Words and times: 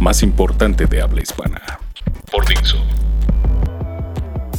más 0.00 0.22
importante 0.22 0.86
de 0.86 1.02
habla 1.02 1.22
hispana. 1.22 1.60
por 2.30 2.46
Dixo. 2.46 2.76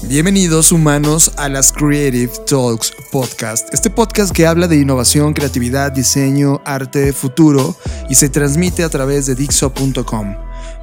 Bienvenidos 0.03 0.71
humanos 0.71 1.33
a 1.37 1.49
las 1.49 1.71
Creative 1.71 2.31
Talks 2.47 2.93
Podcast, 3.11 3.71
este 3.73 3.91
podcast 3.91 4.35
que 4.35 4.47
habla 4.47 4.67
de 4.67 4.77
innovación, 4.77 5.33
creatividad, 5.33 5.91
diseño, 5.91 6.61
arte, 6.65 7.13
futuro 7.13 7.75
y 8.09 8.15
se 8.15 8.29
transmite 8.29 8.83
a 8.83 8.89
través 8.89 9.27
de 9.27 9.35
Dixo.com. 9.35 10.35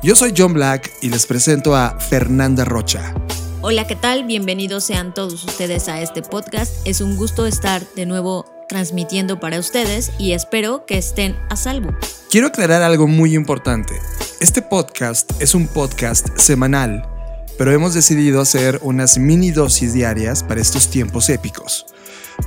Yo 0.03 0.15
soy 0.15 0.33
John 0.37 0.53
Black 0.53 0.93
y 1.03 1.11
les 1.11 1.27
presento 1.27 1.75
a 1.75 1.99
Fernanda 1.99 2.65
Rocha. 2.65 3.15
Hola, 3.63 3.87
¿qué 3.87 3.97
tal? 3.97 4.25
Bienvenidos 4.25 4.85
sean 4.85 5.13
todos 5.13 5.43
ustedes 5.45 5.89
a 5.89 6.01
este 6.01 6.23
podcast. 6.23 6.73
Es 6.87 7.01
un 7.01 7.17
gusto 7.17 7.47
estar 7.47 7.83
de 7.97 8.07
nuevo 8.07 8.56
transmitiendo 8.69 9.41
para 9.41 9.59
ustedes 9.59 10.13
y 10.19 10.33
espero 10.33 10.85
que 10.87 10.99
estén 10.99 11.37
a 11.51 11.57
salvo. 11.57 11.95
Quiero 12.31 12.49
aclarar 12.49 12.83
algo 12.83 13.07
muy 13.07 13.35
importante. 13.35 13.95
Este 14.41 14.63
podcast 14.63 15.31
es 15.41 15.55
un 15.55 15.69
podcast 15.69 16.29
semanal, 16.39 17.09
pero 17.59 17.73
hemos 17.73 17.95
decidido 17.95 18.41
hacer 18.41 18.79
unas 18.83 19.19
mini 19.19 19.51
dosis 19.51 19.95
diarias 19.95 20.43
para 20.43 20.61
estos 20.61 20.89
tiempos 20.89 21.31
épicos. 21.31 21.87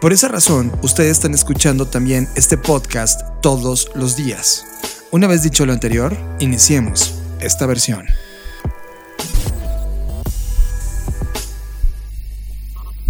Por 0.02 0.14
esa 0.14 0.28
razón, 0.28 0.72
ustedes 0.84 1.12
están 1.12 1.34
escuchando 1.34 1.88
también 1.88 2.28
este 2.36 2.58
podcast 2.58 3.22
todos 3.42 3.90
los 3.96 4.16
días. 4.16 4.66
Una 5.12 5.26
vez 5.28 5.42
dicho 5.42 5.66
lo 5.66 5.74
anterior, 5.74 6.16
iniciemos 6.40 7.16
esta 7.40 7.66
versión. 7.66 8.06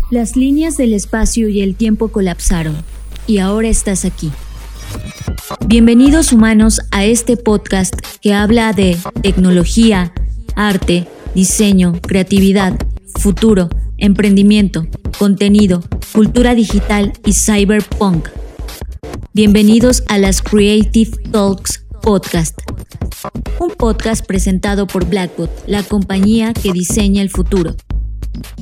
Las 0.10 0.36
líneas 0.36 0.78
del 0.78 0.94
espacio 0.94 1.50
y 1.50 1.62
el 1.62 1.76
tiempo 1.76 2.08
colapsaron 2.08 2.78
y 3.30 3.38
ahora 3.38 3.68
estás 3.68 4.06
aquí. 4.06 4.32
Bienvenidos 5.68 6.34
humanos 6.34 6.82
a 6.90 7.06
este 7.06 7.38
podcast 7.38 7.94
que 8.22 8.34
habla 8.34 8.74
de 8.74 8.98
tecnología, 9.22 10.12
arte, 10.56 11.08
diseño, 11.36 11.94
creatividad, 12.02 12.74
futuro, 13.20 13.70
emprendimiento, 13.98 14.88
contenido, 15.20 15.84
cultura 16.12 16.56
digital 16.56 17.14
y 17.24 17.34
cyberpunk. 17.34 18.30
Bienvenidos 19.34 20.04
a 20.08 20.18
las 20.18 20.42
Creative 20.42 21.12
Talks 21.32 21.86
Podcast, 22.02 22.58
un 23.60 23.70
podcast 23.76 24.26
presentado 24.26 24.88
por 24.88 25.06
Blackbot, 25.06 25.52
la 25.68 25.84
compañía 25.84 26.54
que 26.54 26.74
diseña 26.74 27.22
el 27.22 27.30
futuro. 27.30 27.76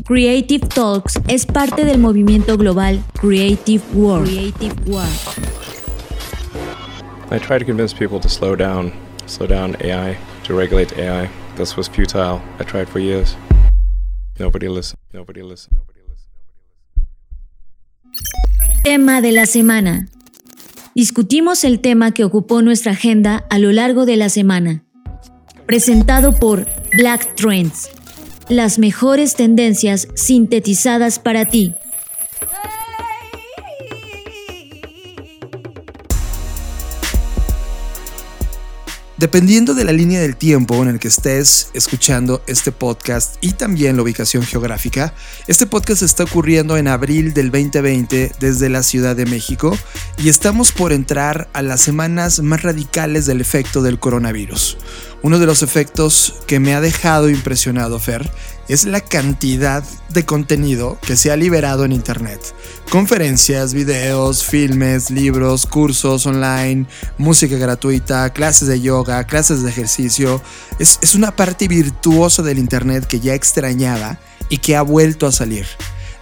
Creative 0.05 0.67
Talks 0.67 1.19
es 1.27 1.45
parte 1.45 1.83
del 1.85 1.97
movimiento 1.97 2.57
global 2.57 3.03
Creative 3.19 3.83
World. 3.93 4.27
Creative 4.27 4.75
World. 4.85 5.57
I 7.29 7.39
tried 7.39 7.59
to 7.59 7.65
convince 7.65 7.93
people 7.93 8.19
to 8.21 8.29
slow 8.29 8.55
down, 8.55 8.93
slow 9.25 9.47
down 9.47 9.75
AI, 9.81 10.17
to 10.45 10.55
regulate 10.55 10.97
AI. 10.97 11.29
This 11.57 11.75
was 11.75 11.89
futile. 11.89 12.41
I 12.59 12.63
tried 12.63 12.87
for 12.87 12.99
years. 12.99 13.35
Nobody 14.39 14.69
listened. 14.69 14.99
Nobody 15.13 15.41
listened. 15.41 15.75
Nobody 15.75 15.99
listened. 16.07 16.31
Tema 18.83 19.21
de 19.21 19.31
la 19.31 19.45
semana. 19.45 20.07
Discutimos 20.95 21.63
el 21.63 21.79
tema 21.81 22.11
que 22.11 22.23
ocupó 22.23 22.61
nuestra 22.61 22.93
agenda 22.93 23.45
a 23.49 23.59
lo 23.59 23.71
largo 23.71 24.05
de 24.05 24.15
la 24.15 24.29
semana. 24.29 24.83
Presentado 25.65 26.33
por 26.33 26.65
Black 26.97 27.35
Trends. 27.35 27.96
Las 28.49 28.79
mejores 28.79 29.35
tendencias 29.35 30.07
sintetizadas 30.15 31.19
para 31.19 31.45
ti. 31.45 31.75
Dependiendo 39.17 39.73
de 39.73 39.83
la 39.83 39.93
línea 39.93 40.21
del 40.21 40.35
tiempo 40.35 40.75
en 40.83 40.89
el 40.89 40.99
que 40.99 41.07
estés 41.07 41.71
escuchando 41.73 42.43
este 42.45 42.71
podcast 42.71 43.37
y 43.41 43.53
también 43.53 43.95
la 43.95 44.03
ubicación 44.03 44.43
geográfica, 44.43 45.11
este 45.47 45.65
podcast 45.65 46.03
está 46.03 46.23
ocurriendo 46.23 46.77
en 46.77 46.87
abril 46.87 47.33
del 47.33 47.49
2020 47.49 48.33
desde 48.39 48.69
la 48.69 48.83
Ciudad 48.83 49.15
de 49.15 49.25
México 49.25 49.75
y 50.19 50.29
estamos 50.29 50.71
por 50.71 50.93
entrar 50.93 51.49
a 51.53 51.63
las 51.63 51.81
semanas 51.81 52.41
más 52.41 52.61
radicales 52.61 53.25
del 53.25 53.41
efecto 53.41 53.81
del 53.81 53.97
coronavirus. 53.97 54.77
Uno 55.23 55.39
de 55.39 55.47
los 55.47 55.63
efectos 55.63 56.35
que 56.45 56.59
me 56.59 56.75
ha 56.75 56.81
dejado 56.81 57.27
impresionado, 57.27 57.99
Fer, 57.99 58.29
es 58.67 58.85
la 58.85 59.01
cantidad 59.01 59.83
de 60.09 60.25
contenido 60.25 60.97
que 61.01 61.15
se 61.15 61.31
ha 61.31 61.35
liberado 61.37 61.85
en 61.85 61.91
Internet. 61.91 62.39
Conferencias, 62.89 63.73
videos, 63.73 64.43
filmes, 64.43 65.09
libros, 65.09 65.65
cursos 65.65 66.25
online, 66.25 66.85
música 67.17 67.55
gratuita, 67.57 68.31
clases 68.31 68.67
de 68.67 68.81
yoga, 68.81 69.23
clases 69.25 69.63
de 69.63 69.69
ejercicio. 69.69 70.41
Es, 70.79 71.15
una 71.15 71.35
parte 71.35 71.67
virtuosa 71.67 72.43
del 72.43 72.59
Internet 72.59 73.05
que 73.05 73.19
ya 73.19 73.33
extrañaba 73.33 74.19
y 74.49 74.59
que 74.59 74.75
ha 74.75 74.81
vuelto 74.81 75.27
a 75.27 75.31
salir 75.31 75.65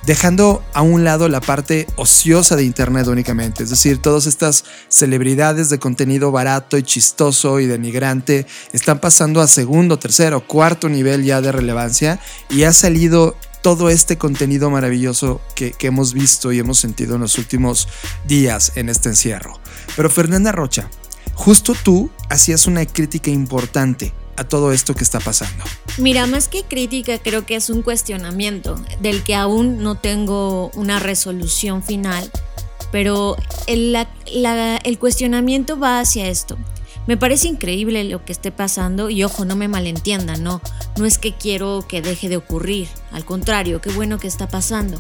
dejando 0.06 0.64
a 0.74 0.82
un 0.82 1.04
lado 1.04 1.28
la 1.30 1.42
parte 1.42 1.88
ociosa 1.96 2.56
de 2.56 2.64
Internet 2.64 3.08
únicamente, 3.08 3.64
es 3.64 3.70
decir, 3.70 3.98
todas 3.98 4.28
estas 4.28 4.66
celebridades 4.88 5.70
de 5.70 5.80
contenido 5.80 6.32
barato 6.32 6.78
y 6.78 6.84
chistoso 6.84 7.60
y 7.60 7.66
denigrante 7.66 8.46
están 8.72 9.00
pasando 9.00 9.42
a 9.42 9.48
segundo, 9.48 9.98
tercero, 10.00 10.46
cuarto 10.46 10.90
nivel 10.90 11.24
ya 11.24 11.42
de 11.42 11.52
relevancia 11.52 12.20
y 12.50 12.64
ha 12.64 12.74
salido 12.74 13.36
todo 13.62 13.90
este 13.90 14.18
contenido 14.18 14.70
maravilloso 14.70 15.42
que, 15.56 15.72
que 15.72 15.88
hemos 15.88 16.14
visto 16.14 16.52
y 16.52 16.60
hemos 16.60 16.78
sentido 16.78 17.16
en 17.16 17.22
los 17.22 17.40
últimos 17.40 17.88
días 18.28 18.74
en 18.76 18.90
este 18.90 19.10
encierro. 19.10 19.60
Pero 19.96 20.10
Fernanda 20.12 20.52
Rocha, 20.52 20.88
justo 21.34 21.74
tú 21.74 22.12
hacías 22.30 22.68
una 22.68 22.86
crítica 22.86 23.32
importante 23.32 24.14
a 24.38 24.44
todo 24.44 24.72
esto 24.72 24.94
que 24.96 25.04
está 25.04 25.20
pasando. 25.20 25.64
Mira, 25.98 26.28
más 26.28 26.48
que 26.48 26.64
crítica, 26.64 27.20
creo 27.20 27.46
que 27.46 27.56
es 27.56 27.70
un 27.70 27.82
cuestionamiento 27.82 28.76
del 29.00 29.24
que 29.24 29.36
aún 29.36 29.82
no 29.82 29.96
tengo 29.96 30.72
una 30.76 31.00
resolución 31.00 31.84
final, 31.84 32.30
pero 32.92 33.36
el, 33.68 34.08
cuestionamiento 35.00 35.80
va 35.80 36.00
hacia 36.00 36.28
esto. 36.28 36.58
Me 37.08 37.18
parece 37.18 37.48
increíble 37.48 38.04
lo 38.04 38.26
que 38.26 38.32
esté 38.32 38.52
pasando 38.52 39.10
y 39.10 39.24
ojo, 39.24 39.46
no 39.46 39.56
me 39.56 39.68
malentiendan, 39.68 40.44
no, 40.44 40.60
no 40.98 41.06
es 41.06 41.18
que 41.18 41.34
quiero 41.34 41.86
que 41.88 42.02
deje 42.02 42.30
de 42.30 42.38
ocurrir, 42.38 42.88
al 43.12 43.26
contrario, 43.26 43.80
qué 43.80 43.92
bueno 43.92 44.18
que 44.18 44.28
está 44.28 44.48
pasando. 44.48 45.00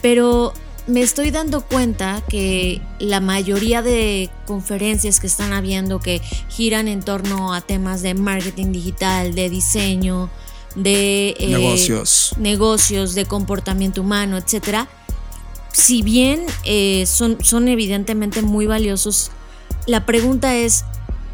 Pero 0.00 0.52
me 0.88 1.02
estoy 1.02 1.30
dando 1.30 1.60
cuenta 1.60 2.22
que 2.28 2.80
la 2.98 3.20
mayoría 3.20 3.82
de 3.82 4.30
conferencias 4.46 5.20
que 5.20 5.26
están 5.26 5.52
habiendo 5.52 6.00
que 6.00 6.20
giran 6.48 6.88
en 6.88 7.02
torno 7.02 7.52
a 7.52 7.60
temas 7.60 8.00
de 8.00 8.14
marketing 8.14 8.72
digital, 8.72 9.34
de 9.34 9.50
diseño, 9.50 10.30
de 10.74 11.36
eh, 11.38 11.48
Negocios. 11.48 12.34
negocios, 12.38 13.14
de 13.14 13.26
comportamiento 13.26 14.00
humano, 14.00 14.38
etcétera, 14.38 14.88
si 15.72 16.02
bien 16.02 16.44
eh, 16.64 17.04
son, 17.06 17.44
son 17.44 17.68
evidentemente 17.68 18.40
muy 18.40 18.66
valiosos, 18.66 19.30
la 19.86 20.06
pregunta 20.06 20.56
es, 20.56 20.84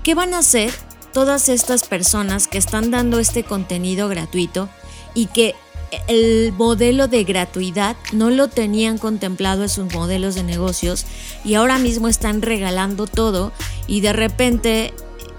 ¿qué 0.02 0.16
van 0.16 0.34
a 0.34 0.38
hacer 0.38 0.72
todas 1.12 1.48
estas 1.48 1.84
personas 1.84 2.48
que 2.48 2.58
están 2.58 2.90
dando 2.90 3.20
este 3.20 3.44
contenido 3.44 4.08
gratuito 4.08 4.68
y 5.14 5.26
que 5.26 5.54
el 6.08 6.52
modelo 6.52 7.08
de 7.08 7.24
gratuidad 7.24 7.96
no 8.12 8.30
lo 8.30 8.48
tenían 8.48 8.98
contemplado 8.98 9.62
en 9.62 9.68
sus 9.68 9.92
modelos 9.92 10.34
de 10.34 10.42
negocios 10.42 11.06
y 11.44 11.54
ahora 11.54 11.78
mismo 11.78 12.08
están 12.08 12.42
regalando 12.42 13.06
todo 13.06 13.52
y 13.86 14.00
de 14.00 14.12
repente 14.12 14.94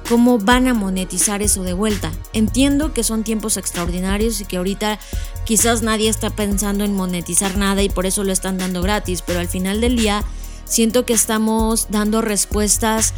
cómo 0.07 0.37
van 0.37 0.67
a 0.67 0.73
monetizar 0.73 1.41
eso 1.41 1.63
de 1.63 1.73
vuelta. 1.73 2.11
Entiendo 2.33 2.93
que 2.93 3.03
son 3.03 3.23
tiempos 3.23 3.57
extraordinarios 3.57 4.39
y 4.41 4.45
que 4.45 4.57
ahorita 4.57 4.99
quizás 5.45 5.81
nadie 5.81 6.09
está 6.09 6.29
pensando 6.29 6.83
en 6.83 6.95
monetizar 6.95 7.57
nada 7.57 7.81
y 7.81 7.89
por 7.89 8.05
eso 8.05 8.23
lo 8.23 8.31
están 8.31 8.57
dando 8.57 8.81
gratis, 8.81 9.23
pero 9.25 9.39
al 9.39 9.47
final 9.47 9.81
del 9.81 9.95
día 9.95 10.23
siento 10.65 11.05
que 11.05 11.13
estamos 11.13 11.87
dando 11.89 12.21
respuestas 12.21 13.13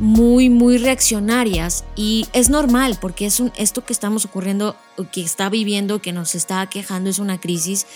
muy, 0.00 0.48
muy 0.48 0.78
reaccionarias 0.78 1.84
y 1.94 2.26
es 2.32 2.48
normal 2.48 2.96
porque 3.00 3.26
es 3.26 3.38
un, 3.38 3.52
esto 3.56 3.84
que 3.84 3.92
estamos 3.92 4.24
ocurriendo, 4.24 4.74
que 5.12 5.20
está 5.20 5.50
viviendo, 5.50 6.00
que 6.00 6.12
nos 6.12 6.34
está 6.34 6.66
quejando 6.68 7.10
es 7.10 7.18
una 7.18 7.38
crisis, 7.38 7.86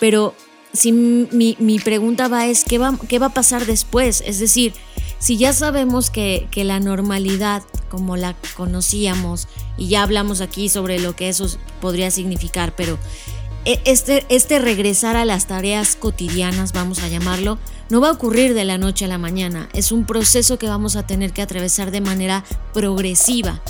pero 0.00 0.34
si 0.72 0.90
mi, 0.90 1.56
mi 1.60 1.78
pregunta 1.78 2.28
va 2.28 2.46
es, 2.46 2.64
¿qué 2.64 2.78
va, 2.78 2.98
¿qué 3.08 3.18
va 3.18 3.26
a 3.26 3.34
pasar 3.34 3.66
después? 3.66 4.24
Es 4.26 4.38
decir, 4.38 4.72
si 5.18 5.36
ya 5.36 5.52
sabemos 5.52 6.10
que, 6.10 6.48
que 6.50 6.64
la 6.64 6.80
normalidad 6.80 7.62
como 7.90 8.16
la 8.16 8.34
conocíamos, 8.56 9.46
y 9.76 9.88
ya 9.88 10.02
hablamos 10.02 10.40
aquí 10.40 10.68
sobre 10.68 10.98
lo 10.98 11.14
que 11.14 11.28
eso 11.28 11.46
podría 11.80 12.10
significar, 12.10 12.74
pero 12.74 12.98
e, 13.66 13.80
este, 13.84 14.24
este 14.30 14.58
regresar 14.58 15.16
a 15.16 15.24
las 15.24 15.46
tareas 15.46 15.94
cotidianas, 15.94 16.72
vamos 16.72 17.02
a 17.02 17.08
llamarlo, 17.08 17.58
no 17.90 18.00
va 18.00 18.08
a 18.08 18.12
ocurrir 18.12 18.54
de 18.54 18.64
la 18.64 18.78
noche 18.78 19.04
a 19.04 19.08
la 19.08 19.18
mañana. 19.18 19.68
Es 19.72 19.92
un 19.92 20.06
proceso 20.06 20.58
que 20.58 20.68
vamos 20.68 20.96
a 20.96 21.06
tener 21.06 21.32
que 21.32 21.42
atravesar 21.42 21.90
de 21.90 22.00
manera 22.00 22.44
progresiva. 22.72 23.62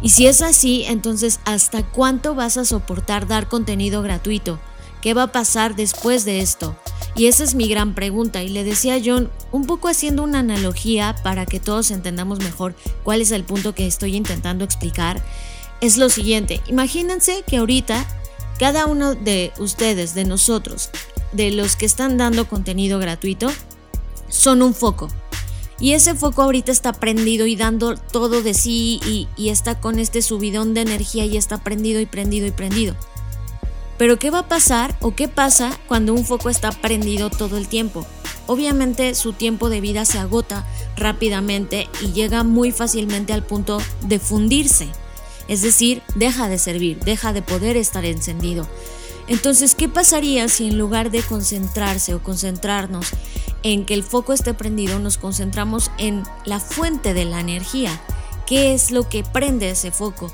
Y 0.00 0.10
si 0.10 0.26
es 0.26 0.42
así, 0.42 0.84
entonces, 0.84 1.40
¿hasta 1.44 1.82
cuánto 1.82 2.34
vas 2.34 2.56
a 2.56 2.64
soportar 2.64 3.26
dar 3.26 3.48
contenido 3.48 4.02
gratuito? 4.02 4.58
¿Qué 5.00 5.14
va 5.14 5.24
a 5.24 5.32
pasar 5.32 5.76
después 5.76 6.24
de 6.24 6.40
esto? 6.40 6.76
Y 7.14 7.26
esa 7.26 7.44
es 7.44 7.54
mi 7.54 7.68
gran 7.68 7.94
pregunta. 7.94 8.42
Y 8.42 8.48
le 8.48 8.64
decía 8.64 8.94
a 8.94 9.00
John, 9.04 9.30
un 9.50 9.66
poco 9.66 9.88
haciendo 9.88 10.22
una 10.22 10.40
analogía 10.40 11.14
para 11.22 11.46
que 11.46 11.60
todos 11.60 11.90
entendamos 11.90 12.38
mejor 12.40 12.74
cuál 13.02 13.20
es 13.20 13.30
el 13.30 13.44
punto 13.44 13.74
que 13.74 13.86
estoy 13.86 14.16
intentando 14.16 14.64
explicar, 14.64 15.22
es 15.80 15.96
lo 15.96 16.08
siguiente. 16.08 16.60
Imagínense 16.68 17.44
que 17.46 17.58
ahorita 17.58 18.06
cada 18.58 18.86
uno 18.86 19.14
de 19.14 19.52
ustedes, 19.58 20.14
de 20.14 20.24
nosotros, 20.24 20.90
de 21.32 21.50
los 21.50 21.76
que 21.76 21.86
están 21.86 22.16
dando 22.16 22.48
contenido 22.48 22.98
gratuito, 22.98 23.50
son 24.28 24.62
un 24.62 24.74
foco. 24.74 25.08
Y 25.78 25.94
ese 25.94 26.14
foco 26.14 26.42
ahorita 26.42 26.70
está 26.70 26.92
prendido 26.92 27.46
y 27.46 27.56
dando 27.56 27.96
todo 27.96 28.40
de 28.42 28.54
sí 28.54 29.00
y, 29.04 29.28
y, 29.36 29.48
está 29.48 29.80
con 29.80 29.98
este 29.98 30.22
subidón 30.22 30.74
de 30.74 30.82
energía 30.82 31.24
y 31.24 31.36
está 31.36 31.58
prendido 31.58 32.00
y 32.00 32.06
prendido 32.06 32.46
y 32.46 32.52
prendido. 32.52 32.94
Pero 33.98 34.18
¿qué 34.18 34.30
va 34.30 34.40
a 34.40 34.48
pasar 34.48 34.96
o 35.00 35.14
qué 35.14 35.28
pasa 35.28 35.78
cuando 35.88 36.14
un 36.14 36.24
foco 36.24 36.50
está 36.50 36.70
prendido 36.70 37.30
todo 37.30 37.56
el 37.56 37.68
tiempo? 37.68 38.06
Obviamente 38.46 39.14
su 39.14 39.32
tiempo 39.32 39.70
de 39.70 39.80
vida 39.80 40.04
se 40.04 40.18
agota 40.18 40.66
rápidamente 40.96 41.88
y 42.00 42.12
llega 42.12 42.42
muy 42.42 42.72
fácilmente 42.72 43.32
al 43.32 43.44
punto 43.44 43.78
de 44.02 44.18
fundirse. 44.18 44.88
Es 45.48 45.62
decir, 45.62 46.02
deja 46.14 46.48
de 46.48 46.58
servir, 46.58 46.98
deja 47.00 47.32
de 47.32 47.42
poder 47.42 47.76
estar 47.76 48.04
encendido. 48.04 48.68
Entonces, 49.32 49.74
¿qué 49.74 49.88
pasaría 49.88 50.46
si 50.50 50.68
en 50.68 50.76
lugar 50.76 51.10
de 51.10 51.22
concentrarse 51.22 52.12
o 52.12 52.22
concentrarnos 52.22 53.06
en 53.62 53.86
que 53.86 53.94
el 53.94 54.02
foco 54.02 54.34
esté 54.34 54.52
prendido, 54.52 54.98
nos 54.98 55.16
concentramos 55.16 55.90
en 55.96 56.22
la 56.44 56.60
fuente 56.60 57.14
de 57.14 57.24
la 57.24 57.40
energía? 57.40 57.98
¿Qué 58.46 58.74
es 58.74 58.90
lo 58.90 59.08
que 59.08 59.24
prende 59.24 59.70
ese 59.70 59.90
foco? 59.90 60.30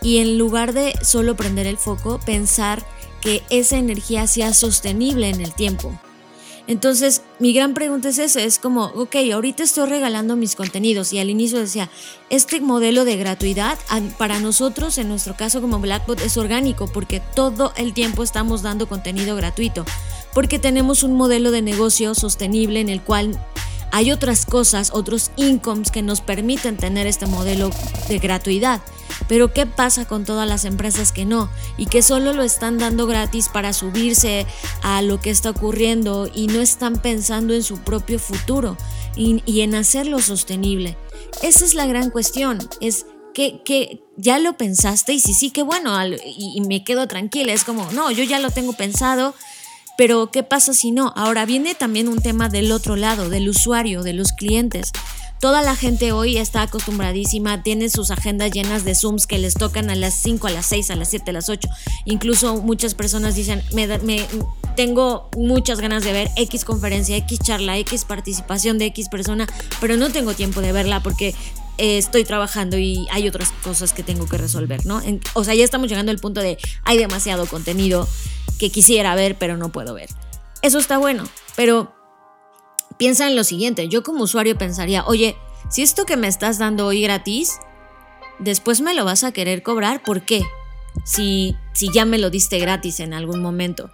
Y 0.00 0.16
en 0.16 0.38
lugar 0.38 0.72
de 0.72 0.94
solo 1.02 1.36
prender 1.36 1.66
el 1.66 1.76
foco, 1.76 2.20
pensar 2.24 2.82
que 3.20 3.42
esa 3.50 3.76
energía 3.76 4.26
sea 4.26 4.54
sostenible 4.54 5.28
en 5.28 5.42
el 5.42 5.52
tiempo. 5.52 6.00
Entonces, 6.68 7.22
mi 7.38 7.54
gran 7.54 7.72
pregunta 7.72 8.10
es 8.10 8.18
esa, 8.18 8.42
es 8.42 8.58
como, 8.58 8.84
ok, 8.84 9.16
ahorita 9.32 9.62
estoy 9.62 9.88
regalando 9.88 10.36
mis 10.36 10.54
contenidos 10.54 11.14
y 11.14 11.18
al 11.18 11.30
inicio 11.30 11.58
decía, 11.58 11.88
este 12.28 12.60
modelo 12.60 13.06
de 13.06 13.16
gratuidad 13.16 13.78
para 14.18 14.38
nosotros, 14.38 14.98
en 14.98 15.08
nuestro 15.08 15.34
caso 15.34 15.62
como 15.62 15.80
Blackbot, 15.80 16.20
es 16.20 16.36
orgánico 16.36 16.86
porque 16.86 17.22
todo 17.34 17.72
el 17.76 17.94
tiempo 17.94 18.22
estamos 18.22 18.60
dando 18.60 18.86
contenido 18.86 19.34
gratuito, 19.34 19.86
porque 20.34 20.58
tenemos 20.58 21.02
un 21.02 21.14
modelo 21.14 21.52
de 21.52 21.62
negocio 21.62 22.14
sostenible 22.14 22.80
en 22.80 22.90
el 22.90 23.00
cual 23.00 23.42
hay 23.90 24.12
otras 24.12 24.46
cosas, 24.46 24.90
otros 24.92 25.30
incomes 25.36 25.90
que 25.90 26.02
nos 26.02 26.20
permiten 26.20 26.76
tener 26.76 27.06
este 27.06 27.26
modelo 27.26 27.70
de 28.08 28.18
gratuidad. 28.18 28.80
Pero 29.26 29.52
¿qué 29.52 29.66
pasa 29.66 30.06
con 30.06 30.24
todas 30.24 30.48
las 30.48 30.64
empresas 30.64 31.12
que 31.12 31.24
no? 31.24 31.50
Y 31.76 31.86
que 31.86 32.02
solo 32.02 32.32
lo 32.32 32.42
están 32.42 32.78
dando 32.78 33.06
gratis 33.06 33.48
para 33.48 33.72
subirse 33.72 34.46
a 34.82 35.02
lo 35.02 35.20
que 35.20 35.30
está 35.30 35.50
ocurriendo 35.50 36.30
y 36.32 36.46
no 36.46 36.60
están 36.60 37.00
pensando 37.00 37.54
en 37.54 37.62
su 37.62 37.78
propio 37.78 38.18
futuro 38.18 38.76
y, 39.16 39.60
en 39.60 39.74
hacerlo 39.74 40.20
sostenible. 40.20 40.96
Esa 41.42 41.64
es 41.64 41.74
la 41.74 41.86
gran 41.86 42.10
cuestión. 42.10 42.58
Es 42.80 43.06
que, 43.34 44.02
ya 44.16 44.38
lo 44.38 44.56
pensaste 44.56 45.12
y 45.12 45.20
si 45.20 45.32
sí, 45.32 45.50
que 45.50 45.62
bueno, 45.62 45.96
y, 46.06 46.54
y 46.56 46.60
me 46.62 46.84
quedo 46.84 47.06
tranquila. 47.06 47.52
Es 47.52 47.64
como, 47.64 47.90
no, 47.92 48.10
yo 48.10 48.24
ya 48.24 48.38
lo 48.38 48.50
tengo 48.50 48.72
pensado. 48.72 49.34
Pero 49.98 50.30
¿qué 50.30 50.44
pasa 50.44 50.74
si 50.74 50.92
no? 50.92 51.12
Ahora 51.16 51.44
viene 51.44 51.74
también 51.74 52.06
un 52.06 52.20
tema 52.22 52.48
del 52.48 52.70
otro 52.70 52.94
lado, 52.94 53.30
del 53.30 53.48
usuario, 53.48 54.04
de 54.04 54.12
los 54.12 54.30
clientes. 54.30 54.92
Toda 55.40 55.60
la 55.60 55.74
gente 55.74 56.12
hoy 56.12 56.36
está 56.36 56.62
acostumbradísima, 56.62 57.64
tiene 57.64 57.88
sus 57.88 58.12
agendas 58.12 58.52
llenas 58.52 58.84
de 58.84 58.94
Zooms 58.94 59.26
que 59.26 59.38
les 59.38 59.54
tocan 59.54 59.90
a 59.90 59.96
las 59.96 60.14
5, 60.14 60.46
a 60.46 60.50
las 60.50 60.66
6, 60.66 60.92
a 60.92 60.94
las 60.94 61.08
7, 61.08 61.32
a 61.32 61.34
las 61.34 61.48
8. 61.48 61.68
Incluso 62.04 62.62
muchas 62.62 62.94
personas 62.94 63.34
dicen, 63.34 63.60
me, 63.72 63.88
me, 63.98 64.24
tengo 64.76 65.30
muchas 65.36 65.80
ganas 65.80 66.04
de 66.04 66.12
ver 66.12 66.30
X 66.36 66.64
conferencia, 66.64 67.16
X 67.16 67.40
charla, 67.40 67.76
X 67.78 68.04
participación 68.04 68.78
de 68.78 68.86
X 68.86 69.08
persona, 69.08 69.48
pero 69.80 69.96
no 69.96 70.10
tengo 70.10 70.32
tiempo 70.34 70.60
de 70.60 70.70
verla 70.70 71.02
porque 71.02 71.34
eh, 71.78 71.98
estoy 71.98 72.24
trabajando 72.24 72.76
y 72.76 73.06
hay 73.10 73.28
otras 73.28 73.52
cosas 73.62 73.92
que 73.92 74.02
tengo 74.02 74.26
que 74.26 74.36
resolver, 74.36 74.84
¿no? 74.84 75.00
o 75.34 75.44
sea, 75.44 75.54
ya 75.54 75.64
estamos 75.64 75.88
llegando 75.88 76.10
al 76.10 76.18
punto 76.18 76.40
de 76.40 76.58
hay 76.84 76.98
demasiado 76.98 77.46
contenido 77.46 78.08
que 78.58 78.70
quisiera 78.70 79.14
ver, 79.14 79.38
pero 79.38 79.56
no 79.56 79.70
puedo 79.70 79.94
ver. 79.94 80.10
Eso 80.60 80.78
está 80.78 80.98
bueno, 80.98 81.24
pero 81.56 81.94
piensa 82.98 83.28
en 83.28 83.36
lo 83.36 83.44
siguiente, 83.44 83.88
yo 83.88 84.02
como 84.02 84.24
usuario 84.24 84.58
pensaría, 84.58 85.04
oye, 85.06 85.36
si 85.70 85.82
esto 85.82 86.04
que 86.04 86.16
me 86.16 86.26
estás 86.26 86.58
dando 86.58 86.86
hoy 86.86 87.00
gratis, 87.02 87.58
después 88.38 88.80
me 88.80 88.94
lo 88.94 89.04
vas 89.04 89.22
a 89.22 89.32
querer 89.32 89.62
cobrar, 89.62 90.02
¿por 90.02 90.22
qué? 90.22 90.42
Si, 91.04 91.56
si 91.74 91.92
ya 91.92 92.04
me 92.04 92.18
lo 92.18 92.30
diste 92.30 92.58
gratis 92.58 92.98
en 93.00 93.14
algún 93.14 93.40
momento. 93.40 93.90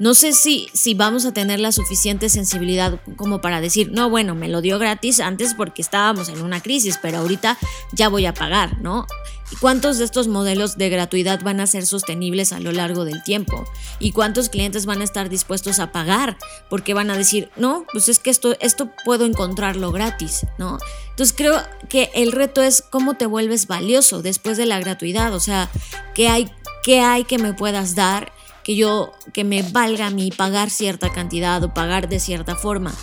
No 0.00 0.14
sé 0.14 0.32
si, 0.32 0.70
si 0.72 0.94
vamos 0.94 1.26
a 1.26 1.32
tener 1.32 1.60
la 1.60 1.72
suficiente 1.72 2.30
sensibilidad 2.30 2.98
como 3.16 3.42
para 3.42 3.60
decir, 3.60 3.92
no, 3.92 4.08
bueno, 4.08 4.34
me 4.34 4.48
lo 4.48 4.62
dio 4.62 4.78
gratis 4.78 5.20
antes 5.20 5.52
porque 5.52 5.82
estábamos 5.82 6.30
en 6.30 6.40
una 6.40 6.62
crisis, 6.62 6.98
pero 7.02 7.18
ahorita 7.18 7.58
ya 7.92 8.08
voy 8.08 8.24
a 8.24 8.32
pagar, 8.32 8.80
¿no? 8.80 9.06
¿Y 9.52 9.56
cuántos 9.56 9.98
de 9.98 10.06
estos 10.06 10.26
modelos 10.26 10.78
de 10.78 10.88
gratuidad 10.88 11.42
van 11.42 11.60
a 11.60 11.66
ser 11.66 11.84
sostenibles 11.84 12.54
a 12.54 12.60
lo 12.60 12.72
largo 12.72 13.04
del 13.04 13.22
tiempo? 13.22 13.66
¿Y 13.98 14.12
cuántos 14.12 14.48
clientes 14.48 14.86
van 14.86 15.02
a 15.02 15.04
estar 15.04 15.28
dispuestos 15.28 15.80
a 15.80 15.92
pagar? 15.92 16.38
Porque 16.70 16.94
van 16.94 17.10
a 17.10 17.16
decir, 17.18 17.50
no, 17.56 17.84
pues 17.92 18.08
es 18.08 18.20
que 18.20 18.30
esto, 18.30 18.56
esto 18.60 18.90
puedo 19.04 19.26
encontrarlo 19.26 19.92
gratis, 19.92 20.46
¿no? 20.56 20.78
Entonces 21.10 21.36
creo 21.36 21.62
que 21.90 22.10
el 22.14 22.32
reto 22.32 22.62
es 22.62 22.80
cómo 22.80 23.18
te 23.18 23.26
vuelves 23.26 23.66
valioso 23.66 24.22
después 24.22 24.56
de 24.56 24.64
la 24.64 24.80
gratuidad, 24.80 25.34
o 25.34 25.40
sea, 25.40 25.70
¿qué 26.14 26.28
hay, 26.28 26.50
qué 26.82 27.00
hay 27.00 27.24
que 27.24 27.36
me 27.36 27.52
puedas 27.52 27.94
dar? 27.94 28.32
Que 28.64 28.76
yo, 28.76 29.12
que 29.32 29.44
me 29.44 29.62
valga 29.62 30.06
a 30.06 30.10
mí 30.10 30.30
pagar 30.30 30.70
cierta 30.70 31.12
cantidad 31.12 31.62
o 31.62 31.74
pagar 31.74 32.08
de 32.08 32.20
cierta 32.20 32.56
forma. 32.56 32.94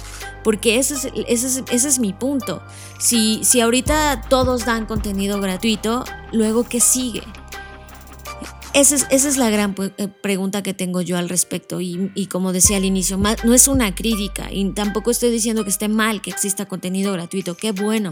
Porque 0.44 0.78
ese 0.78 0.94
es, 0.94 1.06
ese 1.28 1.64
ese 1.70 1.88
es 1.88 2.00
mi 2.00 2.14
punto. 2.14 2.62
Si, 3.00 3.44
si 3.44 3.60
ahorita 3.62 4.22
todos 4.30 4.66
dan 4.66 4.86
contenido 4.86 5.42
gratuito, 5.42 6.06
luego 6.32 6.64
¿qué 6.64 6.80
sigue? 6.80 7.24
Esa 8.74 8.96
es, 8.96 9.08
esa 9.10 9.28
es, 9.28 9.38
la 9.38 9.50
gran 9.50 9.76
eh, 9.80 10.08
pregunta 10.08 10.62
que 10.62 10.74
tengo 10.74 11.02
yo 11.02 11.18
al 11.18 11.30
respecto 11.30 11.82
y, 11.82 12.12
y, 12.14 12.28
como 12.28 12.54
decía 12.54 12.78
al 12.78 12.86
inicio, 12.86 13.18
no 13.18 13.54
es 13.54 13.68
una 13.68 13.96
crítica 13.96 14.52
y 14.52 14.70
tampoco 14.72 15.10
estoy 15.10 15.32
diciendo 15.32 15.64
que 15.64 15.72
esté 15.72 15.88
mal 15.88 16.22
que 16.22 16.30
exista 16.30 16.68
contenido 16.68 17.12
gratuito, 17.12 17.58
qué 17.58 17.72
bueno, 17.72 18.12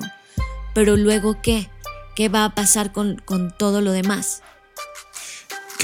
pero 0.74 0.98
luego 0.98 1.39
qué, 1.41 1.70
qué 2.15 2.29
va 2.29 2.46
a 2.46 2.55
pasar 2.55 2.91
con, 2.93 3.22
con 3.25 3.55
todo 3.55 3.81
lo 3.81 3.91
demás. 3.91 4.41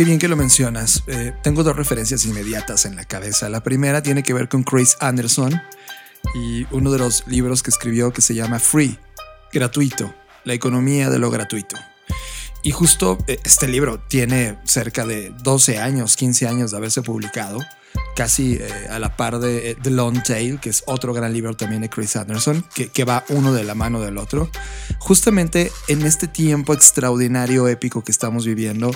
Qué 0.01 0.05
bien 0.05 0.17
que 0.17 0.27
lo 0.27 0.35
mencionas. 0.35 1.03
Eh, 1.05 1.31
tengo 1.43 1.63
dos 1.63 1.75
referencias 1.75 2.25
inmediatas 2.25 2.85
en 2.85 2.95
la 2.95 3.05
cabeza. 3.05 3.49
La 3.49 3.61
primera 3.61 4.01
tiene 4.01 4.23
que 4.23 4.33
ver 4.33 4.49
con 4.49 4.63
Chris 4.63 4.97
Anderson 4.99 5.61
y 6.33 6.65
uno 6.71 6.91
de 6.91 6.97
los 6.97 7.27
libros 7.27 7.61
que 7.61 7.69
escribió 7.69 8.11
que 8.11 8.21
se 8.21 8.33
llama 8.33 8.57
Free, 8.57 8.97
gratuito, 9.53 10.11
la 10.43 10.55
economía 10.55 11.11
de 11.11 11.19
lo 11.19 11.29
gratuito. 11.29 11.75
Y 12.63 12.71
justo 12.71 13.19
eh, 13.27 13.37
este 13.43 13.67
libro 13.67 13.99
tiene 13.99 14.57
cerca 14.63 15.05
de 15.05 15.35
12 15.43 15.77
años, 15.77 16.15
15 16.15 16.47
años 16.47 16.71
de 16.71 16.77
haberse 16.77 17.03
publicado 17.03 17.59
casi 18.15 18.55
eh, 18.55 18.69
a 18.89 18.99
la 18.99 19.15
par 19.15 19.39
de 19.39 19.71
eh, 19.71 19.77
The 19.81 19.89
Long 19.89 20.21
Tail, 20.23 20.59
que 20.59 20.69
es 20.69 20.83
otro 20.85 21.13
gran 21.13 21.33
libro 21.33 21.55
también 21.55 21.81
de 21.81 21.89
Chris 21.89 22.15
Anderson, 22.15 22.63
que, 22.73 23.03
va 23.03 23.23
uno 23.29 23.53
de 23.53 23.63
la 23.63 23.73
mano 23.73 23.99
del 24.01 24.17
otro. 24.17 24.49
Justamente 24.99 25.71
en 25.87 26.03
este 26.03 26.27
tiempo 26.27 26.73
extraordinario, 26.73 27.67
épico 27.67 28.03
que 28.03 28.11
estamos 28.11 28.45
viviendo, 28.45 28.91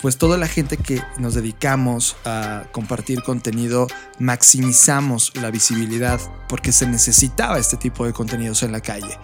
pues 0.00 0.16
toda 0.16 0.38
la 0.38 0.46
gente 0.46 0.76
que 0.76 1.02
nos 1.18 1.34
dedicamos 1.34 2.16
a 2.24 2.66
compartir 2.70 3.22
contenido, 3.22 3.88
maximizamos 4.18 5.32
la 5.34 5.50
visibilidad 5.50 6.20
porque 6.48 6.70
se 6.70 6.86
necesitaba 6.86 7.58
este 7.58 7.76
tipo 7.76 8.06
de 8.06 8.12
contenidos 8.12 8.62
en 8.62 8.72
la 8.72 8.80
calle. 8.80 9.18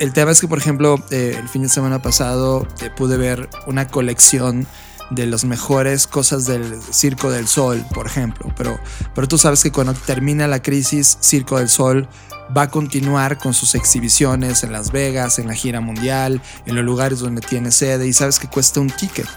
El, 0.00 0.12
tema 0.12 0.32
es 0.32 0.40
que, 0.40 0.48
por 0.48 0.58
ejemplo, 0.58 0.96
eh, 1.10 1.36
el 1.38 1.48
fin 1.48 1.62
de 1.62 1.68
semana 1.68 2.02
pasado 2.02 2.66
pude 2.96 3.16
ver 3.16 3.48
una 3.66 3.86
colección 3.86 4.66
de 5.10 5.26
las 5.26 5.44
mejores 5.44 6.06
cosas 6.06 6.46
del 6.46 6.80
Circo 6.92 7.30
del 7.30 7.48
Sol, 7.48 7.84
por 7.94 8.06
ejemplo. 8.06 8.52
Pero, 8.56 8.78
pero 9.14 9.28
tú 9.28 9.38
sabes 9.38 9.62
que 9.62 9.72
cuando 9.72 9.94
termina 9.94 10.46
la 10.46 10.62
crisis, 10.62 11.18
Circo 11.20 11.58
del 11.58 11.68
Sol 11.68 12.08
va 12.56 12.62
a 12.62 12.70
continuar 12.70 13.38
con 13.38 13.54
sus 13.54 13.74
exhibiciones 13.74 14.64
en 14.64 14.72
Las 14.72 14.90
Vegas, 14.90 15.38
en 15.38 15.46
la 15.46 15.54
gira 15.54 15.80
mundial, 15.80 16.40
en 16.66 16.74
los 16.74 16.84
lugares 16.84 17.20
donde 17.20 17.40
tiene 17.40 17.70
sede 17.70 18.06
y 18.06 18.12
sabes 18.12 18.38
que 18.38 18.48
cuesta 18.48 18.80
un 18.80 18.90
ticket. 18.90 19.28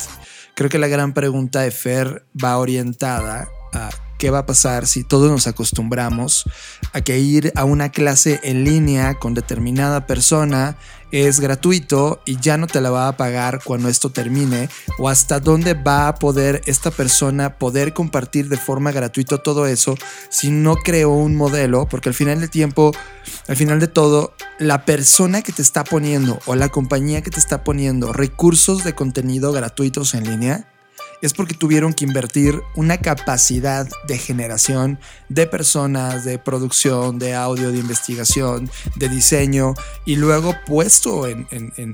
Creo 0.55 0.69
que 0.69 0.79
la 0.79 0.87
gran 0.87 1.13
pregunta 1.13 1.61
de 1.61 1.71
Fer 1.71 2.25
va 2.43 2.57
orientada 2.57 3.47
a 3.73 3.89
qué 4.19 4.29
va 4.29 4.39
a 4.39 4.45
pasar 4.45 4.87
si 4.87 5.03
todos 5.03 5.29
nos 5.29 5.47
acostumbramos 5.47 6.45
a 6.93 7.01
que 7.01 7.19
ir 7.19 7.51
a 7.55 7.65
una 7.65 7.89
clase 7.89 8.39
en 8.43 8.63
línea 8.63 9.15
con 9.15 9.33
determinada 9.33 10.07
persona 10.07 10.77
es 11.13 11.39
gratuito 11.39 12.21
y 12.25 12.39
ya 12.39 12.57
no 12.57 12.65
te 12.65 12.81
la 12.81 12.89
va 12.89 13.07
a 13.07 13.17
pagar 13.17 13.61
cuando 13.63 13.87
esto 13.87 14.09
termine 14.09 14.67
o 14.97 15.09
hasta 15.09 15.39
dónde 15.39 15.75
va 15.75 16.07
a 16.07 16.15
poder 16.15 16.61
esta 16.65 16.89
persona 16.89 17.59
poder 17.59 17.93
compartir 17.93 18.49
de 18.49 18.57
forma 18.57 18.91
gratuita 18.91 19.37
todo 19.37 19.67
eso 19.67 19.95
si 20.29 20.49
no 20.49 20.75
creó 20.75 21.11
un 21.11 21.35
modelo 21.35 21.87
porque 21.87 22.09
al 22.09 22.15
final 22.15 22.39
del 22.39 22.49
tiempo 22.49 22.91
al 23.47 23.55
final 23.55 23.79
de 23.79 23.87
todo 23.87 24.33
la 24.57 24.85
persona 24.85 25.43
que 25.43 25.51
te 25.51 25.61
está 25.61 25.83
poniendo 25.83 26.39
o 26.47 26.55
la 26.55 26.69
compañía 26.69 27.21
que 27.21 27.29
te 27.29 27.39
está 27.39 27.63
poniendo 27.63 28.11
recursos 28.11 28.83
de 28.83 28.95
contenido 28.95 29.51
gratuitos 29.51 30.15
en 30.15 30.23
línea 30.23 30.72
es 31.23 31.33
porque 31.33 31.53
tuvieron 31.53 31.93
que 31.93 32.03
invertir 32.03 32.61
una 32.75 32.97
capacidad 32.97 33.87
de 34.07 34.17
generación 34.17 34.99
de 35.29 35.47
personas, 35.47 36.25
de 36.25 36.37
producción, 36.37 37.17
de 37.17 37.33
audio, 37.33 37.71
de 37.71 37.79
investigación, 37.79 38.69
de 38.97 39.07
diseño 39.07 39.73
y 40.05 40.17
luego 40.17 40.53
puesto 40.65 41.25
en, 41.25 41.47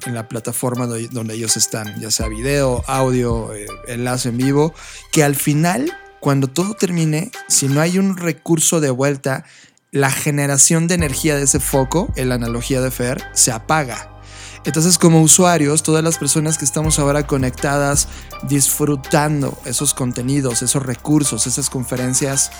la 0.07 0.27
plataforma 0.27 0.88
donde 0.88 1.36
ellos 1.36 1.57
están, 1.57 2.00
ya 2.01 2.09
sea 2.09 2.27
video, 2.27 2.83
audio, 2.88 3.53
eh, 3.53 3.67
enlace 3.88 4.29
en 4.29 4.38
vivo, 4.38 4.74
que 5.12 5.24
al 5.24 5.36
final, 5.36 5.93
cuando 6.19 6.48
todo 6.48 6.74
termine, 6.74 7.31
si 7.48 7.67
no 7.67 7.81
hay 7.81 8.00
un 8.00 8.17
recurso 8.17 8.79
de 8.79 8.89
vuelta, 8.89 9.45
la 9.91 10.09
generación 10.09 10.88
de 10.88 10.95
energía 10.95 11.36
de 11.36 11.43
ese 11.43 11.59
foco, 11.59 12.12
en 12.15 12.29
la 12.29 12.36
analogía 12.36 12.81
de 12.81 12.89
Fer, 12.89 13.24
se 13.33 13.51
apaga. 13.51 14.18
Entonces 14.65 14.97
como 14.97 15.21
usuarios, 15.21 15.83
todas 15.83 16.03
las 16.03 16.17
personas 16.17 16.57
que 16.57 16.65
estamos 16.65 16.99
ahora 16.99 17.25
conectadas, 17.25 18.07
disfrutando 18.43 19.57
esos 19.65 19.93
contenidos, 19.93 20.61
esos 20.61 20.85
recursos, 20.85 21.47
esas 21.47 21.69
conferencias, 21.69 22.51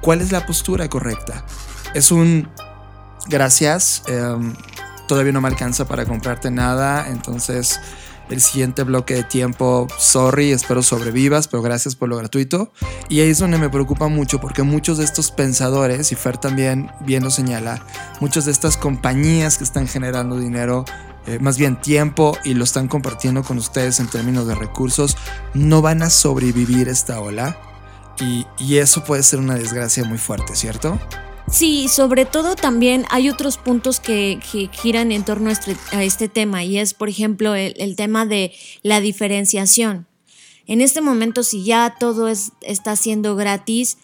¿cuál 0.00 0.20
es 0.20 0.32
la 0.32 0.46
postura 0.46 0.88
correcta? 0.88 1.44
Es 1.94 2.10
un 2.10 2.48
gracias, 3.26 4.02
em, 4.06 4.54
todavía 5.08 5.32
no 5.32 5.40
me 5.40 5.48
alcanza 5.48 5.86
para 5.86 6.04
comprarte 6.04 6.50
nada, 6.50 7.08
entonces 7.08 7.80
el 8.30 8.40
siguiente 8.40 8.82
bloque 8.84 9.14
de 9.14 9.22
tiempo, 9.22 9.86
sorry, 9.98 10.52
espero 10.52 10.82
sobrevivas, 10.82 11.46
pero 11.46 11.62
gracias 11.62 11.94
por 11.94 12.08
lo 12.08 12.16
gratuito. 12.16 12.72
Y 13.08 13.20
ahí 13.20 13.28
es 13.28 13.38
donde 13.38 13.58
me 13.58 13.68
preocupa 13.68 14.08
mucho 14.08 14.40
porque 14.40 14.62
muchos 14.62 14.98
de 14.98 15.04
estos 15.04 15.30
pensadores, 15.30 16.10
y 16.10 16.14
Fer 16.14 16.38
también 16.38 16.90
bien 17.00 17.22
lo 17.22 17.30
señala, 17.30 17.84
muchas 18.20 18.46
de 18.46 18.52
estas 18.52 18.76
compañías 18.76 19.58
que 19.58 19.64
están 19.64 19.86
generando 19.86 20.38
dinero 20.38 20.84
eh, 21.26 21.38
más 21.40 21.58
bien 21.58 21.80
tiempo 21.80 22.36
y 22.44 22.54
lo 22.54 22.64
están 22.64 22.88
compartiendo 22.88 23.42
con 23.42 23.58
ustedes 23.58 24.00
en 24.00 24.08
términos 24.08 24.46
de 24.46 24.54
recursos, 24.54 25.16
no 25.54 25.82
van 25.82 26.02
a 26.02 26.10
sobrevivir 26.10 26.88
esta 26.88 27.20
ola 27.20 27.58
y, 28.20 28.46
y 28.58 28.76
eso 28.76 29.04
puede 29.04 29.22
ser 29.22 29.38
una 29.38 29.54
desgracia 29.54 30.04
muy 30.04 30.18
fuerte, 30.18 30.54
¿cierto? 30.54 30.98
Sí, 31.50 31.88
sobre 31.88 32.24
todo 32.24 32.56
también 32.56 33.04
hay 33.10 33.28
otros 33.28 33.58
puntos 33.58 34.00
que, 34.00 34.38
giran 34.72 35.12
en 35.12 35.24
torno 35.24 35.50
a 35.50 35.52
este, 35.52 35.76
este, 35.92 36.28
tema 36.28 36.64
y 36.64 36.78
es, 36.78 36.94
por 36.94 37.08
ejemplo, 37.08 37.54
el, 37.54 37.74
el, 37.76 37.96
tema 37.96 38.24
de 38.24 38.52
la 38.82 39.00
diferenciación. 39.00 40.06
En 40.66 40.80
este 40.80 41.02
momento, 41.02 41.42
si 41.42 41.62
ya 41.62 41.96
todo 42.00 42.28
es, 42.28 42.52
está 42.62 42.96
siendo 42.96 43.36
gratis, 43.36 43.98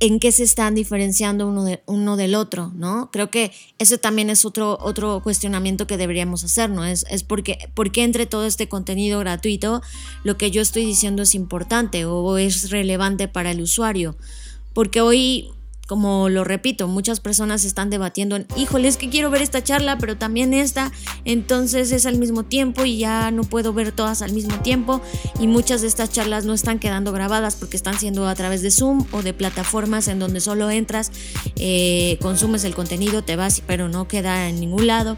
en 0.00 0.18
qué 0.18 0.32
se 0.32 0.42
están 0.42 0.74
diferenciando 0.74 1.46
uno, 1.46 1.62
de, 1.62 1.82
uno 1.84 2.16
del 2.16 2.34
otro, 2.34 2.72
¿no? 2.74 3.10
Creo 3.12 3.30
que 3.30 3.52
eso 3.78 3.98
también 3.98 4.30
es 4.30 4.46
otro, 4.46 4.78
otro 4.80 5.22
cuestionamiento 5.22 5.86
que 5.86 5.98
deberíamos 5.98 6.42
hacer, 6.42 6.70
¿no? 6.70 6.86
Es, 6.86 7.04
es 7.10 7.22
porque, 7.22 7.70
porque 7.74 8.02
entre 8.02 8.24
todo 8.24 8.46
este 8.46 8.68
contenido 8.68 9.20
gratuito 9.20 9.82
lo 10.24 10.38
que 10.38 10.50
yo 10.50 10.62
estoy 10.62 10.86
diciendo 10.86 11.22
es 11.22 11.34
importante 11.34 12.06
o 12.06 12.38
es 12.38 12.70
relevante 12.70 13.28
para 13.28 13.50
el 13.50 13.60
usuario. 13.60 14.16
Porque 14.72 15.02
hoy 15.02 15.50
como 15.90 16.28
lo 16.28 16.44
repito, 16.44 16.86
muchas 16.86 17.18
personas 17.18 17.64
están 17.64 17.90
debatiendo 17.90 18.36
en, 18.36 18.46
híjole, 18.56 18.86
es 18.86 18.96
que 18.96 19.10
quiero 19.10 19.28
ver 19.28 19.42
esta 19.42 19.64
charla, 19.64 19.98
pero 19.98 20.16
también 20.16 20.54
esta, 20.54 20.92
entonces 21.24 21.90
es 21.90 22.06
al 22.06 22.16
mismo 22.16 22.44
tiempo 22.44 22.84
y 22.84 22.98
ya 22.98 23.32
no 23.32 23.42
puedo 23.42 23.72
ver 23.72 23.90
todas 23.90 24.22
al 24.22 24.32
mismo 24.32 24.56
tiempo 24.60 25.00
y 25.40 25.48
muchas 25.48 25.80
de 25.80 25.88
estas 25.88 26.12
charlas 26.12 26.44
no 26.44 26.54
están 26.54 26.78
quedando 26.78 27.10
grabadas 27.10 27.56
porque 27.56 27.76
están 27.76 27.98
siendo 27.98 28.28
a 28.28 28.36
través 28.36 28.62
de 28.62 28.70
Zoom 28.70 29.04
o 29.10 29.22
de 29.22 29.34
plataformas 29.34 30.06
en 30.06 30.20
donde 30.20 30.40
solo 30.40 30.70
entras, 30.70 31.10
eh, 31.56 32.18
consumes 32.22 32.62
el 32.62 32.76
contenido, 32.76 33.24
te 33.24 33.34
vas, 33.34 33.60
pero 33.66 33.88
no 33.88 34.06
queda 34.06 34.48
en 34.48 34.60
ningún 34.60 34.86
lado. 34.86 35.16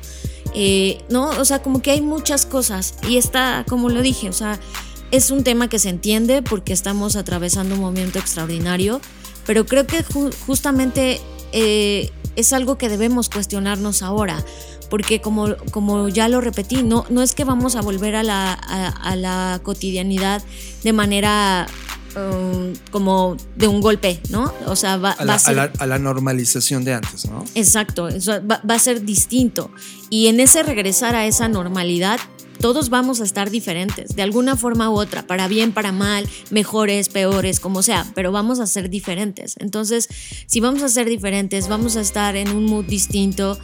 Eh, 0.54 1.04
no, 1.10 1.28
o 1.38 1.44
sea, 1.44 1.60
como 1.60 1.82
que 1.82 1.90
hay 1.90 2.00
muchas 2.00 2.46
cosas 2.46 2.94
y 3.06 3.18
está, 3.18 3.66
como 3.68 3.90
lo 3.90 4.00
dije, 4.00 4.30
o 4.30 4.32
sea, 4.32 4.58
es 5.10 5.30
un 5.30 5.44
tema 5.44 5.68
que 5.68 5.78
se 5.78 5.90
entiende 5.90 6.40
porque 6.40 6.72
estamos 6.72 7.14
atravesando 7.14 7.74
un 7.74 7.82
momento 7.82 8.18
extraordinario 8.18 9.02
pero 9.46 9.66
creo 9.66 9.86
que 9.86 10.02
justamente 10.46 11.20
eh, 11.52 12.10
es 12.36 12.52
algo 12.52 12.78
que 12.78 12.88
debemos 12.88 13.28
cuestionarnos 13.28 14.02
ahora, 14.02 14.44
porque 14.90 15.20
como, 15.20 15.56
como 15.70 16.08
ya 16.08 16.28
lo 16.28 16.40
repetí, 16.40 16.82
no, 16.82 17.04
no 17.08 17.22
es 17.22 17.34
que 17.34 17.44
vamos 17.44 17.76
a 17.76 17.82
volver 17.82 18.14
a 18.14 18.22
la, 18.22 18.52
a, 18.52 19.16
la 19.16 19.60
cotidianidad 19.62 20.42
de 20.82 20.92
manera 20.92 21.66
um, 22.16 22.74
como 22.90 23.36
de 23.56 23.68
un 23.68 23.80
golpe, 23.80 24.20
¿no? 24.30 24.52
O 24.66 24.76
sea, 24.76 24.96
va, 24.96 25.12
a, 25.12 25.24
la, 25.24 25.34
a, 25.34 25.38
ser, 25.38 25.58
a, 25.78 25.86
la, 25.86 25.98
normalización 25.98 26.84
de 26.84 26.94
antes, 26.94 27.26
¿no? 27.26 27.44
Exacto, 27.54 28.08
va, 28.50 28.60
va, 28.68 28.74
a 28.74 28.78
ser 28.78 29.02
distinto. 29.02 29.70
Y 30.10 30.26
en 30.26 30.40
ese 30.40 30.62
regresar 30.62 31.14
a 31.16 31.26
esa 31.26 31.48
normalidad, 31.48 32.20
todos 32.60 32.90
vamos 32.90 33.20
a 33.20 33.24
estar 33.24 33.50
diferentes, 33.50 34.14
de 34.14 34.22
alguna 34.22 34.56
forma 34.56 34.90
u 34.90 34.94
otra, 34.94 35.26
para 35.26 35.48
bien, 35.48 35.72
para 35.72 35.92
mal, 35.92 36.28
mejores, 36.50 37.08
peores, 37.08 37.60
como 37.60 37.82
sea, 37.82 38.10
pero 38.14 38.32
vamos 38.32 38.60
a 38.60 38.66
ser 38.66 38.90
diferentes. 38.90 39.56
Entonces, 39.58 40.08
si 40.46 40.60
vamos 40.60 40.82
a 40.82 40.88
ser 40.88 41.08
diferentes, 41.08 41.68
vamos 41.68 41.96
a 41.96 42.00
estar 42.00 42.36
en 42.36 42.50
un 42.54 42.66
mood 42.66 42.84
distinto. 42.84 43.58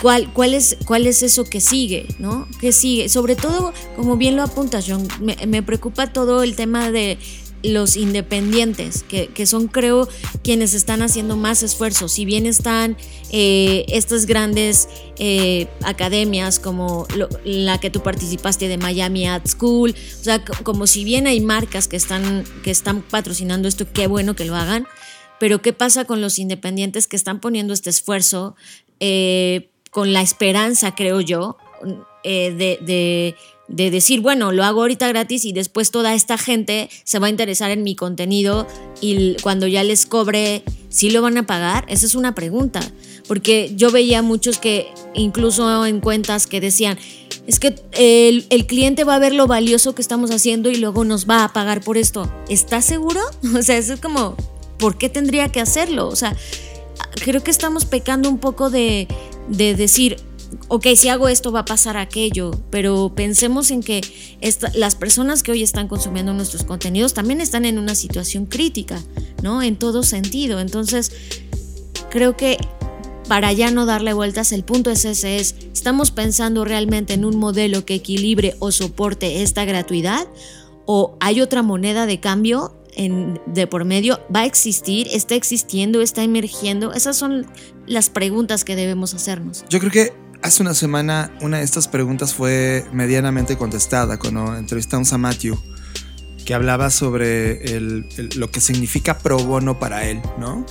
¿Cuál, 0.00 0.32
cuál, 0.32 0.54
es, 0.54 0.78
¿Cuál 0.86 1.06
es 1.06 1.22
eso 1.22 1.44
que 1.44 1.60
sigue? 1.60 2.06
¿no? 2.18 2.48
¿Qué 2.58 2.72
sigue? 2.72 3.10
Sobre 3.10 3.36
todo, 3.36 3.74
como 3.96 4.16
bien 4.16 4.34
lo 4.36 4.42
apuntas, 4.42 4.86
John, 4.88 5.06
me 5.20 5.62
preocupa 5.62 6.10
todo 6.10 6.42
el 6.42 6.56
tema 6.56 6.90
de, 6.90 7.18
los 7.62 7.96
independientes, 7.96 9.02
que, 9.02 9.46
son 9.46 9.68
creo 9.68 10.08
quienes 10.42 10.74
están 10.74 11.02
haciendo 11.02 11.36
más 11.36 11.62
esfuerzos. 11.62 12.12
Si 12.12 12.24
bien 12.24 12.46
están 12.46 12.96
eh, 13.30 13.84
estas 13.88 14.26
grandes 14.26 14.88
eh, 15.18 15.66
academias 15.82 16.58
como 16.58 17.06
la 17.44 17.78
que 17.78 17.90
tú 17.90 18.02
participaste 18.02 18.68
de 18.68 18.78
Miami 18.78 19.26
Ad 19.26 19.42
School, 19.46 19.90
o 19.90 20.24
sea, 20.24 20.44
como 20.44 20.86
si 20.86 21.04
bien 21.04 21.26
hay 21.26 21.40
marcas 21.40 21.88
que 21.88 21.96
están, 21.96 22.44
que 22.62 22.70
están 22.70 23.02
patrocinando 23.02 23.68
esto, 23.68 23.86
qué 23.92 24.06
bueno 24.06 24.34
que 24.34 24.44
lo 24.44 24.56
hagan, 24.56 24.86
pero 25.38 25.62
¿qué 25.62 25.72
pasa 25.72 26.04
con 26.04 26.20
los 26.20 26.38
independientes 26.38 27.06
que 27.08 27.16
están 27.16 27.40
poniendo 27.40 27.72
este 27.72 27.90
esfuerzo 27.90 28.56
eh, 29.00 29.70
con 29.90 30.12
la 30.12 30.22
esperanza, 30.22 30.94
creo 30.94 31.20
yo, 31.20 31.56
de 32.22 33.34
decir, 33.70 34.20
bueno, 34.20 34.52
lo 34.52 34.64
hago 34.64 34.82
ahorita 34.82 35.08
gratis 35.08 35.44
y 35.44 35.52
después 35.52 35.90
toda 35.90 36.14
esta 36.14 36.36
gente 36.36 36.90
se 37.04 37.18
va 37.18 37.28
a 37.28 37.30
interesar 37.30 37.70
en 37.70 37.82
mi 37.82 37.94
contenido 37.94 38.66
y 39.00 39.36
cuando 39.42 39.66
ya 39.66 39.84
les 39.84 40.06
cobre, 40.06 40.62
¿sí 40.88 41.10
lo 41.10 41.22
van 41.22 41.38
a 41.38 41.46
pagar? 41.46 41.84
Esa 41.88 42.06
es 42.06 42.14
una 42.14 42.34
pregunta, 42.34 42.80
porque 43.28 43.72
yo 43.76 43.90
veía 43.90 44.22
muchos 44.22 44.58
que 44.58 44.88
incluso 45.14 45.86
en 45.86 46.00
cuentas 46.00 46.46
que 46.46 46.60
decían, 46.60 46.98
es 47.46 47.58
que 47.58 47.74
el, 47.92 48.46
el, 48.50 48.66
cliente 48.66 49.04
va 49.04 49.14
a 49.14 49.18
ver 49.18 49.32
lo 49.32 49.46
valioso 49.46 49.94
que 49.94 50.02
estamos 50.02 50.30
haciendo 50.30 50.70
y 50.70 50.76
luego 50.76 51.04
nos 51.04 51.28
va 51.28 51.44
a 51.44 51.52
pagar 51.52 51.80
por 51.80 51.96
esto. 51.96 52.30
¿Estás 52.48 52.84
seguro? 52.84 53.20
O 53.56 53.62
sea, 53.62 53.78
eso 53.78 53.94
es 53.94 54.00
como, 54.00 54.36
¿por 54.78 54.98
qué 54.98 55.08
tendría 55.08 55.48
que 55.48 55.60
hacerlo? 55.60 56.08
O 56.08 56.16
sea, 56.16 56.36
creo 57.24 57.42
que 57.42 57.50
estamos 57.50 57.84
pecando 57.84 58.28
un 58.28 58.38
poco 58.38 58.70
de, 58.70 59.08
de 59.48 59.74
decir, 59.74 60.18
ok, 60.68 60.86
si 60.96 61.08
hago 61.08 61.28
esto 61.28 61.52
va 61.52 61.60
a 61.60 61.64
pasar 61.64 61.96
aquello, 61.96 62.52
pero 62.70 63.12
pensemos 63.14 63.70
en 63.70 63.82
que 63.82 64.00
las 64.74 64.94
personas 64.94 65.42
que 65.42 65.52
hoy 65.52 65.62
están 65.62 65.88
consumiendo 65.88 66.32
nuestros 66.32 66.64
contenidos 66.64 67.14
también 67.14 67.40
están 67.40 67.64
en 67.64 67.78
una 67.78 67.94
situación 67.94 68.46
crítica, 68.46 69.00
¿no? 69.42 69.62
En 69.62 69.76
todo 69.76 70.02
sentido. 70.02 70.60
Entonces, 70.60 71.12
creo 72.10 72.36
que 72.36 72.58
para 73.28 73.52
ya 73.52 73.70
no 73.70 73.86
darle 73.86 74.12
vueltas, 74.12 74.50
el 74.52 74.64
punto 74.64 74.90
es 74.90 75.04
ese, 75.04 75.36
es, 75.36 75.54
¿estamos 75.72 76.10
pensando 76.10 76.64
realmente 76.64 77.14
en 77.14 77.24
un 77.24 77.38
modelo 77.38 77.84
que 77.84 77.94
equilibre 77.94 78.56
o 78.58 78.72
soporte 78.72 79.42
esta 79.42 79.64
gratuidad? 79.64 80.26
¿O 80.84 81.16
hay 81.20 81.40
otra 81.40 81.62
moneda 81.62 82.06
de 82.06 82.18
cambio 82.18 82.74
en, 82.96 83.40
de 83.46 83.68
por 83.68 83.84
medio? 83.84 84.18
¿Va 84.34 84.40
a 84.40 84.46
existir? 84.46 85.06
¿Está 85.12 85.36
existiendo? 85.36 86.00
¿Está 86.00 86.24
emergiendo? 86.24 86.92
Esas 86.92 87.16
son 87.16 87.46
las 87.86 88.10
preguntas 88.10 88.64
que 88.64 88.74
debemos 88.74 89.14
hacernos. 89.14 89.64
Yo 89.70 89.78
creo 89.78 89.92
que 89.92 90.12
Hace 90.42 90.62
una 90.62 90.72
semana 90.72 91.30
una 91.42 91.58
de 91.58 91.64
estas 91.64 91.86
preguntas 91.86 92.34
fue 92.34 92.86
medianamente 92.92 93.58
contestada 93.58 94.18
cuando 94.18 94.56
entrevistamos 94.56 95.12
a 95.12 95.18
Matthew, 95.18 95.60
que 96.46 96.54
hablaba 96.54 96.88
sobre 96.88 97.78
lo 98.36 98.50
que 98.50 98.60
significa 98.60 99.18
pro 99.18 99.38
bono 99.38 99.78
para 99.78 100.06
él, 100.08 100.22
¿no? 100.38 100.64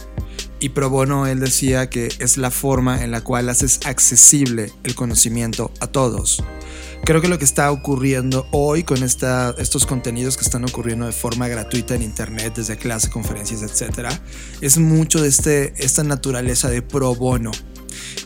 Y 0.60 0.70
pro 0.70 0.90
bono 0.90 1.28
él 1.28 1.40
decía 1.40 1.88
que 1.88 2.10
es 2.20 2.38
la 2.38 2.50
forma 2.50 3.04
en 3.04 3.12
la 3.12 3.22
cual 3.22 3.48
haces 3.48 3.80
accesible 3.86 4.74
el 4.84 4.96
conocimiento 4.96 5.72
a 5.80 5.88
todos. 5.88 6.44
Creo 7.06 7.22
que 7.22 7.30
lo 7.30 7.38
que 7.38 7.46
está 7.46 7.72
ocurriendo 7.72 8.48
hoy 8.52 8.84
con 8.84 9.04
estos 9.04 9.86
contenidos 9.86 10.36
que 10.36 10.44
están 10.44 10.66
ocurriendo 10.66 11.06
de 11.06 11.12
forma 11.12 11.48
gratuita 11.48 11.94
en 11.94 12.02
internet, 12.02 12.56
desde 12.56 12.76
clases, 12.76 13.10
conferencias, 13.10 13.62
etcétera, 13.62 14.20
es 14.62 14.80
mucho 14.80 15.22
de 15.22 15.30
este, 15.30 15.74
esta 15.78 16.04
naturaleza 16.04 16.70
de 16.70 16.82
pro 16.82 17.14
bono. 17.14 17.52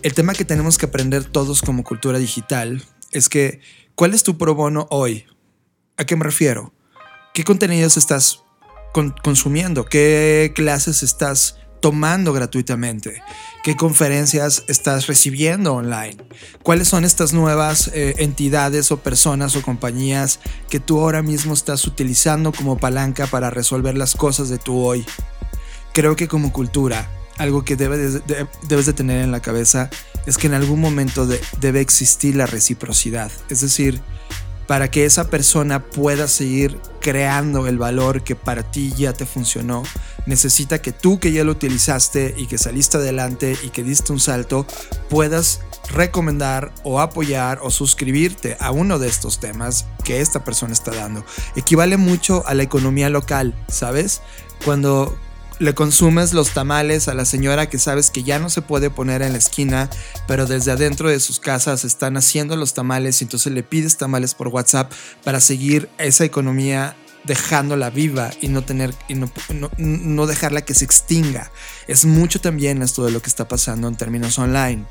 El 0.02 0.14
tema 0.14 0.34
que 0.34 0.46
tenemos 0.46 0.78
que 0.78 0.86
aprender 0.86 1.24
todos 1.26 1.62
como 1.62 1.84
cultura 1.84 2.20
digital 2.20 2.84
es 3.12 3.30
que, 3.30 3.62
¿cuál 3.96 4.14
es 4.14 4.24
tu 4.24 4.38
pro 4.38 4.56
bono 4.56 4.88
hoy? 4.90 5.26
¿A 5.98 6.06
qué 6.06 6.16
me 6.16 6.24
refiero? 6.24 6.74
¿Qué 7.34 7.44
contenidos 7.44 7.98
estás 7.98 8.44
consumiendo? 9.24 9.86
¿Qué 9.86 10.52
clases 10.56 11.04
estás 11.04 11.58
tomando 11.82 12.32
gratuitamente? 12.34 13.22
¿Qué 13.64 13.76
conferencias 13.76 14.64
estás 14.68 15.08
recibiendo 15.08 15.74
online? 15.74 16.18
¿Cuáles 16.64 16.88
son 16.88 17.06
estas 17.06 17.34
nuevas 17.34 17.90
eh, 17.94 18.16
entidades 18.20 18.92
o 18.92 18.98
personas 18.98 19.56
o 19.56 19.62
compañías 19.62 20.40
que 20.70 20.80
tú 20.80 21.00
ahora 21.00 21.22
mismo 21.22 21.54
estás 21.54 21.86
utilizando 21.86 22.52
como 22.52 22.78
palanca 22.78 23.28
para 23.28 23.50
resolver 23.50 23.98
las 23.98 24.16
cosas 24.16 24.50
de 24.50 24.60
tu 24.60 24.80
hoy? 24.80 25.06
Creo 25.94 26.16
que 26.16 26.28
como 26.28 26.52
cultura, 26.54 27.10
algo 27.38 27.66
que 27.66 27.76
debes 27.76 28.22
de 28.24 28.94
tener 28.94 29.24
en 29.24 29.32
la 29.32 29.42
cabeza 29.42 29.90
es 30.26 30.38
que 30.38 30.48
en 30.48 30.54
algún 30.54 30.80
momento 30.80 31.28
debe 31.60 31.82
existir 31.82 32.36
la 32.36 32.46
reciprocidad. 32.46 33.32
Es 33.50 33.62
decir, 33.62 34.02
para 34.68 34.90
que 34.90 35.06
esa 35.06 35.30
persona 35.30 35.84
pueda 35.84 36.28
seguir 36.28 36.80
creando 37.02 37.68
el 37.68 37.78
valor 37.78 38.24
que 38.24 38.36
para 38.36 38.64
ti 38.64 38.94
ya 38.96 39.12
te 39.12 39.26
funcionó, 39.26 39.84
necesita 40.26 40.82
que 40.82 40.94
tú 40.94 41.20
que 41.20 41.34
ya 41.34 41.44
lo 41.44 41.52
utilizaste 41.52 42.34
y 42.38 42.48
que 42.48 42.58
saliste 42.58 42.98
adelante 42.98 43.58
y 43.62 43.70
que 43.70 43.84
diste 43.84 44.14
un 44.14 44.22
salto, 44.22 44.66
puedas 45.10 45.60
recomendar 45.92 46.74
o 46.84 47.02
apoyar 47.02 47.60
o 47.62 47.72
suscribirte 47.72 48.56
a 48.62 48.72
uno 48.72 49.00
de 49.00 49.10
estos 49.10 49.42
temas 49.42 49.86
que 50.06 50.22
esta 50.22 50.46
persona 50.46 50.72
está 50.72 50.92
dando. 50.92 51.26
Equivale 51.58 51.98
mucho 51.98 52.48
a 52.48 52.54
la 52.54 52.64
economía 52.64 53.10
local, 53.10 53.54
¿sabes? 53.68 54.22
Cuando 54.64 55.18
le 55.60 55.74
consumes 55.74 56.34
los 56.34 56.50
tamales 56.52 57.08
a 57.08 57.14
la 57.14 57.26
señora 57.26 57.70
que 57.70 57.80
sabes 57.80 58.10
que 58.10 58.24
ya 58.24 58.40
no 58.40 58.50
se 58.50 58.62
puede 58.62 58.90
poner 58.90 59.22
en 59.22 59.34
la 59.34 59.38
esquina, 59.38 59.90
pero 60.28 60.46
desde 60.46 60.72
adentro 60.72 61.10
de 61.10 61.20
sus 61.20 61.40
casas 61.40 61.86
están 61.86 62.18
haciendo 62.18 62.56
los 62.56 62.74
tamales 62.74 63.22
y 63.22 63.26
entonces 63.26 63.54
le 63.54 63.64
pides 63.64 63.98
tamales 63.98 64.34
por 64.34 64.48
WhatsApp 64.50 64.92
para 65.24 65.40
seguir 65.40 65.90
esa 65.98 66.26
economía 66.26 66.96
dejándola 67.24 67.90
viva 67.90 68.32
y 68.42 68.50
no 68.50 68.64
tener 68.64 68.94
y 69.08 69.16
no, 69.16 69.32
no, 69.78 70.26
dejarla 70.26 70.62
que 70.62 70.74
se 70.74 70.86
extinga. 70.86 71.52
Es 71.88 72.06
mucho 72.06 72.42
también 72.42 72.82
esto 72.82 73.06
de 73.06 73.12
lo 73.12 73.22
que 73.22 73.30
está 73.30 73.48
pasando 73.48 73.88
en 73.88 73.96
términos 73.96 74.38
online. 74.40 74.86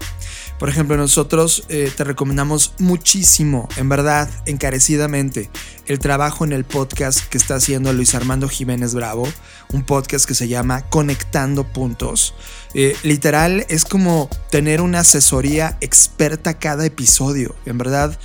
Por 0.63 0.69
ejemplo, 0.69 0.97
nosotros 0.97 1.65
eh, 1.69 1.91
te 1.97 2.05
recomendamos 2.05 2.75
muchísimo, 2.79 3.69
en 3.79 3.89
verdad, 3.89 4.31
encarecidamente, 4.47 5.51
el 5.87 5.99
trabajo 5.99 6.45
en 6.45 6.53
el 6.53 6.63
podcast 6.63 7.27
que 7.29 7.37
está 7.37 7.57
haciendo 7.57 7.93
Luis 7.93 8.15
Armando 8.15 8.49
Jiménez 8.49 8.95
Bravo, 8.95 9.27
un 9.73 9.85
podcast 9.85 10.25
que 10.25 10.37
se 10.37 10.47
llama 10.47 10.83
Conectando 10.83 11.65
Puntos. 11.65 12.33
Eh, 12.75 12.97
literal, 13.03 13.67
es 13.71 13.85
como 13.85 14.31
tener 14.53 14.83
una 14.83 15.01
asesoría 15.01 15.79
experta 15.81 16.57
cada 16.61 16.87
episodio. 16.87 17.57
En 17.67 17.77
verdad, 17.77 18.17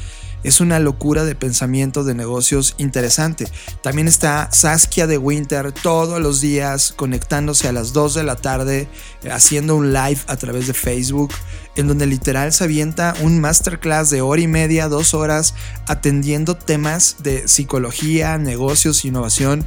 es 0.44 0.62
una 0.62 0.80
locura 0.80 1.24
de 1.24 1.36
pensamiento 1.36 2.04
de 2.04 2.14
negocios 2.14 2.76
interesante. 2.78 3.48
También 3.82 4.08
está 4.08 4.50
Saskia 4.52 5.08
de 5.08 5.18
Winter 5.18 5.72
todos 5.72 6.22
los 6.22 6.42
días 6.42 6.94
conectándose 6.96 7.68
a 7.68 7.72
las 7.72 7.94
2 7.94 8.14
de 8.16 8.24
la 8.24 8.36
tarde, 8.36 8.88
eh, 9.24 9.32
haciendo 9.32 9.76
un 9.76 9.94
live 9.94 10.20
a 10.28 10.38
través 10.38 10.68
de 10.68 10.74
Facebook, 10.74 11.34
en 11.76 11.88
donde 11.88 12.06
literal 12.06 12.54
se 12.54 12.64
avienta 12.64 13.14
un 13.22 13.40
masterclass 13.40 14.10
de 14.10 14.22
hora 14.22 14.42
y 14.42 14.48
media, 14.48 14.88
dos 14.88 15.14
horas, 15.14 15.54
atendiendo 15.88 16.56
temas 16.56 17.18
de 17.20 17.48
psicología, 17.48 18.38
negocios, 18.38 19.06
innovación 19.06 19.66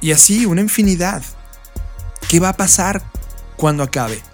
y 0.00 0.12
así 0.12 0.46
una 0.46 0.60
infinidad. 0.60 1.22
¿Qué 2.28 2.40
va 2.40 2.50
a 2.50 2.56
pasar 2.56 3.02
cuando 3.56 3.82
acabe? 3.82 4.31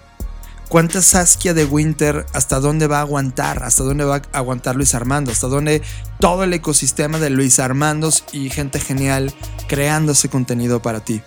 ¿Cuánta 0.69 1.01
Saskia 1.01 1.55
de 1.55 1.65
Winter 1.65 2.27
hasta 2.31 2.59
dónde 2.59 2.85
va 2.85 2.99
a 2.99 3.01
aguantar? 3.01 3.63
¿Hasta 3.63 3.83
dónde 3.83 4.03
va 4.03 4.17
a 4.17 4.37
aguantar 4.37 4.75
Luis 4.75 4.93
Armando? 4.93 5.31
¿Hasta 5.31 5.47
dónde 5.47 5.81
todo 6.19 6.43
el 6.43 6.53
ecosistema 6.53 7.17
de 7.17 7.31
Luis 7.31 7.57
Armandos 7.57 8.23
y 8.31 8.51
gente 8.51 8.79
genial 8.79 9.33
creando 9.67 10.11
ese 10.11 10.29
contenido 10.29 10.79
para 10.79 10.99
ti? 10.99 11.23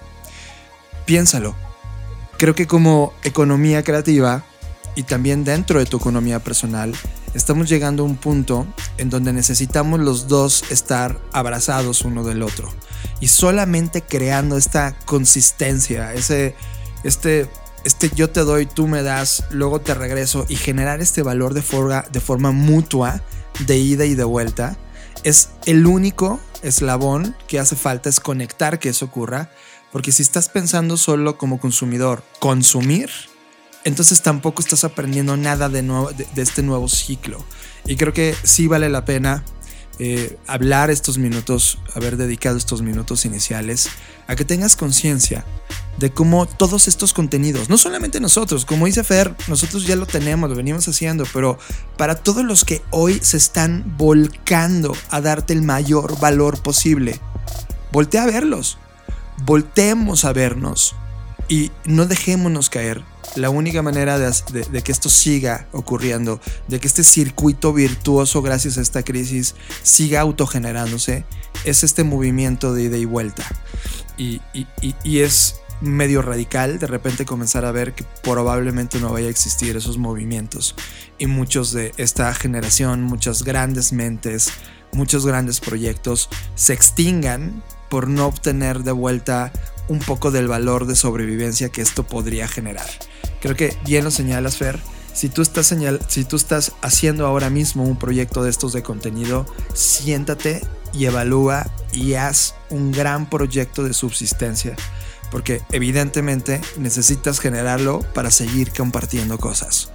Piénsalo. 1.07 1.57
Creo 2.39 2.55
que 2.55 2.69
como 2.69 3.15
economía 3.25 3.83
creativa 3.83 4.45
y 4.95 5.03
también 5.03 5.43
dentro 5.43 5.81
de 5.81 5.87
tu 5.87 5.97
economía 5.97 6.39
personal, 6.39 6.95
estamos 7.35 7.69
llegando 7.69 8.05
a 8.05 8.07
un 8.07 8.17
punto 8.17 8.65
en 8.97 9.11
donde 9.11 9.33
necesitamos 9.33 9.99
los 9.99 10.29
dos 10.29 10.63
estar 10.71 11.21
abrazados 11.33 12.03
uno 12.03 12.23
del 12.23 12.45
otro. 12.45 12.73
Y 13.19 13.27
solamente 13.27 14.03
creando 14.03 14.57
esta 14.57 14.97
consistencia, 15.05 16.13
ese, 16.15 16.55
este 17.03 17.49
este 17.85 18.11
yo 18.15 18.31
te 18.31 18.41
doy, 18.41 18.67
tú 18.67 18.87
me 18.87 19.03
das, 19.03 19.45
luego 19.51 19.81
te 19.81 19.95
regreso 19.95 20.47
y 20.49 20.57
generar 20.57 21.01
este 21.01 21.23
valor 21.23 21.55
de 21.55 21.63
forma, 21.63 22.05
de 22.11 22.21
forma 22.21 22.53
mutua, 22.53 23.23
de 23.67 23.79
ida 23.79 24.05
y 24.05 24.15
de 24.15 24.25
vuelta, 24.25 24.77
es 25.25 25.51
el 25.67 25.87
único 25.87 26.41
eslabón 26.63 27.37
que 27.47 27.59
hace 27.59 27.77
falta, 27.77 28.09
es 28.09 28.21
conectar 28.21 28.79
que 28.79 28.91
eso 28.91 29.07
ocurra, 29.07 29.51
porque 29.91 30.13
si 30.13 30.23
estás 30.23 30.49
pensando 30.49 30.97
solo 30.97 31.37
como 31.37 31.61
consumidor, 31.61 32.23
consumir, 32.39 33.11
entonces 33.85 34.23
tampoco 34.23 34.63
estás 34.63 34.85
aprendiendo 34.85 35.37
nada 35.37 35.69
de, 35.69 35.83
nuevo, 35.83 36.11
de, 36.13 36.27
este 36.37 36.63
nuevo 36.63 36.89
ciclo. 36.89 37.45
Y 37.85 37.97
creo 37.97 38.13
que 38.13 38.35
sí 38.43 38.69
vale 38.69 38.89
la 38.89 39.05
pena 39.05 39.45
eh, 39.99 40.39
hablar 40.47 40.91
estos 40.91 41.19
minutos, 41.19 41.79
haber 41.95 42.17
dedicado 42.17 42.57
estos 42.57 42.83
minutos 42.83 43.25
iniciales 43.25 43.89
a 44.27 44.37
que 44.37 44.45
tengas 44.45 44.77
conciencia 44.77 45.45
de 45.99 46.11
cómo 46.11 46.47
todos 46.47 46.89
estos 46.89 47.13
contenidos, 47.13 47.69
no 47.69 47.77
solamente 47.77 48.19
nosotros, 48.19 48.65
como 48.65 48.87
dice 48.87 49.05
Fer, 49.05 49.35
nosotros 49.47 49.87
ya 49.87 49.95
lo 49.95 50.07
tenemos, 50.07 50.49
lo 50.49 50.57
venimos 50.57 50.89
haciendo, 50.89 51.25
pero 51.33 51.59
para 51.97 52.17
todos 52.17 52.45
los 52.45 52.65
que 52.65 52.83
hoy 52.91 53.21
se 53.23 53.37
están 53.37 53.95
volcando 53.99 54.97
a 55.11 55.21
darte 55.21 55.53
el 55.53 55.63
mayor 55.63 56.19
valor 56.19 56.63
posible, 56.63 57.21
voltea 57.93 58.23
a 58.23 58.27
verlos, 58.27 58.79
volteemos 59.45 60.25
a 60.25 60.33
vernos 60.33 60.97
y 61.49 61.71
no 61.85 62.07
dejémonos 62.07 62.71
caer. 62.71 63.05
La 63.37 63.51
única 63.51 63.83
manera 63.83 64.19
de, 64.19 64.83
que 64.83 64.93
esto 64.93 65.09
siga 65.09 65.69
ocurriendo, 65.73 66.41
de 66.69 66.81
que 66.81 66.87
este 66.87 67.05
circuito 67.05 67.73
virtuoso 67.73 68.43
gracias 68.43 68.79
a 68.79 68.83
esta 68.83 69.03
crisis 69.03 69.55
siga 69.83 70.21
autogenerándose, 70.21 71.25
es 71.65 71.85
este 71.85 72.05
movimiento 72.05 72.75
de 72.75 72.85
ida 72.85 72.97
y 72.97 73.05
vuelta. 73.05 73.45
y, 74.17 74.41
y 75.05 75.19
es 75.21 75.57
medio 75.83 76.23
radical 76.23 76.79
de 76.79 76.87
repente 76.87 77.27
comenzar 77.27 77.65
a 77.65 77.73
ver 77.73 77.95
que 77.95 78.05
probablemente 78.23 79.01
no 79.01 79.13
vaya 79.13 79.27
a 79.27 79.31
existir 79.31 79.77
esos 79.77 79.99
movimientos 79.99 80.77
y 81.19 81.27
muchos 81.27 81.73
de 81.73 81.93
esta 81.97 82.33
generación, 82.35 83.03
muchas 83.03 83.43
grandes 83.43 83.93
mentes, 83.93 84.51
muchos 84.93 85.27
grandes 85.27 85.61
proyectos 85.61 86.29
se 86.55 86.73
extingan 86.73 87.63
por 87.91 88.09
no 88.09 88.27
obtener 88.27 88.85
de 88.85 88.93
vuelta 88.93 89.53
un 89.89 89.99
poco 89.99 90.31
del 90.31 90.47
valor 90.47 90.87
de 90.87 90.95
sobrevivencia 90.95 91.71
que 91.71 91.83
esto 91.83 92.05
podría 92.07 92.47
generar. 92.47 92.87
Creo 93.43 93.57
que 93.57 93.77
bien 93.85 94.05
lo 94.05 94.11
señalas, 94.11 94.57
Fer. 94.57 94.81
Si 95.13 95.29
tú, 95.29 95.43
estás 95.43 95.67
señal 95.67 96.01
si 96.09 96.25
tú 96.25 96.37
estás 96.37 96.73
haciendo 96.81 97.27
ahora 97.27 97.51
mismo 97.51 97.85
un 97.85 97.99
proyecto 97.99 98.43
de 98.43 98.49
estos 98.49 98.73
de 98.73 98.83
contenido, 98.83 99.45
siéntate 99.75 100.65
y 100.95 101.05
evalúa 101.05 101.67
y 101.93 102.15
haz 102.15 102.55
un 102.71 102.93
gran 102.93 103.29
proyecto 103.29 103.85
de 103.85 103.93
subsistencia 103.93 104.75
porque 105.33 105.63
evidentemente 105.73 106.61
necesitas 106.77 107.41
generarlo 107.41 108.01
para 108.15 108.31
seguir 108.31 108.71
compartiendo 108.71 109.39
cosas. 109.39 109.91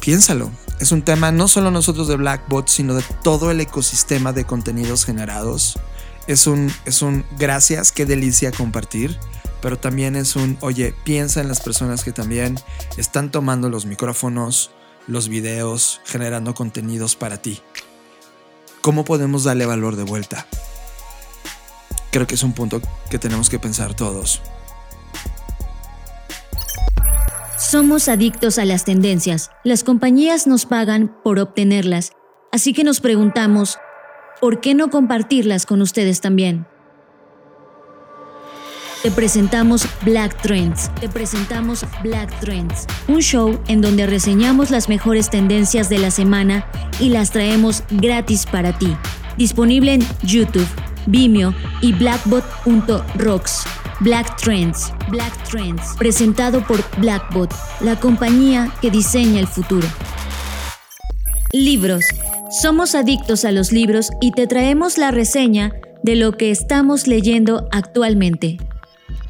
Piénsalo, 0.00 0.50
es 0.78 0.92
un 0.92 1.02
tema 1.02 1.32
no 1.32 1.48
solo 1.48 1.72
nosotros 1.72 2.06
de 2.06 2.16
Blackbot, 2.16 2.68
sino 2.68 2.94
de 2.94 3.02
todo 3.22 3.50
el 3.50 3.60
ecosistema 3.60 4.32
de 4.32 4.44
contenidos 4.44 5.04
generados. 5.04 5.78
Es 6.26 6.46
un, 6.46 6.72
es 6.84 7.02
un 7.02 7.24
gracias, 7.38 7.92
qué 7.92 8.06
delicia 8.06 8.52
compartir, 8.52 9.18
pero 9.60 9.78
también 9.78 10.16
es 10.16 10.36
un, 10.36 10.58
oye, 10.60 10.94
piensa 11.04 11.40
en 11.40 11.48
las 11.48 11.60
personas 11.60 12.04
que 12.04 12.12
también 12.12 12.58
están 12.96 13.30
tomando 13.30 13.68
los 13.68 13.86
micrófonos, 13.86 14.70
los 15.06 15.28
videos, 15.28 16.00
generando 16.04 16.54
contenidos 16.54 17.16
para 17.16 17.38
ti. 17.38 17.60
¿Cómo 18.80 19.04
podemos 19.04 19.44
darle 19.44 19.66
valor 19.66 19.96
de 19.96 20.04
vuelta? 20.04 20.46
creo 22.10 22.26
que 22.26 22.34
es 22.34 22.42
un 22.42 22.52
punto 22.52 22.80
que 23.08 23.18
tenemos 23.18 23.48
que 23.48 23.58
pensar 23.58 23.94
todos. 23.94 24.42
Somos 27.58 28.08
adictos 28.08 28.58
a 28.58 28.64
las 28.64 28.84
tendencias. 28.84 29.50
Las 29.64 29.84
compañías 29.84 30.46
nos 30.46 30.66
pagan 30.66 31.14
por 31.22 31.38
obtenerlas. 31.38 32.12
Así 32.52 32.72
que 32.72 32.84
nos 32.84 33.00
preguntamos, 33.00 33.78
¿por 34.40 34.60
qué 34.60 34.74
no 34.74 34.90
compartirlas 34.90 35.66
con 35.66 35.82
ustedes 35.82 36.20
también? 36.20 36.66
te 39.02 39.10
presentamos 39.10 39.86
Black 40.02 40.40
Trends. 40.42 40.90
Te 41.00 41.08
presentamos 41.08 41.86
Black 42.02 42.38
Trends, 42.40 42.86
un 43.08 43.20
show 43.20 43.58
en 43.66 43.80
donde 43.80 44.06
reseñamos 44.06 44.70
las 44.70 44.88
mejores 44.88 45.30
tendencias 45.30 45.88
de 45.88 45.98
la 45.98 46.10
semana 46.10 46.66
y 46.98 47.08
las 47.08 47.30
traemos 47.30 47.82
gratis 47.90 48.44
para 48.46 48.76
ti. 48.76 48.94
Disponible 49.38 49.94
en 49.94 50.06
YouTube, 50.22 50.66
Vimeo 51.06 51.54
y 51.80 51.92
blackbot.rocks. 51.92 53.64
Black 54.00 54.36
Trends, 54.36 54.92
Black 55.10 55.32
Trends, 55.44 55.94
presentado 55.98 56.66
por 56.66 56.82
Blackbot, 56.98 57.54
la 57.80 58.00
compañía 58.00 58.72
que 58.80 58.90
diseña 58.90 59.40
el 59.40 59.46
futuro. 59.46 59.86
Libros. 61.52 62.04
Somos 62.50 62.96
adictos 62.96 63.44
a 63.44 63.52
los 63.52 63.70
libros 63.70 64.10
y 64.20 64.32
te 64.32 64.48
traemos 64.48 64.98
la 64.98 65.12
reseña 65.12 65.72
de 66.02 66.16
lo 66.16 66.36
que 66.36 66.50
estamos 66.50 67.06
leyendo 67.06 67.68
actualmente. 67.70 68.58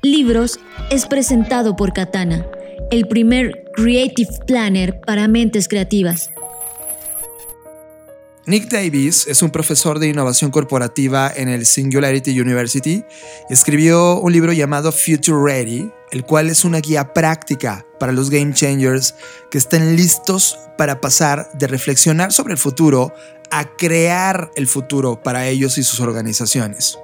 Libros 0.00 0.58
es 0.90 1.04
presentado 1.04 1.76
por 1.76 1.92
Katana, 1.92 2.46
el 2.90 3.06
primer 3.08 3.64
Creative 3.74 4.30
Planner 4.46 5.02
para 5.02 5.28
mentes 5.28 5.68
creativas. 5.68 6.30
Nick 8.46 8.70
Davis 8.70 9.26
es 9.26 9.42
un 9.42 9.50
profesor 9.50 9.98
de 9.98 10.08
innovación 10.08 10.50
corporativa 10.50 11.30
en 11.36 11.50
el 11.50 11.66
Singularity 11.66 12.40
University 12.40 13.04
y 13.50 13.52
escribió 13.52 14.18
un 14.18 14.32
libro 14.32 14.54
llamado 14.54 14.92
Future 14.92 15.36
Ready, 15.44 15.90
el 16.10 16.24
cual 16.24 16.50
es 16.50 16.64
una 16.64 16.80
guía 16.80 17.12
práctica 17.12 17.86
para 17.98 18.12
los 18.12 18.30
game 18.30 18.52
changers 18.52 19.14
que 19.50 19.58
estén 19.58 19.96
listos 19.96 20.58
para 20.76 21.00
pasar 21.00 21.50
de 21.54 21.66
reflexionar 21.66 22.32
sobre 22.32 22.52
el 22.52 22.58
futuro 22.58 23.12
a 23.50 23.76
crear 23.76 24.50
el 24.54 24.66
futuro 24.66 25.22
para 25.22 25.46
ellos 25.48 25.78
y 25.78 25.82
sus 25.82 26.00
organizaciones. 26.00 26.98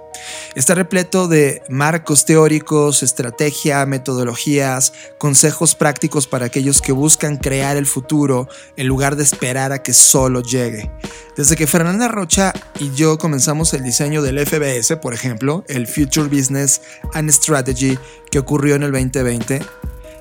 Está 0.54 0.74
repleto 0.74 1.28
de 1.28 1.62
marcos 1.68 2.24
teóricos, 2.24 3.02
estrategia, 3.02 3.84
metodologías, 3.86 4.92
consejos 5.18 5.74
prácticos 5.74 6.26
para 6.26 6.46
aquellos 6.46 6.80
que 6.80 6.92
buscan 6.92 7.36
crear 7.36 7.76
el 7.76 7.86
futuro 7.86 8.48
en 8.76 8.86
lugar 8.86 9.16
de 9.16 9.22
esperar 9.22 9.72
a 9.72 9.82
que 9.82 9.92
solo 9.92 10.42
llegue. 10.42 10.90
Desde 11.36 11.56
que 11.56 11.66
Fernanda 11.66 12.08
Rocha 12.08 12.52
y 12.80 12.94
yo 12.94 13.18
comenzamos 13.18 13.74
el 13.74 13.82
diseño 13.82 14.22
del 14.22 14.44
FBS, 14.46 14.96
por 14.96 15.12
ejemplo, 15.12 15.64
el 15.68 15.86
Future 15.86 16.28
Business 16.28 16.80
and 17.12 17.30
Strategy 17.30 17.98
que 18.30 18.38
ocurrió 18.38 18.76
en 18.76 18.84
el 18.84 18.92
2020, 18.92 19.60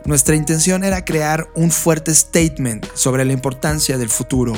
nuestra 0.05 0.36
intención 0.36 0.84
era 0.84 1.03
crear 1.03 1.47
un 1.55 1.71
fuerte 1.71 2.13
statement 2.13 2.86
sobre 2.93 3.25
la 3.25 3.34
importancia 3.34 3.97
del 3.97 4.10
futuro. 4.10 4.53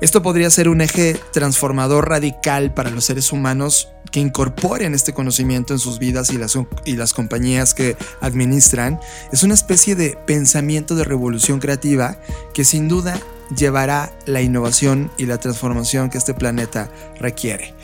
Esto 0.00 0.22
podría 0.22 0.50
ser 0.50 0.68
un 0.68 0.80
eje 0.80 1.18
transformador 1.32 2.08
radical 2.08 2.72
para 2.72 2.90
los 2.90 3.04
seres 3.04 3.32
humanos 3.32 3.88
que 4.14 4.20
incorporen 4.20 4.94
este 4.94 5.12
conocimiento 5.12 5.72
en 5.72 5.80
sus 5.80 5.98
vidas 5.98 6.30
y 6.30 6.38
las, 6.38 6.56
y 6.84 6.94
las 6.94 7.12
compañías 7.12 7.74
que 7.74 7.96
administran. 8.20 9.00
Es 9.32 9.42
una 9.42 9.54
especie 9.54 9.96
de 9.96 10.16
pensamiento 10.24 10.94
de 10.94 11.02
revolución 11.02 11.58
creativa 11.58 12.16
que 12.52 12.64
sin 12.64 12.86
duda 12.86 13.18
llevará 13.56 14.12
la 14.26 14.40
innovación 14.40 15.10
y 15.16 15.26
la 15.26 15.38
transformación 15.38 16.10
que 16.10 16.18
este 16.18 16.34
planeta 16.34 16.90
requiere. 17.18 17.74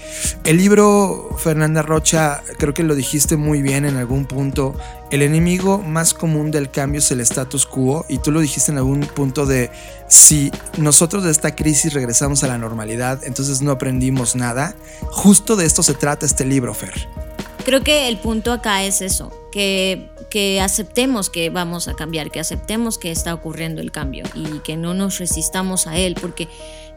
El 0.45 0.57
libro, 0.57 1.37
Fernanda 1.39 1.83
Rocha, 1.83 2.43
creo 2.59 2.75
que 2.75 2.83
lo 2.83 2.95
dijiste 2.95 3.37
muy 3.37 3.63
bien 3.63 3.85
en 3.85 3.97
algún 3.97 4.27
punto, 4.27 4.75
el 5.11 5.23
enemigo 5.23 5.79
más 5.79 6.15
común 6.15 6.51
del 6.51 6.71
cambio 6.71 7.01
es 7.01 7.11
el 7.11 7.21
status 7.21 7.67
quo 7.67 8.05
y 8.09 8.19
tú 8.19 8.31
lo 8.31 8.41
dijiste 8.41 8.71
en 8.71 8.79
algún 8.79 9.01
punto 9.01 9.47
de 9.47 9.71
si 10.09 10.51
nosotros 10.79 11.25
de 11.25 11.31
esta 11.31 11.55
crisis 11.55 11.93
regresamos 11.93 12.45
a 12.45 12.49
la 12.49 12.59
normalidad, 12.59 13.23
entonces 13.25 13.61
no 13.61 13.73
aprendimos 13.73 14.37
nada. 14.37 14.75
Justo 15.11 15.57
de 15.57 15.67
esto 15.67 15.83
se 15.83 15.95
trata 15.95 16.27
este 16.27 16.45
libro, 16.45 16.75
Fer. 16.75 17.09
Creo 17.65 17.83
que 17.83 18.09
el 18.09 18.19
punto 18.19 18.53
acá 18.53 18.85
es 18.85 19.03
eso, 19.03 19.33
que, 19.53 20.10
que 20.31 20.61
aceptemos 20.61 21.29
que 21.29 21.51
vamos 21.51 21.89
a 21.89 21.95
cambiar, 21.95 22.31
que 22.31 22.41
aceptemos 22.41 22.97
que 22.97 23.11
está 23.11 23.35
ocurriendo 23.35 23.81
el 23.81 23.93
cambio 23.93 24.25
y 24.35 24.61
que 24.61 24.77
no 24.77 24.95
nos 24.95 25.19
resistamos 25.19 25.87
a 25.87 25.99
él, 25.99 26.17
porque 26.19 26.49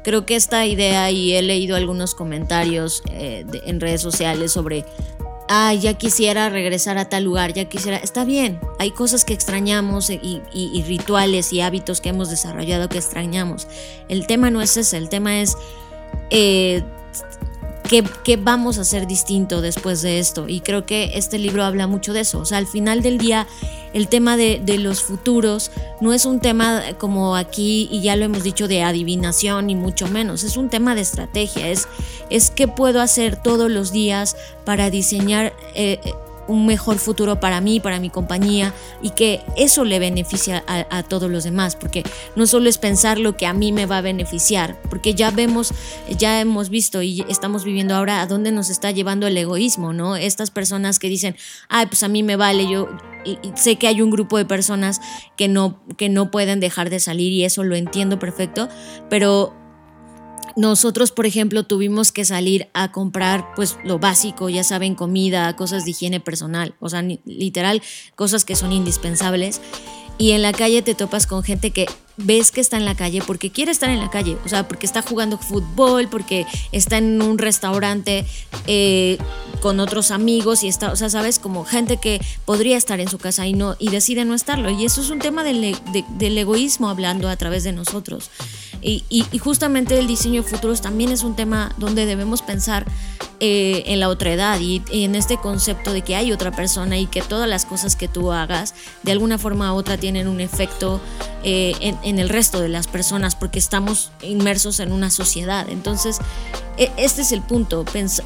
creo 0.04 0.26
que 0.26 0.36
esta 0.36 0.66
idea, 0.66 1.10
y 1.12 1.34
he 1.34 1.42
leído 1.42 1.76
algunos 1.76 2.14
comentarios 2.14 3.04
eh, 3.12 3.46
en 3.66 3.80
redes 3.80 4.02
sociales 4.02 4.52
sobre, 4.52 4.86
ah, 5.50 5.74
ya 5.74 5.96
quisiera 5.96 6.50
regresar 6.50 6.98
a 6.98 7.10
tal 7.10 7.24
lugar, 7.24 7.54
ya 7.54 7.66
quisiera, 7.66 7.98
está 7.98 8.24
bien, 8.24 8.60
hay 8.80 8.92
cosas 8.92 9.26
que 9.26 9.34
extrañamos 9.34 10.10
y, 10.10 10.84
rituales 10.88 11.52
y 11.52 11.62
hábitos 11.62 12.02
que 12.02 12.10
hemos 12.10 12.30
desarrollado 12.30 12.90
que 12.90 13.00
extrañamos. 13.00 13.68
El 14.10 14.28
tema 14.28 14.52
no 14.52 14.62
es 14.62 14.78
ese, 14.78 14.98
el 14.98 15.10
tema 15.10 15.42
es... 15.42 15.58
Eh, 16.30 16.84
¿Qué, 18.24 18.38
vamos 18.38 18.80
a 18.80 18.82
hacer 18.82 19.06
distinto 19.06 19.62
después 19.62 20.02
de 20.02 20.18
esto? 20.18 20.50
Y 20.50 20.62
creo 20.62 20.84
que 20.84 21.12
este 21.14 21.38
libro 21.38 21.64
habla 21.64 21.86
mucho 21.86 22.12
de 22.12 22.22
eso. 22.22 22.40
O 22.40 22.46
sea, 22.46 22.58
al 22.58 22.66
final 22.66 23.04
del 23.04 23.20
día, 23.20 23.46
el 23.94 24.08
tema 24.08 24.36
de, 24.36 24.60
los 24.80 25.04
futuros 25.04 25.70
no 26.02 26.12
es 26.12 26.26
un 26.26 26.40
tema 26.40 26.82
como 26.98 27.36
aquí, 27.36 27.88
y 27.92 28.02
ya 28.02 28.16
lo 28.16 28.26
hemos 28.26 28.42
dicho, 28.42 28.68
de 28.68 28.82
adivinación, 28.82 29.68
ni 29.68 29.76
mucho 29.76 30.08
menos. 30.08 30.44
Es 30.44 30.58
un 30.58 30.70
tema 30.70 30.96
de 30.96 31.02
estrategia. 31.02 31.70
Es, 31.70 31.88
es 32.32 32.50
qué 32.50 32.68
puedo 32.68 33.00
hacer 33.00 33.36
todos 33.36 33.70
los 33.70 33.92
días 33.92 34.38
para 34.66 34.90
diseñar 34.90 35.54
eh, 35.76 36.00
un 36.48 36.66
mejor 36.66 36.98
futuro 36.98 37.40
para 37.40 37.62
mí, 37.62 37.80
para 37.80 38.00
mi 38.00 38.10
compañía 38.10 38.74
y 39.02 39.12
que 39.12 39.42
eso 39.56 39.86
le 39.86 40.00
beneficia 40.00 40.64
a, 40.68 41.04
todos 41.04 41.30
los 41.30 41.44
demás, 41.44 41.76
porque 41.76 42.04
no 42.36 42.48
solo 42.48 42.70
es 42.70 42.78
pensar 42.78 43.20
lo 43.20 43.36
que 43.38 43.46
a 43.46 43.54
mí 43.54 43.72
me 43.72 43.86
va 43.86 43.98
a 43.98 44.02
beneficiar, 44.02 44.82
porque 44.90 45.14
ya 45.14 45.32
vemos, 45.32 45.74
ya 46.18 46.40
hemos 46.40 46.70
visto 46.70 47.02
y 47.02 47.26
estamos 47.30 47.64
viviendo 47.64 47.96
ahora 47.96 48.22
a 48.22 48.28
dónde 48.28 48.52
nos 48.52 48.70
está 48.70 48.92
llevando 48.92 49.28
el 49.28 49.38
egoísmo, 49.38 49.94
¿no? 49.94 50.16
Estas 50.16 50.52
personas 50.52 51.00
que 51.00 51.10
dicen, 51.10 51.36
ay, 51.70 51.88
pues 51.88 52.04
a 52.04 52.08
mí 52.08 52.24
me 52.24 52.36
vale, 52.36 52.70
yo 52.70 52.90
y, 53.26 53.38
sé 53.56 53.78
que 53.78 53.88
hay 53.88 54.02
un 54.02 54.12
grupo 54.12 54.38
de 54.38 54.46
personas 54.46 55.02
que 55.38 55.48
no, 55.48 55.82
que 55.98 56.10
no 56.10 56.32
pueden 56.32 56.60
dejar 56.60 56.90
de 56.90 57.00
salir 57.00 57.32
y 57.32 57.44
eso 57.44 57.64
lo 57.64 57.76
entiendo 57.76 58.20
perfecto, 58.20 58.70
pero 59.10 59.54
nosotros, 60.56 61.12
por 61.12 61.26
ejemplo, 61.26 61.64
tuvimos 61.64 62.12
que 62.12 62.26
salir 62.26 62.70
a 62.74 62.92
comprar 62.92 63.54
pues 63.56 63.78
lo 63.84 64.00
básico, 64.00 64.50
ya 64.50 64.64
saben, 64.64 64.96
comida, 64.96 65.56
cosas 65.56 65.86
de 65.86 65.92
higiene 65.92 66.20
personal, 66.20 66.76
o 66.80 66.90
sea, 66.90 67.02
literal, 67.26 67.82
cosas 68.16 68.46
que 68.46 68.56
son 68.56 68.72
indispensables. 68.72 69.62
Y 70.18 70.32
en 70.32 70.44
la 70.44 70.54
calle 70.54 70.82
te 70.82 70.94
topas 70.94 71.26
con 71.26 71.44
gente 71.44 71.72
que 71.72 71.88
ves 72.18 72.52
que 72.52 72.62
está 72.62 72.78
en 72.78 72.86
la 72.86 72.96
calle 72.96 73.22
porque 73.26 73.52
quiere 73.52 73.72
estar 73.72 73.90
en 73.90 74.00
la 74.00 74.10
calle, 74.10 74.38
o 74.46 74.50
sea, 74.50 74.68
porque 74.68 74.86
está 74.86 75.02
jugando 75.02 75.38
fútbol, 75.38 76.08
porque 76.10 76.46
está 76.72 76.98
en 76.98 77.22
un 77.22 77.38
restaurante 77.38 78.26
eh, 78.68 79.18
con 79.62 79.80
otros 79.80 80.12
amigos 80.12 80.64
y 80.64 80.68
está, 80.68 80.92
o 80.92 80.96
sea, 80.96 81.10
sabes, 81.10 81.40
como 81.40 81.66
gente 81.66 81.98
que 81.98 82.22
podría 82.46 82.78
estar 82.78 83.00
en 83.00 83.10
su 83.10 83.18
casa 83.18 83.48
y 83.48 83.54
no 83.54 83.76
y 83.80 83.90
decide 83.90 84.26
no 84.26 84.36
estarlo. 84.36 84.70
Y 84.70 84.86
eso 84.86 85.02
es 85.02 85.10
un 85.10 85.20
tema 85.20 85.44
del, 85.44 85.76
del 86.18 86.38
egoísmo 86.38 86.90
hablando 86.90 87.30
a 87.30 87.36
través 87.36 87.64
de 87.64 87.72
nosotros. 87.72 88.30
Y, 88.86 89.24
justamente 89.40 89.98
el 89.98 90.08
diseño 90.08 90.44
de 90.44 90.50
futuros 90.50 90.82
también 90.82 91.12
es 91.12 91.24
un 91.24 91.36
tema 91.36 91.74
donde 91.78 92.06
debemos 92.06 92.42
pensar 92.42 92.86
eh, 93.40 93.84
en 93.88 94.00
la 94.02 94.10
otra 94.10 94.34
edad 94.34 94.60
y, 94.60 94.82
en 94.92 95.16
este 95.16 95.38
concepto 95.38 95.94
de 95.94 96.02
que 96.02 96.18
hay 96.18 96.34
otra 96.34 96.52
persona 96.52 96.98
y 96.98 97.08
que 97.08 97.22
todas 97.22 97.48
las 97.48 97.66
cosas 97.66 97.96
que 97.96 98.10
tú 98.10 98.34
hagas 98.34 98.76
de 99.04 99.14
alguna 99.14 99.38
forma 99.38 99.74
u 99.74 99.78
otra 99.78 99.98
tienen 99.98 100.28
un 100.28 100.42
efecto 100.42 101.00
eh, 101.46 101.74
el 102.20 102.30
resto 102.30 102.60
de 102.60 102.70
las 102.70 102.88
personas 102.88 103.36
porque 103.36 103.60
estamos 103.60 104.12
inmersos 104.22 104.80
en 104.80 104.92
una 104.92 105.10
sociedad. 105.10 105.70
Entonces, 105.70 106.18
e, 106.78 106.92
este 106.98 107.22
es 107.22 107.32
el 107.32 107.42
punto, 107.42 107.86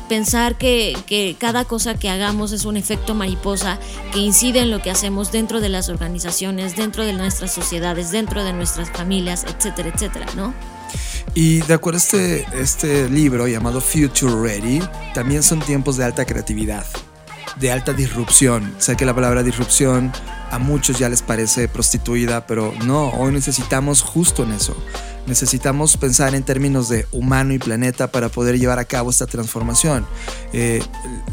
pensar 0.09 0.57
que, 0.57 0.97
que 1.05 1.35
cada 1.39 1.65
cosa 1.65 1.95
que 1.95 2.09
hagamos 2.09 2.51
es 2.51 2.65
un 2.65 2.77
efecto 2.77 3.13
mariposa 3.13 3.79
que 4.11 4.19
incide 4.19 4.59
en 4.59 4.71
lo 4.71 4.81
que 4.81 4.91
hacemos 4.91 5.31
dentro 5.31 5.61
de 5.61 5.69
las 5.69 5.89
organizaciones, 5.89 6.75
dentro 6.75 7.05
de 7.05 7.13
nuestras 7.13 7.53
sociedades, 7.53 8.11
dentro 8.11 8.43
de 8.43 8.53
nuestras 8.53 8.89
familias, 8.89 9.45
etcétera, 9.47 9.91
etcétera, 9.93 10.25
¿no? 10.35 10.53
Y 11.33 11.59
de 11.61 11.73
acuerdo 11.73 11.97
a 11.97 12.01
este, 12.01 12.47
este 12.53 13.09
libro 13.09 13.47
llamado 13.47 13.81
Future 13.81 14.33
Ready, 14.41 14.81
también 15.13 15.43
son 15.43 15.59
tiempos 15.59 15.97
de 15.97 16.05
alta 16.05 16.25
creatividad, 16.25 16.85
de 17.59 17.71
alta 17.71 17.93
disrupción. 17.93 18.73
Sé 18.77 18.95
que 18.95 19.05
la 19.05 19.13
palabra 19.13 19.43
disrupción 19.43 20.11
a 20.51 20.59
muchos 20.59 20.99
ya 20.99 21.09
les 21.09 21.21
parece 21.21 21.67
prostituida, 21.67 22.45
pero 22.45 22.73
no, 22.85 23.09
hoy 23.09 23.31
necesitamos 23.31 24.01
justo 24.01 24.43
en 24.43 24.51
eso. 24.51 24.75
Necesitamos 25.27 25.97
pensar 25.97 26.35
en 26.35 26.43
términos 26.43 26.87
de 26.87 27.05
humano 27.11 27.53
y 27.53 27.59
planeta 27.59 28.11
para 28.11 28.29
poder 28.29 28.57
llevar 28.57 28.79
a 28.79 28.85
cabo 28.85 29.09
esta 29.09 29.27
transformación. 29.27 30.07
Eh, 30.53 30.81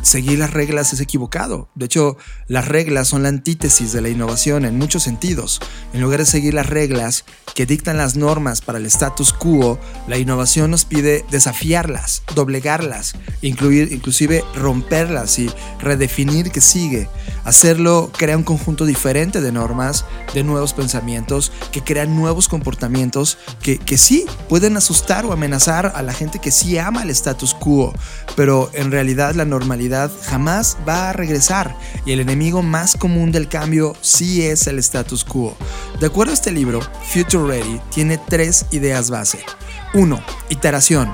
seguir 0.02 0.40
las 0.40 0.52
reglas 0.52 0.92
es 0.92 1.00
equivocado. 1.00 1.68
De 1.76 1.87
hecho, 1.87 2.16
las 2.48 2.66
reglas 2.66 3.09
son 3.09 3.22
la 3.22 3.28
antítesis 3.28 3.92
de 3.92 4.00
la 4.00 4.09
innovación 4.09 4.64
en 4.64 4.76
muchos 4.78 5.04
sentidos. 5.04 5.61
En 5.92 6.00
lugar 6.00 6.18
de 6.18 6.26
seguir 6.26 6.54
las 6.54 6.68
reglas 6.68 7.24
que 7.54 7.66
dictan 7.66 7.96
las 7.96 8.16
normas 8.16 8.61
para 8.61 8.78
el 8.78 8.87
status 8.87 9.33
quo, 9.33 9.78
la 10.09 10.18
innovación 10.18 10.72
nos 10.72 10.85
pide 10.85 11.24
desafiarlas, 11.30 12.24
doblegarlas, 12.35 13.14
incluir, 13.42 13.92
inclusive 13.92 14.44
romperlas 14.57 15.38
y 15.38 15.48
redefinir 15.80 16.50
qué 16.50 16.61
sigue. 16.61 17.09
Hacerlo 17.44 18.11
crea 18.16 18.37
un 18.37 18.42
conjunto 18.42 18.87
diferente 18.87 19.40
de 19.40 19.52
normas, 19.52 20.04
de 20.33 20.42
nuevos 20.42 20.72
pensamientos, 20.72 21.52
que 21.70 21.83
crean 21.83 22.16
nuevos 22.16 22.48
comportamientos 22.48 23.38
que, 23.62 23.78
que 23.85 23.99
sí 23.99 24.27
pueden 24.49 24.77
asustar 24.77 25.27
o 25.27 25.33
amenazar 25.33 25.92
a 25.94 26.03
la 26.03 26.12
gente 26.12 26.38
que 26.38 26.51
sí 26.51 26.79
ama 26.79 27.03
el 27.03 27.11
status 27.11 27.55
quo, 27.55 27.92
pero 28.37 28.70
en 28.75 28.90
realidad 28.90 29.35
la 29.35 29.44
normalidad 29.44 30.11
jamás 30.25 30.77
va 30.88 31.11
a 31.11 31.12
regresar 31.12 31.77
y 32.05 32.12
el 32.12 32.20
enemigo 32.20 32.62
más 32.62 32.97
común 32.97 33.33
del 33.33 33.49
cambio 33.49 33.94
sí 34.01 34.42
es 34.42 34.66
el 34.66 34.79
status 34.79 35.25
quo. 35.25 35.57
De 36.01 36.07
acuerdo 36.07 36.33
a 36.33 36.35
este 36.35 36.51
libro, 36.51 36.81
Future 37.12 37.47
Ready 37.47 37.81
tiene 37.90 38.18
tres 38.18 38.66
ideas 38.70 39.11
base. 39.11 39.38
1. 39.94 40.20
Iteración. 40.49 41.12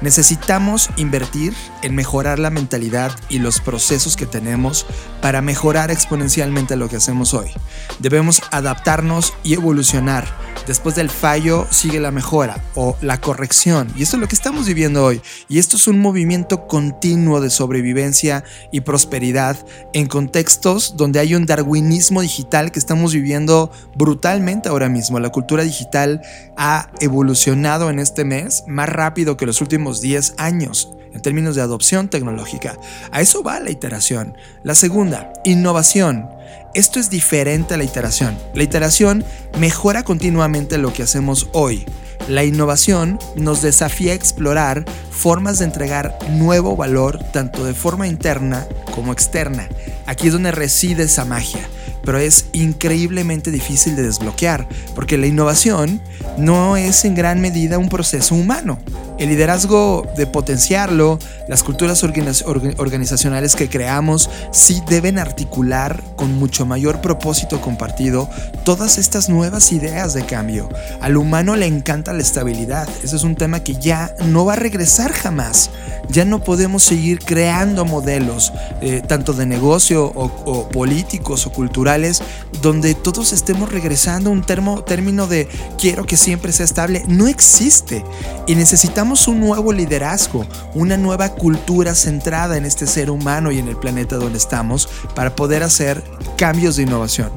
Necesitamos 0.00 0.90
invertir 0.96 1.54
en 1.82 1.94
mejorar 1.94 2.38
la 2.38 2.50
mentalidad 2.50 3.12
y 3.28 3.38
los 3.38 3.60
procesos 3.60 4.16
que 4.16 4.26
tenemos 4.26 4.86
para 5.20 5.42
mejorar 5.42 5.90
exponencialmente 5.90 6.76
lo 6.76 6.88
que 6.88 6.96
hacemos 6.96 7.34
hoy. 7.34 7.50
Debemos 7.98 8.42
adaptarnos 8.50 9.32
y 9.44 9.54
evolucionar. 9.54 10.26
Después 10.66 10.94
del 10.94 11.10
fallo 11.10 11.66
sigue 11.70 11.98
la 11.98 12.12
mejora 12.12 12.62
o 12.74 12.96
la 13.00 13.20
corrección. 13.20 13.92
Y 13.96 14.02
esto 14.02 14.16
es 14.16 14.20
lo 14.20 14.28
que 14.28 14.36
estamos 14.36 14.66
viviendo 14.66 15.04
hoy. 15.04 15.20
Y 15.48 15.58
esto 15.58 15.76
es 15.76 15.88
un 15.88 16.00
movimiento 16.00 16.66
continuo 16.68 17.40
de 17.40 17.50
sobrevivencia 17.50 18.44
y 18.70 18.82
prosperidad 18.82 19.56
en 19.92 20.06
contextos 20.06 20.96
donde 20.96 21.18
hay 21.18 21.34
un 21.34 21.46
darwinismo 21.46 22.22
digital 22.22 22.70
que 22.70 22.78
estamos 22.78 23.12
viviendo 23.12 23.72
brutalmente 23.96 24.68
ahora 24.68 24.88
mismo. 24.88 25.18
La 25.18 25.30
cultura 25.30 25.64
digital 25.64 26.22
ha 26.56 26.90
evolucionado 27.00 27.90
en 27.90 27.98
este 27.98 28.24
mes 28.24 28.62
más 28.68 28.88
rápido 28.88 29.36
que 29.36 29.46
los 29.46 29.60
últimos 29.60 29.81
10 29.90 30.34
años 30.38 30.90
en 31.12 31.20
términos 31.20 31.56
de 31.56 31.62
adopción 31.62 32.08
tecnológica. 32.08 32.78
A 33.10 33.20
eso 33.20 33.42
va 33.42 33.60
la 33.60 33.70
iteración. 33.70 34.36
La 34.62 34.74
segunda, 34.74 35.32
innovación. 35.44 36.28
Esto 36.74 36.98
es 36.98 37.10
diferente 37.10 37.74
a 37.74 37.76
la 37.76 37.84
iteración. 37.84 38.38
La 38.54 38.62
iteración 38.62 39.24
mejora 39.58 40.04
continuamente 40.04 40.78
lo 40.78 40.92
que 40.92 41.02
hacemos 41.02 41.48
hoy. 41.52 41.84
La 42.28 42.44
innovación 42.44 43.18
nos 43.36 43.62
desafía 43.62 44.12
a 44.12 44.14
explorar 44.14 44.84
formas 45.10 45.58
de 45.58 45.64
entregar 45.64 46.16
nuevo 46.30 46.76
valor 46.76 47.18
tanto 47.32 47.64
de 47.64 47.74
forma 47.74 48.06
interna 48.06 48.66
como 48.94 49.12
externa. 49.12 49.68
Aquí 50.06 50.28
es 50.28 50.32
donde 50.32 50.52
reside 50.52 51.02
esa 51.02 51.24
magia 51.24 51.68
pero 52.04 52.18
es 52.18 52.46
increíblemente 52.52 53.50
difícil 53.50 53.96
de 53.96 54.02
desbloquear, 54.02 54.68
porque 54.94 55.18
la 55.18 55.26
innovación 55.26 56.02
no 56.36 56.76
es 56.76 57.04
en 57.04 57.14
gran 57.14 57.40
medida 57.40 57.78
un 57.78 57.88
proceso 57.88 58.34
humano. 58.34 58.78
El 59.18 59.28
liderazgo 59.28 60.06
de 60.16 60.26
potenciarlo, 60.26 61.18
las 61.46 61.62
culturas 61.62 62.02
organizacionales 62.02 63.54
que 63.54 63.68
creamos, 63.68 64.30
sí 64.50 64.82
deben 64.88 65.18
articular 65.18 66.02
con 66.16 66.34
mucho 66.38 66.66
mayor 66.66 67.00
propósito 67.00 67.60
compartido 67.60 68.28
todas 68.64 68.98
estas 68.98 69.28
nuevas 69.28 69.70
ideas 69.72 70.14
de 70.14 70.24
cambio. 70.24 70.68
Al 71.00 71.16
humano 71.16 71.56
le 71.56 71.66
encanta 71.66 72.12
la 72.12 72.22
estabilidad. 72.22 72.88
Ese 73.04 73.16
es 73.16 73.22
un 73.22 73.36
tema 73.36 73.60
que 73.60 73.74
ya 73.74 74.14
no 74.26 74.44
va 74.44 74.54
a 74.54 74.56
regresar 74.56 75.12
jamás. 75.12 75.70
Ya 76.08 76.24
no 76.24 76.42
podemos 76.42 76.82
seguir 76.82 77.20
creando 77.20 77.84
modelos, 77.84 78.52
eh, 78.80 79.02
tanto 79.06 79.32
de 79.34 79.46
negocio 79.46 80.04
o, 80.14 80.68
políticos 80.68 81.46
o 81.46 81.52
culturales, 81.52 82.22
donde 82.60 82.94
todos 82.94 83.32
estemos 83.32 83.70
regresando 83.70 84.30
un 84.30 84.42
termo, 84.42 84.82
término 84.82 85.26
de 85.26 85.48
quiero 85.78 86.04
que 86.04 86.16
siempre 86.16 86.52
sea 86.52 86.64
estable. 86.64 87.04
No 87.06 87.28
existe. 87.28 88.04
Y 88.46 88.54
necesitamos 88.54 89.01
un 89.02 89.40
nuevo 89.40 89.72
liderazgo, 89.72 90.46
una 90.74 90.96
nueva 90.96 91.30
cultura 91.30 91.94
centrada 91.94 92.56
en 92.56 92.64
este 92.64 92.86
ser 92.86 93.10
humano 93.10 93.50
y 93.50 93.58
en 93.58 93.66
el 93.66 93.76
planeta 93.76 94.16
donde 94.16 94.38
estamos 94.38 94.88
para 95.16 95.34
poder 95.34 95.64
hacer 95.64 96.02
cambios 96.36 96.76
de 96.76 96.84
innovación. 96.84 97.30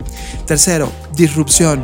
Tercero, 0.46 0.92
disrupción 1.16 1.82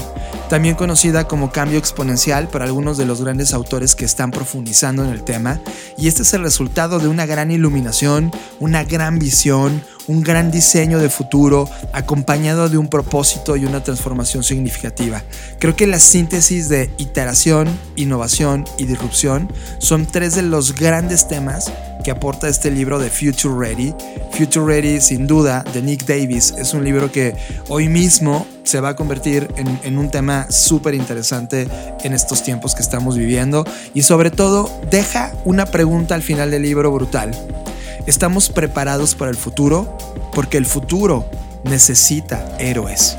también 0.50 0.76
conocida 0.76 1.28
como 1.28 1.52
cambio 1.52 1.80
exponencial 1.80 2.50
para 2.50 2.66
algunos 2.66 2.98
de 2.98 3.06
los 3.06 3.22
grandes 3.22 3.54
autores 3.54 3.96
que 3.96 4.06
están 4.06 4.32
profundizando 4.32 5.04
en 5.04 5.10
el 5.10 5.24
tema, 5.24 5.62
y 5.98 6.10
este 6.10 6.24
es 6.24 6.34
el 6.34 6.44
resultado 6.44 7.00
de 7.00 7.08
una 7.08 7.26
gran 7.26 7.52
iluminación, 7.52 8.32
una 8.60 8.84
gran 8.84 9.18
visión, 9.18 9.82
un 10.08 10.22
gran 10.22 10.52
diseño 10.52 11.00
de 11.00 11.10
futuro 11.10 11.70
acompañado 11.94 12.70
de 12.70 12.78
un 12.78 12.88
propósito 12.88 13.56
y 13.56 13.66
una 13.66 13.84
transformación 13.84 14.44
significativa. 14.44 15.24
Creo 15.60 15.76
que 15.76 15.88
la 15.88 16.00
síntesis 16.00 16.70
de 16.70 16.92
iteración, 16.98 17.68
innovación 17.96 18.66
y 18.78 18.86
disrupción 18.86 19.52
son 19.80 20.06
tres 20.06 20.36
de 20.36 20.44
los 20.44 20.76
grandes 20.76 21.28
temas 21.28 21.72
que 22.04 22.12
aporta 22.12 22.48
este 22.48 22.72
libro 22.72 23.00
de 23.00 23.10
Future 23.10 23.54
Ready. 23.56 23.94
Future 24.32 24.66
Ready, 24.66 25.02
sin 25.02 25.28
duda, 25.28 25.64
de 25.74 25.82
Nick 25.82 26.06
Davis, 26.06 26.54
es 26.58 26.74
un 26.74 26.84
libro 26.84 27.12
que 27.12 27.36
hoy 27.70 27.90
mismo 27.90 28.48
se 28.64 28.80
va 28.80 28.90
a 28.90 28.96
convertir 28.96 29.48
en, 29.56 29.98
un 29.98 30.10
tema 30.10 30.50
súper 30.50 30.94
interesante 30.94 31.68
en 32.04 32.14
estos 32.14 32.44
tiempos 32.44 32.76
que 32.76 32.82
estamos 32.82 33.18
viviendo 33.18 33.66
y 33.94 34.04
sobre 34.04 34.32
todo 34.32 34.70
deja 34.90 35.32
una 35.46 35.66
pregunta 35.66 36.16
al 36.16 36.22
final 36.22 36.52
del 36.52 36.62
libro 36.62 36.92
brutal. 36.92 37.32
¿Estamos 38.08 38.50
preparados 38.50 39.14
para 39.14 39.30
el 39.30 39.38
futuro? 39.38 39.98
Porque 40.34 40.58
el 40.58 40.66
futuro 40.66 41.26
necesita 41.64 42.58
héroes. 42.58 43.16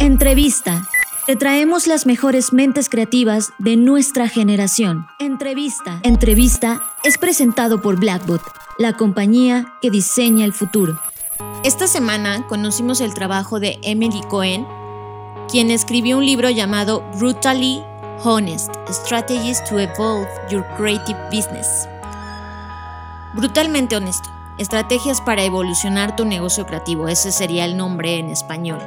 Entrevista. 0.00 0.86
Te 1.26 1.36
traemos 1.36 1.86
las 1.86 2.04
mejores 2.04 2.52
mentes 2.52 2.88
creativas 2.88 3.52
de 3.58 3.76
nuestra 3.76 4.28
generación. 4.28 5.06
Entrevista. 5.18 6.00
Entrevista 6.02 6.82
es 7.04 7.16
presentado 7.16 7.80
por 7.80 7.98
Blackbot, 7.98 8.42
la 8.76 8.92
compañía 8.94 9.72
que 9.80 9.90
diseña 9.90 10.44
el 10.44 10.52
futuro. 10.52 11.00
Esta 11.64 11.86
semana 11.86 12.46
conocimos 12.48 13.00
el 13.00 13.14
trabajo 13.14 13.60
de 13.60 13.78
Emily 13.82 14.20
Cohen, 14.28 14.66
quien 15.48 15.70
escribió 15.70 16.18
un 16.18 16.26
libro 16.26 16.50
llamado 16.50 17.02
Brutally 17.18 17.82
Honest 18.24 18.70
Strategies 18.88 19.62
to 19.64 19.78
Evolve 19.78 20.28
Your 20.48 20.64
Creative 20.76 21.18
Business. 21.30 21.88
Brutalmente 23.34 23.96
honesto. 23.96 24.30
Estrategias 24.58 25.20
para 25.20 25.42
evolucionar 25.42 26.14
tu 26.14 26.24
negocio 26.24 26.64
creativo. 26.64 27.08
Ese 27.08 27.32
sería 27.32 27.64
el 27.64 27.76
nombre 27.76 28.18
en 28.18 28.30
español. 28.30 28.78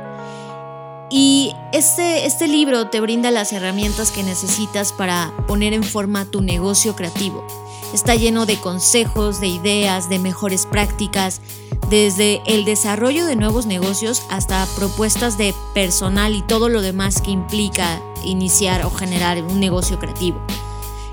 Y 1.09 1.53
este, 1.73 2.25
este 2.25 2.47
libro 2.47 2.87
te 2.87 3.01
brinda 3.01 3.29
las 3.29 3.51
herramientas 3.51 4.11
que 4.11 4.23
necesitas 4.23 4.93
para 4.93 5.31
poner 5.47 5.73
en 5.73 5.83
forma 5.83 6.25
tu 6.25 6.41
negocio 6.41 6.95
creativo. 6.95 7.45
Está 7.93 8.15
lleno 8.15 8.45
de 8.45 8.59
consejos, 8.59 9.39
de 9.39 9.47
ideas, 9.47 10.09
de 10.09 10.19
mejores 10.19 10.65
prácticas, 10.65 11.41
desde 11.89 12.41
el 12.45 12.65
desarrollo 12.65 13.25
de 13.25 13.35
nuevos 13.35 13.65
negocios 13.65 14.23
hasta 14.29 14.65
propuestas 14.75 15.37
de 15.37 15.53
personal 15.73 16.35
y 16.35 16.41
todo 16.41 16.69
lo 16.69 16.81
demás 16.81 17.21
que 17.21 17.31
implica 17.31 18.01
iniciar 18.23 18.85
o 18.85 18.89
generar 18.89 19.41
un 19.43 19.59
negocio 19.59 19.99
creativo. 19.99 20.39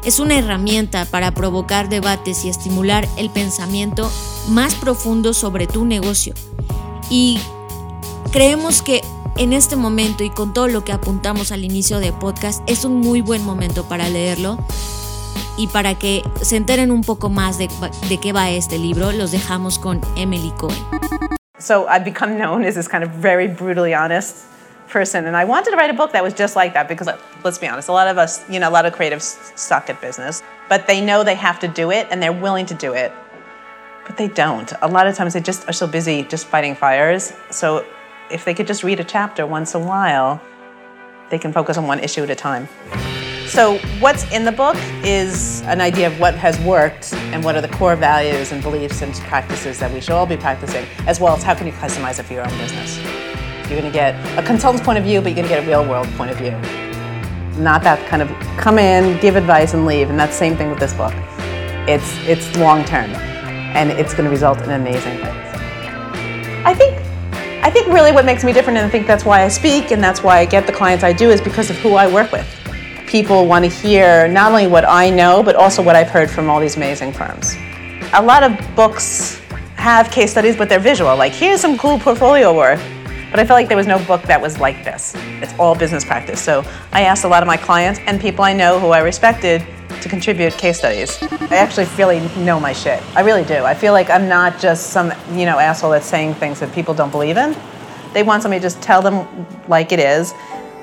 Es 0.04 0.18
una 0.18 0.38
herramienta 0.38 1.04
para 1.04 1.32
provocar 1.32 1.88
debates 1.88 2.44
y 2.44 2.48
estimular 2.48 3.08
el 3.16 3.30
pensamiento 3.30 4.10
más 4.48 4.74
profundo 4.74 5.32
sobre 5.32 5.66
tu 5.66 5.84
negocio. 5.84 6.34
Y 7.08 7.38
creemos 8.32 8.82
que 8.82 9.02
en 9.36 9.52
este 9.52 9.76
momento 9.76 10.24
y 10.24 10.30
con 10.30 10.52
todo 10.52 10.68
lo 10.68 10.84
que 10.84 10.92
apuntamos 10.92 11.52
al 11.52 11.64
inicio 11.64 12.00
de 12.00 12.12
podcast, 12.12 12.62
es 12.66 12.84
un 12.84 12.96
muy 13.00 13.20
buen 13.20 13.44
momento 13.44 13.84
para 13.84 14.08
leerlo. 14.08 14.58
Y 15.56 15.66
para 15.68 15.94
que 15.94 16.22
se 16.40 16.56
enteren 16.56 16.90
un 16.90 17.02
poco 17.02 17.28
más 17.28 17.58
de, 17.58 17.68
de 18.08 18.18
qué 18.18 18.32
va 18.32 18.50
este 18.50 18.78
libro, 18.78 19.12
los 19.12 19.30
dejamos 19.30 19.78
con 19.78 20.00
Emily 20.16 20.52
Cohen. 20.58 20.78
So 21.58 21.86
I've 21.86 22.04
become 22.04 22.36
known 22.38 22.64
as 22.64 22.74
this 22.74 22.88
kind 22.88 23.04
of 23.04 23.10
very 23.10 23.46
brutally 23.46 23.94
honest 23.94 24.46
person, 24.88 25.26
and 25.26 25.36
I 25.36 25.44
wanted 25.44 25.70
to 25.70 25.76
write 25.76 25.90
a 25.90 25.94
book 25.94 26.12
that 26.12 26.22
was 26.22 26.34
just 26.34 26.56
like 26.56 26.74
that 26.74 26.88
because 26.88 27.08
let's 27.44 27.58
be 27.58 27.68
honest, 27.68 27.88
a 27.88 27.92
lot 27.92 28.08
of 28.08 28.18
us, 28.18 28.42
you 28.50 28.58
know, 28.58 28.68
a 28.68 28.70
lot 28.70 28.84
of 28.84 28.94
creatives 28.94 29.56
suck 29.56 29.88
at 29.88 30.00
business, 30.00 30.42
but 30.68 30.86
they 30.86 31.00
know 31.00 31.22
they 31.22 31.36
have 31.36 31.60
to 31.60 31.68
do 31.68 31.90
it 31.92 32.08
and 32.10 32.22
they're 32.22 32.32
willing 32.32 32.66
to 32.66 32.74
do 32.74 32.92
it, 32.92 33.12
but 34.06 34.16
they 34.16 34.28
don't. 34.28 34.72
A 34.82 34.88
lot 34.88 35.06
of 35.06 35.14
times 35.14 35.34
they 35.34 35.40
just 35.40 35.68
are 35.68 35.72
so 35.72 35.86
busy 35.86 36.24
just 36.24 36.46
fighting 36.46 36.74
fires. 36.74 37.32
So 37.50 37.86
if 38.30 38.44
they 38.44 38.54
could 38.54 38.66
just 38.66 38.82
read 38.82 38.98
a 39.00 39.04
chapter 39.04 39.46
once 39.46 39.74
a 39.74 39.78
while, 39.78 40.40
they 41.30 41.38
can 41.38 41.52
focus 41.52 41.78
on 41.78 41.86
one 41.86 42.00
issue 42.00 42.22
at 42.22 42.30
a 42.30 42.34
time. 42.34 42.68
So, 43.52 43.76
what's 44.00 44.24
in 44.32 44.46
the 44.46 44.50
book 44.50 44.78
is 45.04 45.60
an 45.66 45.82
idea 45.82 46.06
of 46.06 46.18
what 46.18 46.34
has 46.36 46.58
worked 46.60 47.12
and 47.12 47.44
what 47.44 47.54
are 47.54 47.60
the 47.60 47.68
core 47.68 47.96
values 47.96 48.50
and 48.50 48.62
beliefs 48.62 49.02
and 49.02 49.12
practices 49.12 49.78
that 49.78 49.92
we 49.92 50.00
should 50.00 50.14
all 50.14 50.24
be 50.24 50.38
practicing, 50.38 50.86
as 51.06 51.20
well 51.20 51.36
as 51.36 51.42
how 51.42 51.54
can 51.54 51.66
you 51.66 51.72
customize 51.74 52.18
it 52.18 52.22
for 52.22 52.32
your 52.32 52.50
own 52.50 52.56
business. 52.56 52.96
You're 53.68 53.78
going 53.78 53.84
to 53.84 53.90
get 53.90 54.14
a 54.38 54.42
consultant's 54.42 54.82
point 54.82 54.96
of 54.96 55.04
view, 55.04 55.20
but 55.20 55.36
you're 55.36 55.44
going 55.44 55.48
to 55.48 55.54
get 55.54 55.64
a 55.64 55.66
real 55.66 55.86
world 55.86 56.06
point 56.16 56.30
of 56.30 56.38
view. 56.38 56.52
Not 57.62 57.82
that 57.82 58.02
kind 58.08 58.22
of 58.22 58.30
come 58.56 58.78
in, 58.78 59.20
give 59.20 59.36
advice, 59.36 59.74
and 59.74 59.84
leave. 59.84 60.08
And 60.08 60.18
that's 60.18 60.32
the 60.32 60.38
same 60.38 60.56
thing 60.56 60.70
with 60.70 60.78
this 60.78 60.94
book. 60.94 61.12
It's, 61.86 62.10
it's 62.26 62.56
long 62.56 62.86
term, 62.86 63.10
and 63.10 63.90
it's 63.90 64.14
going 64.14 64.24
to 64.24 64.30
result 64.30 64.62
in 64.62 64.70
amazing 64.70 65.18
things. 65.18 65.46
I 66.64 66.72
think 66.72 66.96
I 67.62 67.70
think 67.70 67.88
really 67.88 68.12
what 68.12 68.24
makes 68.24 68.44
me 68.44 68.54
different, 68.54 68.78
and 68.78 68.86
I 68.86 68.90
think 68.90 69.06
that's 69.06 69.26
why 69.26 69.42
I 69.44 69.48
speak 69.48 69.90
and 69.90 70.02
that's 70.02 70.22
why 70.22 70.38
I 70.38 70.46
get 70.46 70.66
the 70.66 70.72
clients 70.72 71.04
I 71.04 71.12
do, 71.12 71.28
is 71.28 71.42
because 71.42 71.68
of 71.68 71.76
who 71.76 71.96
I 71.96 72.10
work 72.10 72.32
with. 72.32 72.48
People 73.12 73.46
want 73.46 73.62
to 73.62 73.70
hear 73.70 74.26
not 74.26 74.52
only 74.52 74.66
what 74.66 74.86
I 74.86 75.10
know, 75.10 75.42
but 75.42 75.54
also 75.54 75.82
what 75.82 75.94
I've 75.94 76.08
heard 76.08 76.30
from 76.30 76.48
all 76.48 76.58
these 76.58 76.78
amazing 76.78 77.12
firms. 77.12 77.54
a 78.14 78.22
lot 78.22 78.42
of 78.42 78.58
books 78.74 79.38
have 79.76 80.10
case 80.10 80.30
studies, 80.30 80.56
but 80.56 80.70
they're 80.70 80.80
visual. 80.80 81.14
Like, 81.14 81.32
here's 81.32 81.60
some 81.60 81.76
cool 81.76 81.98
portfolio 81.98 82.56
work. 82.56 82.80
But 83.30 83.38
I 83.38 83.44
felt 83.44 83.58
like 83.58 83.68
there 83.68 83.76
was 83.76 83.86
no 83.86 84.02
book 84.06 84.22
that 84.22 84.40
was 84.40 84.58
like 84.60 84.82
this. 84.82 85.14
It's 85.42 85.52
all 85.58 85.74
business 85.74 86.06
practice. 86.06 86.40
So 86.40 86.64
I 86.92 87.02
asked 87.02 87.24
a 87.24 87.28
lot 87.28 87.42
of 87.42 87.46
my 87.46 87.58
clients 87.58 88.00
and 88.06 88.18
people 88.18 88.46
I 88.46 88.54
know 88.54 88.80
who 88.80 88.88
I 88.88 89.00
respected 89.00 89.62
to 90.00 90.08
contribute 90.08 90.54
case 90.54 90.78
studies. 90.78 91.22
I 91.22 91.56
actually 91.56 91.88
really 91.98 92.20
know 92.42 92.58
my 92.58 92.72
shit. 92.72 93.02
I 93.14 93.20
really 93.20 93.44
do. 93.44 93.62
I 93.62 93.74
feel 93.74 93.92
like 93.92 94.08
I'm 94.08 94.26
not 94.26 94.58
just 94.58 94.88
some, 94.88 95.12
you 95.32 95.44
know, 95.44 95.58
asshole 95.58 95.90
that's 95.90 96.06
saying 96.06 96.32
things 96.36 96.60
that 96.60 96.72
people 96.72 96.94
don't 96.94 97.10
believe 97.10 97.36
in. 97.36 97.54
They 98.14 98.22
want 98.22 98.42
somebody 98.42 98.60
to 98.60 98.64
just 98.64 98.80
tell 98.80 99.02
them 99.02 99.46
like 99.68 99.92
it 99.92 100.00
is, 100.00 100.32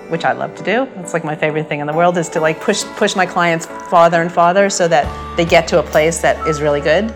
which 0.09 0.25
I 0.25 0.33
love 0.33 0.55
to 0.55 0.63
do. 0.63 0.87
It's 0.99 1.13
like 1.13 1.23
my 1.23 1.35
favorite 1.35 1.67
thing 1.67 1.79
in 1.79 1.87
the 1.87 1.93
world 1.93 2.17
is 2.17 2.29
to 2.29 2.39
like 2.39 2.59
push 2.59 2.83
push 2.97 3.15
my 3.15 3.25
clients 3.25 3.67
farther 3.89 4.21
and 4.21 4.31
farther 4.31 4.69
so 4.69 4.87
that 4.87 5.05
they 5.37 5.45
get 5.45 5.67
to 5.69 5.79
a 5.79 5.83
place 5.83 6.21
that 6.21 6.35
is 6.47 6.61
really 6.61 6.81
good. 6.81 7.13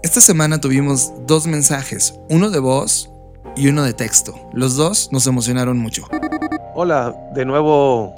Esta 0.02 0.22
semana 0.22 0.62
tuvimos 0.62 1.12
dos 1.28 1.46
mensajes, 1.46 2.14
uno 2.30 2.50
de 2.52 2.60
voz 2.60 3.12
y 3.58 3.68
uno 3.68 3.84
de 3.84 3.92
texto. 3.92 4.34
Los 4.54 4.78
dos 4.78 5.10
nos 5.12 5.28
emocionaron 5.28 5.78
mucho. 5.78 6.08
Hola, 6.74 7.14
de 7.36 7.44
nuevo 7.44 8.16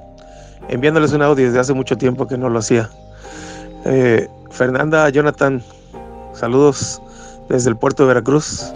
enviándoles 0.70 1.12
un 1.14 1.24
audio 1.24 1.48
desde 1.48 1.60
hace 1.60 1.74
mucho 1.74 1.98
tiempo 1.98 2.28
que 2.28 2.38
no 2.38 2.50
lo 2.50 2.60
hacía. 2.60 2.88
Eh, 3.86 4.30
Fernanda, 4.52 5.10
Jonathan, 5.10 5.64
saludos 6.34 7.02
desde 7.50 7.72
el 7.72 7.76
puerto 7.76 8.04
de 8.04 8.10
Veracruz. 8.10 8.72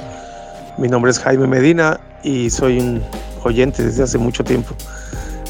Mi 0.80 0.88
nombre 0.88 1.12
es 1.12 1.20
Jaime 1.20 1.46
Medina 1.46 2.00
y 2.24 2.50
soy 2.50 2.80
un 2.80 3.04
oyente 3.44 3.84
desde 3.84 4.02
hace 4.02 4.18
mucho 4.18 4.44
tiempo. 4.44 4.74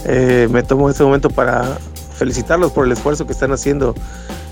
Eh, 0.03 0.49
me 0.51 0.61
tomo 0.61 0.89
este 0.89 1.05
momento 1.05 1.29
para 1.29 1.77
felicitarlos 2.17 2.73
por 2.73 2.85
el 2.85 2.91
esfuerzo 2.91 3.25
que 3.25 3.31
están 3.31 3.53
haciendo 3.53 3.95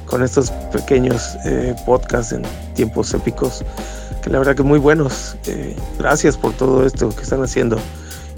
con 0.05 0.23
estos 0.23 0.51
pequeños 0.71 1.35
eh, 1.45 1.75
podcasts 1.85 2.33
en 2.33 2.43
tiempos 2.73 3.13
épicos, 3.13 3.63
que 4.21 4.29
la 4.29 4.39
verdad 4.39 4.55
que 4.55 4.63
muy 4.63 4.79
buenos. 4.79 5.35
Eh, 5.47 5.75
gracias 5.97 6.37
por 6.37 6.53
todo 6.53 6.85
esto 6.85 7.09
que 7.09 7.23
están 7.23 7.43
haciendo. 7.43 7.77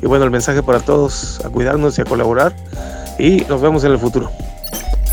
Y 0.01 0.07
bueno, 0.07 0.25
el 0.25 0.31
mensaje 0.31 0.61
para 0.61 0.79
todos, 0.79 1.41
a 1.45 1.49
cuidarnos 1.49 1.97
y 1.97 2.01
a 2.01 2.05
colaborar. 2.05 2.55
Y 3.17 3.45
nos 3.47 3.61
vemos 3.61 3.83
en 3.83 3.91
el 3.91 3.99
futuro. 3.99 4.31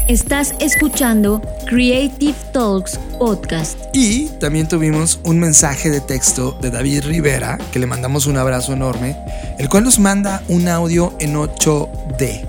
Estás 0.09 0.55
escuchando 0.59 1.41
Creative 1.67 2.35
Talks 2.53 2.99
Podcast. 3.21 3.79
Y 3.93 4.27
también 4.41 4.67
tuvimos 4.67 5.21
un 5.23 5.39
mensaje 5.39 5.91
de 5.91 6.01
texto 6.01 6.59
de 6.61 6.71
David 6.71 7.05
Rivera, 7.05 7.57
que 7.71 7.79
le 7.79 7.87
mandamos 7.87 8.27
un 8.27 8.37
abrazo 8.37 8.73
enorme, 8.73 9.17
el 9.59 9.69
cual 9.69 9.85
nos 9.85 10.01
manda 10.01 10.43
un 10.49 10.67
audio 10.67 11.15
en 11.21 11.37
8D. 11.37 12.45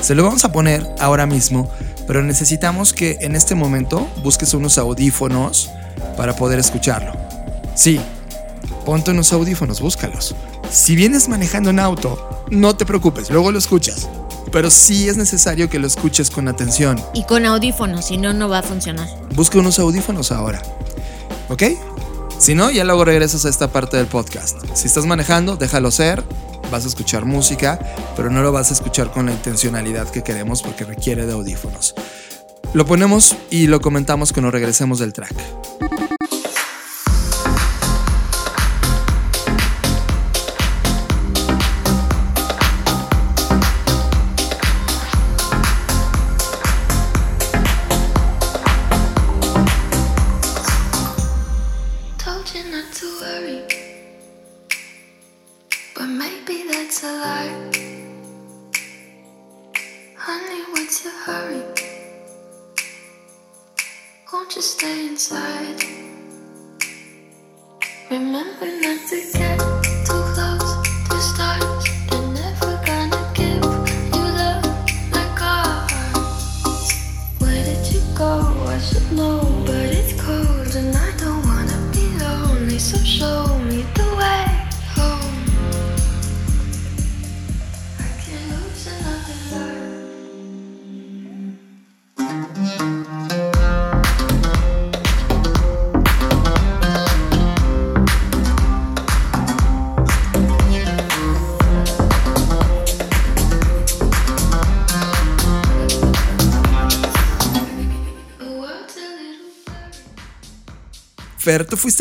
Se 0.00 0.16
lo 0.16 0.24
vamos 0.24 0.44
a 0.44 0.50
poner 0.50 0.84
ahora 0.98 1.26
mismo, 1.26 1.70
pero 2.06 2.22
necesitamos 2.22 2.92
que 2.92 3.18
en 3.20 3.36
este 3.36 3.54
momento 3.54 4.08
busques 4.22 4.54
unos 4.54 4.78
audífonos 4.78 5.70
para 6.16 6.36
poder 6.36 6.58
escucharlo. 6.58 7.12
Sí, 7.74 8.00
ponte 8.84 9.10
unos 9.10 9.32
audífonos, 9.32 9.80
búscalos. 9.80 10.34
Si 10.70 10.96
vienes 10.96 11.28
manejando 11.28 11.70
un 11.70 11.78
auto, 11.78 12.44
no 12.50 12.76
te 12.76 12.86
preocupes, 12.86 13.30
luego 13.30 13.52
lo 13.52 13.58
escuchas. 13.58 14.08
Pero 14.52 14.70
sí 14.70 15.08
es 15.08 15.16
necesario 15.16 15.68
que 15.68 15.78
lo 15.78 15.86
escuches 15.86 16.30
con 16.30 16.48
atención. 16.48 17.02
Y 17.12 17.24
con 17.24 17.44
audífonos, 17.44 18.06
si 18.06 18.16
no, 18.16 18.32
no 18.32 18.48
va 18.48 18.60
a 18.60 18.62
funcionar. 18.62 19.08
Busca 19.34 19.58
unos 19.58 19.78
audífonos 19.78 20.30
ahora. 20.32 20.62
¿Ok? 21.48 21.64
Si 22.38 22.54
no, 22.54 22.70
ya 22.70 22.84
luego 22.84 23.04
regresas 23.04 23.44
a 23.44 23.48
esta 23.48 23.68
parte 23.68 23.96
del 23.96 24.06
podcast. 24.06 24.58
Si 24.74 24.86
estás 24.86 25.06
manejando, 25.06 25.56
déjalo 25.56 25.90
ser. 25.90 26.22
Vas 26.70 26.84
a 26.84 26.88
escuchar 26.88 27.24
música, 27.24 27.78
pero 28.16 28.30
no 28.30 28.42
lo 28.42 28.52
vas 28.52 28.70
a 28.70 28.74
escuchar 28.74 29.10
con 29.10 29.26
la 29.26 29.32
intencionalidad 29.32 30.08
que 30.10 30.22
queremos 30.22 30.62
porque 30.62 30.84
requiere 30.84 31.26
de 31.26 31.32
audífonos. 31.32 31.94
Lo 32.74 32.84
ponemos 32.84 33.36
y 33.50 33.68
lo 33.68 33.80
comentamos 33.80 34.32
cuando 34.32 34.50
regresemos 34.50 34.98
del 34.98 35.12
track. 35.12 35.34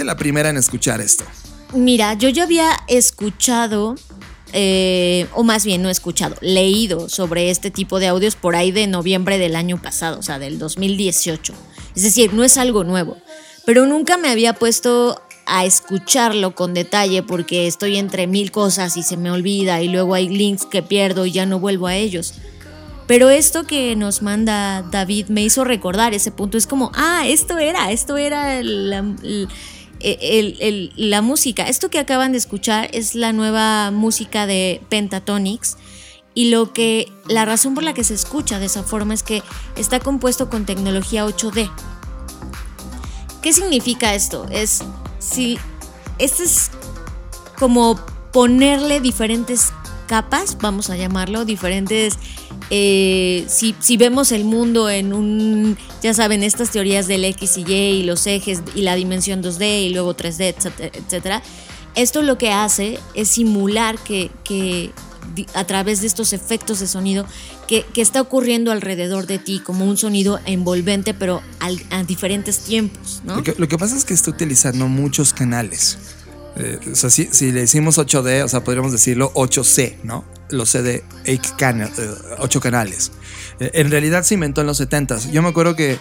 La 0.06 0.16
primera 0.18 0.50
en 0.50 0.58
escuchar 0.58 1.02
esto. 1.02 1.26
Mira, 1.74 2.14
yo 2.14 2.30
ya 2.30 2.44
había 2.44 2.70
escuchado, 2.88 3.96
eh, 4.54 5.28
o 5.34 5.44
más 5.44 5.66
bien 5.66 5.82
no 5.82 5.90
escuchado, 5.90 6.36
leído 6.42 7.10
sobre 7.10 7.50
este 7.50 7.72
tipo 7.72 8.00
de 8.00 8.08
audios 8.08 8.36
por 8.36 8.56
ahí 8.56 8.72
de 8.72 8.88
noviembre 8.88 9.38
del 9.38 9.56
año 9.56 9.82
pasado, 9.82 10.20
o 10.20 10.24
sea, 10.24 10.40
del 10.40 10.60
2018. 10.60 11.54
Es 11.96 12.04
decir, 12.04 12.34
no 12.34 12.44
es 12.44 12.58
algo 12.58 12.84
nuevo, 12.84 13.18
pero 13.66 13.86
nunca 13.86 14.18
me 14.18 14.30
había 14.30 14.54
puesto 14.54 15.22
a 15.48 15.66
escucharlo 15.66 16.56
con 16.56 16.74
detalle 16.74 17.22
porque 17.24 17.68
estoy 17.68 17.98
entre 17.98 18.26
mil 18.28 18.52
cosas 18.52 18.98
y 18.98 19.04
se 19.04 19.16
me 19.18 19.30
olvida 19.32 19.82
y 19.82 19.90
luego 19.90 20.14
hay 20.16 20.28
links 20.30 20.66
que 20.66 20.82
pierdo 20.82 21.26
y 21.26 21.32
ya 21.32 21.46
no 21.46 21.60
vuelvo 21.60 21.88
a 21.88 21.96
ellos. 21.96 22.34
Pero 23.08 23.30
esto 23.30 23.66
que 23.66 23.96
nos 23.96 24.24
manda 24.24 24.82
David 24.82 25.28
me 25.28 25.44
hizo 25.44 25.64
recordar 25.64 26.16
ese 26.16 26.32
punto. 26.32 26.58
Es 26.58 26.66
como, 26.66 26.92
ah, 26.96 27.26
esto 27.28 27.60
era, 27.60 27.92
esto 27.92 28.18
era 28.18 28.64
la, 28.64 29.00
el- 29.00 29.48
el- 30.06 30.94
la 30.96 31.22
música. 31.22 31.64
Esto 31.68 31.90
que 31.90 32.00
acaban 32.00 32.32
de 32.32 32.38
escuchar 32.38 32.90
es 32.94 33.16
la 33.16 33.34
nueva 33.34 33.92
música 33.92 34.46
de 34.46 34.82
Pentatonix. 34.90 35.78
Y 36.34 36.50
lo 36.50 36.74
que, 36.74 37.12
la 37.28 37.46
razón 37.46 37.76
por 37.76 37.84
la 37.84 37.94
que 37.94 38.04
se 38.04 38.14
escucha 38.14 38.60
de 38.60 38.66
esa 38.66 38.84
forma 38.84 39.14
es 39.14 39.24
que 39.24 39.42
está 39.78 40.00
compuesto 40.00 40.50
con 40.50 40.66
tecnología 40.66 41.26
8D. 41.26 41.70
¿Qué 43.42 43.54
significa 43.54 44.14
esto? 44.16 44.46
Es 44.52 44.84
si 45.20 45.58
es 46.20 46.72
como 47.58 48.00
ponerle 48.34 49.00
diferentes 49.00 49.72
capas, 50.08 50.58
vamos 50.60 50.90
a 50.90 50.98
llamarlo, 50.98 51.46
diferentes. 51.46 52.18
Eh, 52.70 53.46
si, 53.48 53.76
si 53.80 53.98
vemos 53.98 54.32
el 54.32 54.44
mundo 54.46 54.90
en 54.90 55.14
un, 55.14 55.78
ya 56.02 56.14
saben, 56.14 56.44
estas 56.44 56.72
teorías 56.72 57.08
del 57.08 57.24
X 57.26 57.58
y 57.58 57.62
Y 57.68 57.74
y 57.74 58.04
los 58.04 58.26
ejes 58.28 58.62
y 58.76 58.82
la 58.82 58.96
dimensión 58.96 59.44
2D 59.44 59.88
y 59.88 59.90
luego 59.94 60.16
3D, 60.16 60.56
etcétera, 60.94 61.42
esto 61.96 62.22
lo 62.22 62.38
que 62.38 62.52
hace 62.52 63.00
es 63.14 63.30
simular 63.30 63.98
que, 64.00 64.30
que 64.44 64.92
a 65.54 65.66
través 65.66 66.02
de 66.02 66.08
estos 66.08 66.34
efectos 66.34 66.80
de 66.80 66.88
sonido 66.88 67.26
que, 67.68 67.84
que 67.94 68.02
está 68.02 68.22
ocurriendo 68.22 68.72
alrededor 68.72 69.26
de 69.28 69.40
ti 69.40 69.60
como 69.60 69.84
un 69.86 69.98
sonido 69.98 70.40
envolvente 70.46 71.14
pero 71.14 71.42
al- 71.60 71.82
a 71.90 72.04
diferentes 72.04 72.60
tiempos, 72.60 73.22
¿no? 73.24 73.42
Lo 73.58 73.68
que 73.68 73.78
pasa 73.78 73.96
es 73.98 74.06
que 74.06 74.14
está 74.14 74.30
utilizando 74.32 74.88
muchos 74.88 75.34
canales. 75.34 75.98
Eh, 76.58 76.80
o 76.92 76.96
sea, 76.96 77.10
si, 77.10 77.28
si 77.32 77.52
le 77.52 77.62
decimos 77.62 77.98
8D, 77.98 78.44
o 78.44 78.48
sea, 78.48 78.64
podríamos 78.64 78.92
decirlo 78.92 79.32
8C, 79.34 79.98
¿no? 80.04 80.24
Los 80.50 80.70
CD, 80.70 81.04
8 81.28 81.54
cana- 81.58 81.90
eh, 81.98 82.10
ocho 82.40 82.60
canales. 82.62 83.12
Eh, 83.60 83.72
en 83.74 83.92
realidad 83.92 84.24
se 84.24 84.36
inventó 84.36 84.62
en 84.62 84.68
los 84.68 84.80
70s. 84.80 85.32
Yo 85.32 85.42
me 85.42 85.50
acuerdo 85.50 85.76
que 85.76 85.98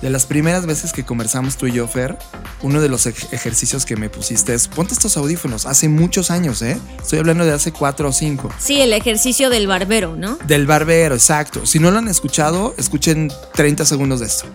de 0.00 0.10
las 0.10 0.26
primeras 0.26 0.64
veces 0.64 0.92
que 0.92 1.04
conversamos 1.04 1.56
tú 1.56 1.66
y 1.66 1.72
yo, 1.72 1.88
Fer, 1.88 2.16
uno 2.62 2.80
de 2.80 2.88
los 2.88 3.06
ej- 3.06 3.28
ejercicios 3.32 3.84
que 3.84 3.96
me 3.96 4.08
pusiste 4.08 4.54
es 4.54 4.68
ponte 4.68 4.94
estos 4.94 5.16
audífonos. 5.16 5.66
Hace 5.66 5.88
muchos 5.88 6.30
años, 6.30 6.62
¿eh? 6.62 6.78
Estoy 7.02 7.18
hablando 7.18 7.44
de 7.44 7.52
hace 7.52 7.72
4 7.72 8.08
o 8.08 8.12
5. 8.12 8.50
Sí, 8.58 8.80
el 8.80 8.92
ejercicio 8.92 9.50
del 9.50 9.66
barbero, 9.66 10.14
¿no? 10.16 10.38
Del 10.46 10.66
barbero, 10.66 11.16
exacto. 11.16 11.66
Si 11.66 11.80
no 11.80 11.90
lo 11.90 11.98
han 11.98 12.08
escuchado, 12.08 12.74
escuchen 12.78 13.30
30 13.54 13.84
segundos 13.84 14.20
de 14.20 14.26
esto. 14.26 14.46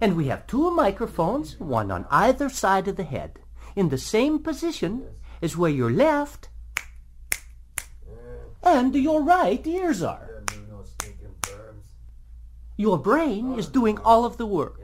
And 0.00 0.16
we 0.16 0.30
have 0.32 0.44
two 0.46 0.70
microphones, 0.72 1.56
one 1.60 1.92
on 1.92 2.06
either 2.10 2.50
side 2.50 2.88
of 2.90 2.96
the 2.96 3.04
head, 3.04 3.30
in 3.76 3.88
the 3.88 3.98
same 3.98 4.38
position 4.38 5.04
as 5.42 5.56
where 5.56 5.70
your 5.70 5.90
left 5.90 6.48
and 8.62 8.94
your 8.94 9.22
right 9.22 9.66
ears 9.66 10.02
are. 10.02 10.42
Your 12.76 12.98
brain 12.98 13.58
is 13.58 13.66
doing 13.66 13.98
all 13.98 14.24
of 14.24 14.38
the 14.38 14.46
work, 14.46 14.80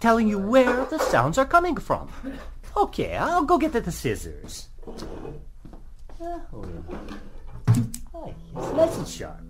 telling 0.00 0.28
you 0.28 0.38
where 0.38 0.84
the 0.86 0.98
sounds 0.98 1.38
are 1.38 1.46
coming 1.46 1.76
from. 1.76 2.08
Okay, 2.76 3.16
I'll 3.16 3.44
go 3.44 3.58
get 3.58 3.72
the 3.72 3.92
scissors. 3.92 4.68
Oh, 6.20 8.34
yes, 8.54 8.72
nice 8.74 8.96
and 8.96 9.08
sharp. 9.08 9.40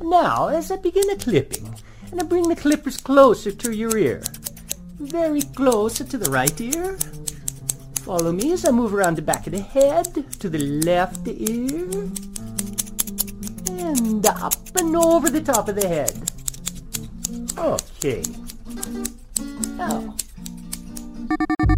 Now, 0.00 0.48
as 0.48 0.70
I 0.70 0.76
begin 0.76 1.06
the 1.08 1.16
clipping, 1.16 1.74
and 2.10 2.20
I 2.20 2.24
bring 2.24 2.48
the 2.48 2.54
clippers 2.54 2.98
closer 2.98 3.50
to 3.50 3.74
your 3.74 3.96
ear, 3.96 4.22
very 4.98 5.42
close 5.42 5.98
to 5.98 6.16
the 6.16 6.30
right 6.30 6.60
ear. 6.60 6.96
Follow 8.06 8.30
me 8.30 8.52
as 8.52 8.64
I 8.64 8.70
move 8.70 8.94
around 8.94 9.16
the 9.16 9.22
back 9.22 9.48
of 9.48 9.52
the 9.52 9.62
head 9.62 10.06
to 10.38 10.48
the 10.48 10.58
left 10.58 11.26
ear, 11.26 11.90
and 13.84 14.24
up 14.24 14.54
and 14.78 14.94
over 14.94 15.28
the 15.28 15.40
top 15.40 15.68
of 15.68 15.74
the 15.74 15.88
head. 15.88 16.12
Okay. 17.58 18.22
Now, 19.76 20.14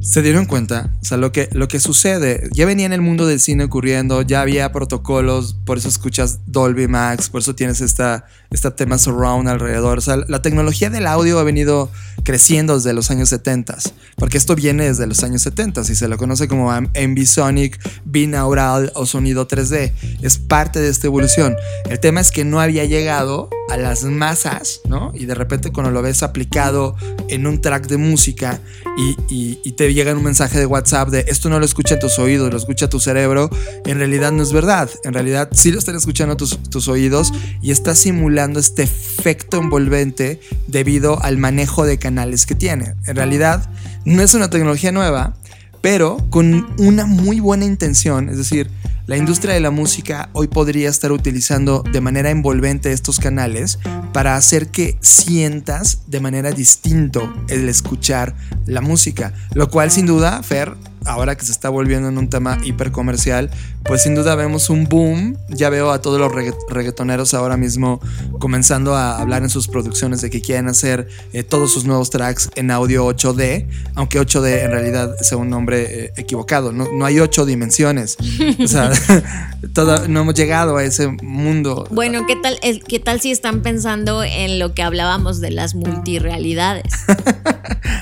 ¿Se 0.01 0.23
dieron 0.23 0.47
cuenta? 0.47 0.91
O 1.03 1.05
sea, 1.05 1.17
lo 1.17 1.33
que, 1.33 1.49
lo 1.53 1.67
que 1.67 1.81
sucede, 1.81 2.49
ya 2.53 2.67
venía 2.67 2.87
en 2.87 2.93
el 2.93 3.01
mundo 3.01 3.27
del 3.27 3.41
cine 3.41 3.65
ocurriendo, 3.65 4.23
ya 4.23 4.41
había 4.41 4.71
protocolos, 4.71 5.57
por 5.65 5.79
eso 5.79 5.89
escuchas 5.89 6.41
Dolby 6.47 6.89
Max, 6.89 7.29
por 7.29 7.41
eso 7.41 7.55
tienes 7.55 7.81
esta, 7.81 8.27
esta 8.51 8.75
tema 8.75 8.99
surround 8.99 9.49
alrededor. 9.49 9.99
O 9.99 10.01
sea, 10.01 10.17
la 10.29 10.41
tecnología 10.43 10.91
del 10.91 11.07
audio 11.07 11.39
ha 11.39 11.43
venido 11.45 11.91
creciendo 12.25 12.77
desde 12.77 12.93
los 12.93 13.11
años 13.11 13.29
70, 13.29 13.79
porque 14.17 14.39
esto 14.39 14.55
viene 14.55 14.85
desde 14.87 15.07
los 15.07 15.23
años 15.23 15.43
70 15.43 15.83
y 15.83 15.95
se 15.95 16.09
lo 16.09 16.17
conoce 16.19 16.49
como 16.49 16.71
ambisonic, 16.73 17.79
binaural 18.05 18.93
o 18.95 19.07
sonido 19.07 19.47
3D. 19.49 19.93
Es 20.23 20.39
parte 20.39 20.81
de 20.81 20.89
esta 20.89 21.07
evolución. 21.07 21.57
El 21.89 22.01
tema 22.01 22.21
es 22.21 22.31
que 22.31 22.45
no 22.45 22.61
había 22.61 22.85
llegado 22.85 23.49
a 23.71 23.77
las 23.77 24.05
masas, 24.05 24.81
¿no? 24.89 25.13
Y 25.15 25.27
de 25.27 25.35
repente 25.35 25.71
cuando 25.71 25.91
lo 25.91 26.01
ves 26.01 26.23
aplicado 26.23 26.97
en 27.29 27.47
un 27.47 27.61
track 27.61 27.87
de 27.87 27.99
música 27.99 28.61
y, 28.97 29.17
y- 29.29 29.61
y 29.63 29.73
te 29.73 29.93
llega 29.93 30.15
un 30.15 30.23
mensaje 30.25 30.59
de 30.59 30.65
WhatsApp 30.67 31.11
de 31.11 31.25
esto 31.29 31.51
no 31.51 31.59
lo 31.59 31.65
escucha 31.67 31.99
tus 31.99 32.19
oídos, 32.19 32.51
lo 32.51 32.57
escucha 32.59 32.89
tu 32.89 32.99
cerebro, 32.99 33.51
en 33.85 33.99
realidad 33.99 34.33
no 34.33 34.43
es 34.43 34.53
verdad. 34.53 34.89
En 35.05 35.13
realidad 35.13 35.51
sí 35.53 35.71
lo 35.71 35.79
están 35.79 35.97
escuchando 35.97 36.37
tus, 36.37 36.59
tus 36.71 36.89
oídos 36.89 37.31
y 37.61 37.71
está 37.71 37.95
simulando 37.95 38.38
este 38.39 38.85
efecto 38.85 39.59
envolvente 39.59 40.41
debido 40.69 41.21
al 41.23 41.39
manejo 41.39 41.85
de 41.85 41.99
canales 41.99 42.47
que 42.47 42.55
tiene. 42.55 42.95
En 43.07 43.17
realidad 43.17 43.69
no 44.05 44.23
es 44.23 44.35
una 44.35 44.49
tecnología 44.49 44.93
nueva, 44.93 45.35
pero 45.81 46.19
con 46.31 46.67
una 46.79 47.07
muy 47.07 47.41
buena 47.41 47.65
intención, 47.65 48.29
es 48.29 48.37
decir, 48.37 48.71
la 49.07 49.17
industria 49.17 49.55
de 49.55 49.61
la 49.61 49.71
música 49.71 50.29
hoy 50.35 50.49
podría 50.49 50.91
estar 50.91 51.13
utilizando 51.13 51.83
de 51.91 52.01
manera 52.03 52.31
envolvente 52.31 52.93
estos 52.93 53.19
canales 53.19 53.79
para 54.13 54.37
hacer 54.37 54.69
que 54.69 54.99
sientas 55.01 56.03
de 56.09 56.21
manera 56.21 56.53
distinto 56.53 57.33
el 57.49 57.69
escuchar 57.69 58.35
la 58.67 58.83
música, 58.83 59.33
lo 59.55 59.71
cual 59.71 59.91
sin 59.91 60.05
duda, 60.05 60.43
Fer, 60.43 60.75
ahora 61.07 61.37
que 61.37 61.47
se 61.47 61.53
está 61.53 61.71
volviendo 61.71 62.09
en 62.09 62.19
un 62.19 62.29
tema 62.29 62.59
hiper 62.63 62.93
comercial, 62.93 63.51
pues 63.89 64.03
sin 64.03 64.15
duda 64.15 64.35
vemos 64.35 64.69
un 64.71 64.85
boom. 64.87 65.37
Ya 65.49 65.71
veo 65.71 65.91
a 65.91 66.01
todos 66.03 66.21
los 66.21 66.31
regga- 66.31 66.55
reggaetoneros 66.69 67.33
ahora 67.35 67.57
mismo 67.57 68.01
comenzando 68.39 68.95
a 68.95 69.19
hablar 69.19 69.43
en 69.43 69.49
sus 69.51 69.67
producciones 69.67 70.21
de 70.21 70.29
que 70.31 70.43
quieren 70.43 70.69
hacer 70.69 71.09
eh, 71.33 71.43
todos 71.43 71.73
sus 71.73 71.85
nuevos 71.87 72.11
tracks 72.11 72.51
en 72.55 72.71
audio 72.71 73.07
8D, 73.09 73.67
aunque 73.95 74.21
8D 74.21 74.65
en 74.65 74.71
realidad 74.71 75.17
sea 75.21 75.39
un 75.39 75.49
nombre 75.49 76.05
eh, 76.07 76.13
equivocado. 76.17 76.71
No, 76.71 76.87
no 76.93 77.07
hay 77.07 77.19
8 77.19 77.47
dimensiones. 77.47 78.17
O 78.63 78.69
sea, 78.69 78.93
toda- 79.73 80.07
no 80.07 80.21
hemos 80.21 80.35
llegado 80.35 80.77
a 80.77 80.85
ese 80.85 81.09
mundo. 81.09 81.87
Bueno, 81.91 82.27
¿qué 82.27 82.37
tal, 82.37 82.59
el- 82.63 82.85
¿qué 82.85 83.01
tal 83.01 83.21
si 83.23 83.31
están 83.31 83.63
pensando 83.63 84.23
en 84.23 84.59
lo 84.59 84.75
que 84.75 84.83
hablábamos 84.83 85.41
de 85.41 85.51
las 85.51 85.75
multirealidades? 85.75 86.93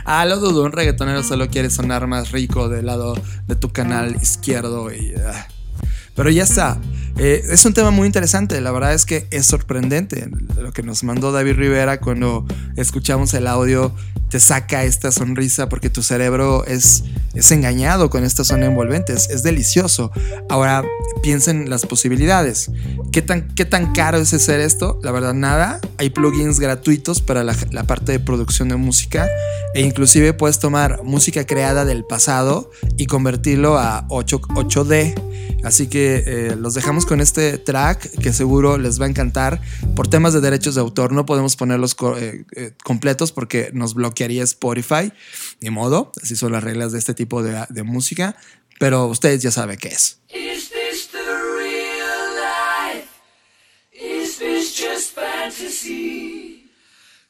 Ah, 0.09 0.25
lo 0.25 0.39
dudo, 0.39 0.63
un 0.63 0.71
reggaetonero 0.71 1.25
solo 1.25 1.49
quiere 1.49 1.69
sonar 1.69 2.07
más 2.07 2.31
rico 2.31 2.69
del 2.69 2.87
lado 2.87 3.19
de 3.49 3.57
tu 3.57 3.71
canal 3.73 4.15
izquierdo 4.23 4.93
y... 4.93 5.15
ah. 5.17 5.49
Pero 6.17 6.31
ya 6.31 6.43
está. 6.43 6.79
Eh, 7.19 7.43
es 7.51 7.65
un 7.65 7.73
tema 7.73 7.91
muy 7.91 8.07
interesante. 8.07 8.61
La 8.61 8.73
verdad 8.73 8.95
es 8.95 9.07
que 9.07 9.27
es 9.31 9.47
sorprendente. 9.47 10.29
Lo 10.61 10.73
que 10.73 10.83
nos 10.83 11.05
mandó 11.05 11.31
David 11.31 11.55
Rivera 11.55 12.01
cuando 12.01 12.45
escuchamos 12.77 13.33
el 13.35 13.47
audio 13.47 13.95
te 14.37 14.41
saca 14.41 14.85
esta 14.85 15.13
sonrisa 15.13 15.71
porque 15.71 15.89
tu 15.89 16.03
cerebro 16.03 16.67
es, 16.67 17.05
es 17.33 17.51
engañado 17.53 18.11
con 18.11 18.23
esta 18.23 18.45
zona 18.45 18.67
envolvente. 18.67 19.15
Es, 19.15 19.31
es 19.31 19.43
delicioso. 19.43 20.13
Ahora 20.51 20.85
piensen 21.23 21.71
las 21.71 21.87
posibilidades. 21.87 22.71
¿Qué 23.13 23.23
tan, 23.23 23.49
¿Qué 23.55 23.65
tan 23.65 23.95
caro 23.95 24.19
es 24.19 24.35
hacer 24.35 24.61
esto? 24.61 25.01
La 25.03 25.11
verdad, 25.11 25.33
nada. 25.33 25.81
Hay 25.97 26.11
plugins 26.11 26.61
gratuitos 26.61 27.23
para 27.23 27.45
la, 27.45 27.57
la 27.71 27.85
parte 27.85 28.13
de 28.13 28.21
producción 28.21 28.69
de 28.69 28.77
música 28.77 29.27
e 29.75 29.81
inclusive 29.81 30.35
puedes 30.35 30.59
tomar 30.59 31.03
música 31.03 31.47
creada 31.47 31.87
del 31.87 32.05
pasado 32.05 32.71
y 32.99 33.07
convertirlo 33.07 33.79
a 33.79 34.05
8, 34.11 34.41
8D. 34.41 35.15
Así 35.65 35.89
que 35.89 36.23
eh, 36.27 36.57
los 36.57 36.75
dejamos 36.75 37.07
con 37.07 37.21
este 37.21 37.59
track 37.59 38.21
que 38.21 38.33
seguro 38.33 38.79
les 38.79 39.01
va 39.01 39.07
a 39.07 39.09
encantar. 39.09 39.61
Por 39.97 40.07
temas 40.07 40.33
de 40.33 40.41
derechos 40.41 40.77
de 40.77 40.81
autor 40.81 41.11
no 41.11 41.27
podemos 41.27 41.57
ponerlos 41.57 41.97
eh, 42.19 42.45
eh, 42.55 42.73
completos 42.85 43.33
porque 43.33 43.71
nos 43.73 43.95
Spotify. 44.31 45.13
Ni 45.61 45.71
modo, 45.71 46.13
así 46.23 46.37
son 46.37 46.53
las 46.53 46.63
reglas 46.65 46.93
de 46.93 46.99
este 46.99 47.15
tipo 47.15 47.43
de, 47.43 47.65
de 47.69 47.83
música. 47.83 48.37
Pero 48.79 49.07
ustedes 49.07 49.43
ya 49.43 49.51
saben 49.51 49.79
qué 49.79 49.89
es. 49.89 50.21
Is 50.29 50.69
this 50.71 51.09
the 51.11 51.19
real 51.19 52.35
life? 52.37 53.09
Is 53.93 54.39
this 54.39 54.75
just 54.77 55.15
fantasy? 55.15 56.71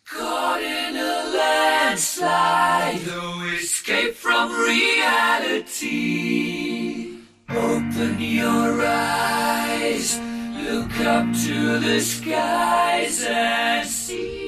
Caught 0.04 0.62
in 0.62 0.96
a 0.96 1.24
landslide, 1.36 3.06
no 3.06 3.42
escape 3.54 4.14
from 4.14 4.52
reality. 5.72 7.18
Open 7.48 8.20
your 8.20 8.84
eyes, 8.84 10.18
look 10.54 11.00
up 11.00 11.26
to 11.44 11.78
the 11.80 12.00
skies 12.00 13.24
and 13.28 13.88
see. 13.88 14.45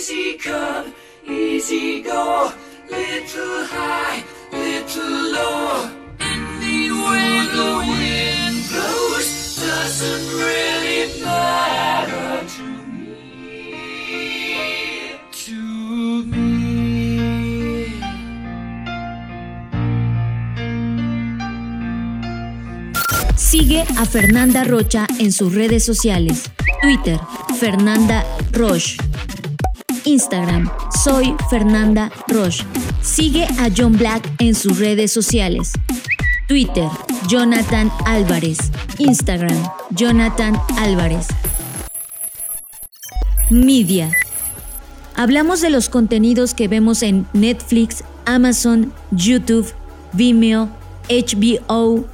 Easy 0.00 0.38
come, 0.38 0.94
easy 1.26 2.02
go. 2.02 2.52
Little 2.90 3.64
high, 3.66 4.24
little 4.52 5.32
low. 5.36 5.90
Anyway 6.20 7.46
the 7.54 7.72
wind 7.90 8.58
blows 8.70 9.56
doesn't 9.56 10.26
really 10.38 11.22
matter 11.22 12.46
to 12.56 12.66
me. 12.96 13.76
To 15.30 16.24
me. 16.24 16.49
Sigue 23.40 23.84
a 23.96 24.04
Fernanda 24.04 24.64
Rocha 24.64 25.06
en 25.18 25.32
sus 25.32 25.54
redes 25.54 25.82
sociales. 25.82 26.50
Twitter, 26.82 27.18
Fernanda 27.58 28.22
Roche. 28.52 28.98
Instagram, 30.04 30.70
soy 31.02 31.34
Fernanda 31.48 32.12
Roche. 32.28 32.64
Sigue 33.00 33.44
a 33.58 33.70
John 33.74 33.96
Black 33.96 34.30
en 34.40 34.54
sus 34.54 34.78
redes 34.78 35.10
sociales. 35.10 35.72
Twitter, 36.48 36.86
Jonathan 37.28 37.90
Álvarez. 38.04 38.58
Instagram, 38.98 39.56
Jonathan 39.90 40.54
Álvarez. 40.76 41.26
Media. 43.48 44.12
Hablamos 45.16 45.62
de 45.62 45.70
los 45.70 45.88
contenidos 45.88 46.52
que 46.52 46.68
vemos 46.68 47.02
en 47.02 47.26
Netflix, 47.32 48.04
Amazon, 48.26 48.92
YouTube, 49.10 49.66
Vimeo, 50.12 50.68
HBO, 51.08 52.04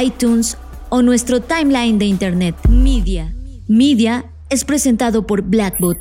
iTunes 0.00 0.56
o 0.90 1.02
nuestro 1.02 1.40
timeline 1.40 1.98
de 1.98 2.06
Internet. 2.06 2.56
Media. 2.68 3.34
Media 3.68 4.30
es 4.50 4.64
presentado 4.64 5.26
por 5.26 5.42
Blackbot, 5.42 5.98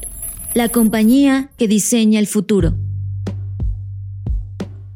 la 0.54 0.70
compañía 0.70 1.50
que 1.58 1.68
diseña 1.68 2.20
el 2.20 2.28
futuro. 2.28 2.76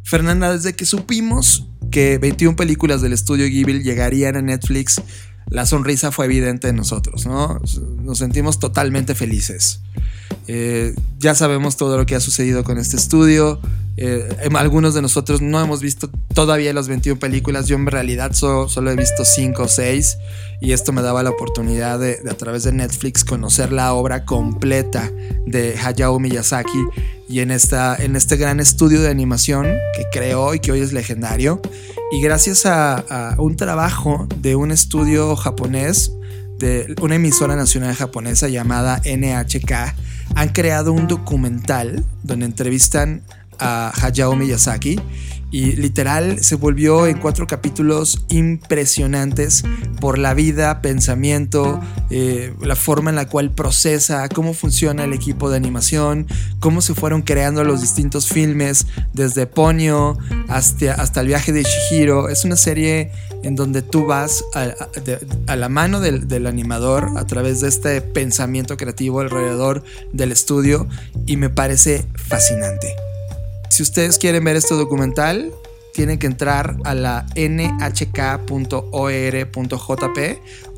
Fernanda, 0.04 0.52
desde 0.52 0.74
que 0.74 0.86
supimos 0.86 1.68
que 1.90 2.18
21 2.18 2.56
películas 2.56 3.02
del 3.02 3.14
estudio 3.14 3.46
Ghibli 3.46 3.84
llegarían 3.84 4.36
a 4.36 4.42
Netflix, 4.42 5.02
la 5.50 5.66
sonrisa 5.66 6.12
fue 6.12 6.26
evidente 6.26 6.70
en 6.70 6.78
nosotros, 6.78 7.26
¿no? 7.26 7.62
Nos 8.02 8.18
sentimos 8.18 8.60
totalmente 8.60 9.16
felices. 9.16 9.82
Eh, 10.48 10.94
ya 11.20 11.36
sabemos 11.36 11.78
todo 11.78 11.98
lo 11.98 12.06
que 12.06 12.16
ha 12.16 12.20
sucedido 12.20 12.64
con 12.64 12.78
este 12.78 12.98
estudio. 12.98 13.60
Eh, 13.98 14.28
em, 14.42 14.56
algunos 14.56 14.94
de 14.94 15.02
nosotros 15.02 15.42
no 15.42 15.60
hemos 15.62 15.82
visto 15.82 16.10
todavía 16.34 16.74
las 16.74 16.88
21 16.88 17.20
películas. 17.20 17.68
Yo 17.68 17.76
en 17.76 17.86
realidad 17.86 18.32
so- 18.34 18.68
solo 18.70 18.92
he 18.92 18.96
visto 18.96 19.24
5 19.26 19.64
o 19.64 19.68
6. 19.68 20.18
Y 20.62 20.74
esto 20.74 20.92
me 20.94 21.02
daba 21.02 21.24
la 21.24 21.32
oportunidad 21.32 22.00
de, 22.00 22.18
de, 22.18 22.30
a 22.30 22.36
través 22.36 22.64
de 22.64 22.72
Netflix 22.72 23.24
conocer 23.24 23.72
la 23.72 23.94
obra 23.94 24.26
completa 24.26 25.12
de 25.46 25.76
Hayao 25.84 26.20
Miyazaki. 26.20 26.80
Y 27.30 27.40
en, 27.40 27.52
esta, 27.52 27.96
en 27.96 28.16
este 28.16 28.36
gran 28.38 28.60
estudio 28.60 29.02
de 29.02 29.10
animación 29.10 29.64
que 29.96 30.06
creó 30.12 30.54
y 30.54 30.60
que 30.60 30.72
hoy 30.72 30.82
es 30.82 30.92
legendario. 30.94 31.62
Y 32.12 32.22
gracias 32.22 32.66
a, 32.66 32.96
a 32.98 33.42
un 33.42 33.56
trabajo 33.56 34.28
de 34.42 34.56
un 34.56 34.72
estudio 34.72 35.36
japonés, 35.36 36.12
de 36.60 36.94
una 37.02 37.16
emisora 37.16 37.56
nacional 37.56 37.96
japonesa 37.96 38.48
llamada 38.50 39.02
NHK, 39.06 39.96
han 40.36 40.50
creado 40.50 40.94
un 40.94 41.08
documental 41.08 42.04
donde 42.24 42.46
entrevistan 42.46 43.22
a 43.60 43.92
Hayao 44.02 44.36
Miyazaki 44.36 45.00
y 45.52 45.74
literal 45.74 46.42
se 46.42 46.56
volvió 46.56 47.08
en 47.08 47.20
cuatro 47.20 47.46
capítulos 47.46 48.24
impresionantes 48.30 49.64
por 50.00 50.18
la 50.18 50.34
vida, 50.34 50.82
pensamiento, 50.82 51.80
eh, 52.10 52.54
la 52.62 52.78
forma 52.78 53.10
en 53.10 53.18
la 53.18 53.28
cual 53.28 53.52
procesa, 53.52 54.28
cómo 54.30 54.54
funciona 54.54 55.04
el 55.04 55.14
equipo 55.14 55.50
de 55.50 55.58
animación, 55.58 56.26
cómo 56.60 56.82
se 56.82 56.96
fueron 56.96 57.22
creando 57.22 57.64
los 57.66 57.82
distintos 57.82 58.28
filmes, 58.28 58.88
desde 59.14 59.46
Ponyo 59.46 60.18
hasta, 60.48 60.94
hasta 60.94 61.22
el 61.22 61.28
viaje 61.28 61.52
de 61.52 61.64
Shihiro. 61.64 62.30
Es 62.30 62.46
una 62.46 62.56
serie 62.56 63.12
en 63.44 63.56
donde 63.56 63.82
tú 63.82 64.06
vas 64.06 64.44
a, 64.56 64.74
a, 65.48 65.56
la 65.56 65.70
mano 65.70 66.00
del, 66.00 66.28
del, 66.28 66.48
animador 66.48 67.10
a 67.18 67.26
través 67.26 67.62
de 67.62 67.68
este 67.68 68.02
pensamiento 68.02 68.78
creativo 68.78 69.20
alrededor 69.20 69.84
del 70.14 70.32
estudio 70.32 70.88
y 71.26 71.38
me 71.38 71.50
parece 71.50 72.06
fascinante. 72.16 73.11
Si 73.72 73.82
ustedes 73.84 74.18
quieren 74.18 74.44
ver 74.44 74.58
este 74.58 74.76
documental, 74.76 75.54
tienen 75.94 76.20
que 76.20 76.28
entrar 76.28 76.76
a 76.84 76.94
la 76.94 77.26
nhk.or.jp 77.38 78.52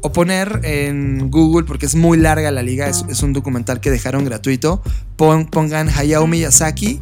o 0.04 0.12
poner 0.12 0.60
en 0.64 1.32
Google, 1.32 1.66
porque 1.66 1.88
es 1.88 1.96
muy 1.96 2.20
larga 2.20 2.52
la 2.52 2.62
liga, 2.62 2.88
es, 2.88 3.24
un 3.24 3.34
documental 3.34 3.82
que 3.82 3.90
dejaron 3.90 4.26
gratuito. 4.26 4.84
Pon, 5.18 5.48
pongan 5.48 5.90
Hayao 5.90 6.28
Miyazaki 6.28 7.02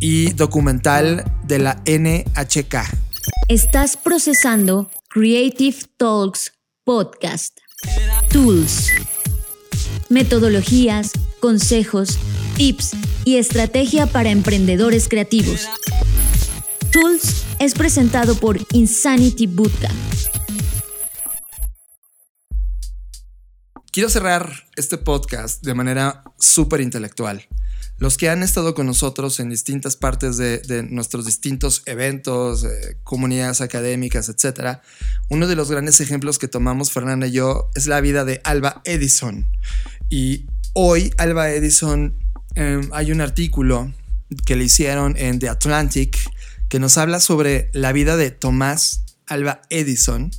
y 0.00 0.32
documental 0.32 1.24
de 1.44 1.58
la 1.60 1.82
NHK. 1.86 2.76
Estás 3.48 3.96
procesando 3.96 4.90
Creative 5.08 5.78
Talks 5.96 6.52
Podcast. 6.84 7.56
Tools. 8.30 8.90
Metodologías, 10.10 11.12
consejos, 11.38 12.18
tips 12.56 12.90
y 13.24 13.36
estrategia 13.36 14.06
para 14.06 14.30
emprendedores 14.30 15.06
creativos. 15.08 15.68
Tools 16.90 17.44
es 17.60 17.74
presentado 17.74 18.34
por 18.34 18.58
Insanity 18.72 19.46
Bootcamp. 19.46 19.94
Quiero 23.92 24.08
cerrar 24.08 24.50
este 24.74 24.98
podcast 24.98 25.62
de 25.62 25.74
manera 25.74 26.24
súper 26.40 26.80
intelectual. 26.80 27.46
Los 27.98 28.16
que 28.16 28.30
han 28.30 28.42
estado 28.42 28.74
con 28.74 28.86
nosotros 28.86 29.38
en 29.38 29.48
distintas 29.48 29.94
partes 29.94 30.38
de, 30.38 30.88
nuestros 30.90 31.24
distintos 31.24 31.82
eventos, 31.86 32.64
eh, 32.64 32.96
comunidades 33.04 33.60
académicas, 33.60 34.28
etc. 34.28 34.80
Uno 35.28 35.46
de 35.46 35.54
los 35.54 35.70
grandes 35.70 36.00
ejemplos 36.00 36.40
que 36.40 36.48
tomamos 36.48 36.90
Fernanda 36.90 37.28
y 37.28 37.32
yo 37.32 37.70
es 37.76 37.86
la 37.86 38.00
vida 38.00 38.24
de 38.24 38.40
Alba 38.42 38.80
Edison. 38.84 39.46
Y 40.10 40.46
hoy 40.74 41.12
Alba 41.16 41.50
Edison 41.50 42.14
eh, 42.56 42.80
hay 42.92 43.12
un 43.12 43.20
artículo 43.20 43.92
que 44.44 44.56
le 44.56 44.64
hicieron 44.64 45.16
en 45.16 45.38
The 45.38 45.48
Atlantic 45.48 46.18
que 46.68 46.80
nos 46.80 46.98
habla 46.98 47.20
sobre 47.20 47.70
la 47.72 47.92
vida 47.92 48.16
de 48.16 48.32
Tomás 48.32 49.04
Alba 49.26 49.62
Edison 49.70 50.30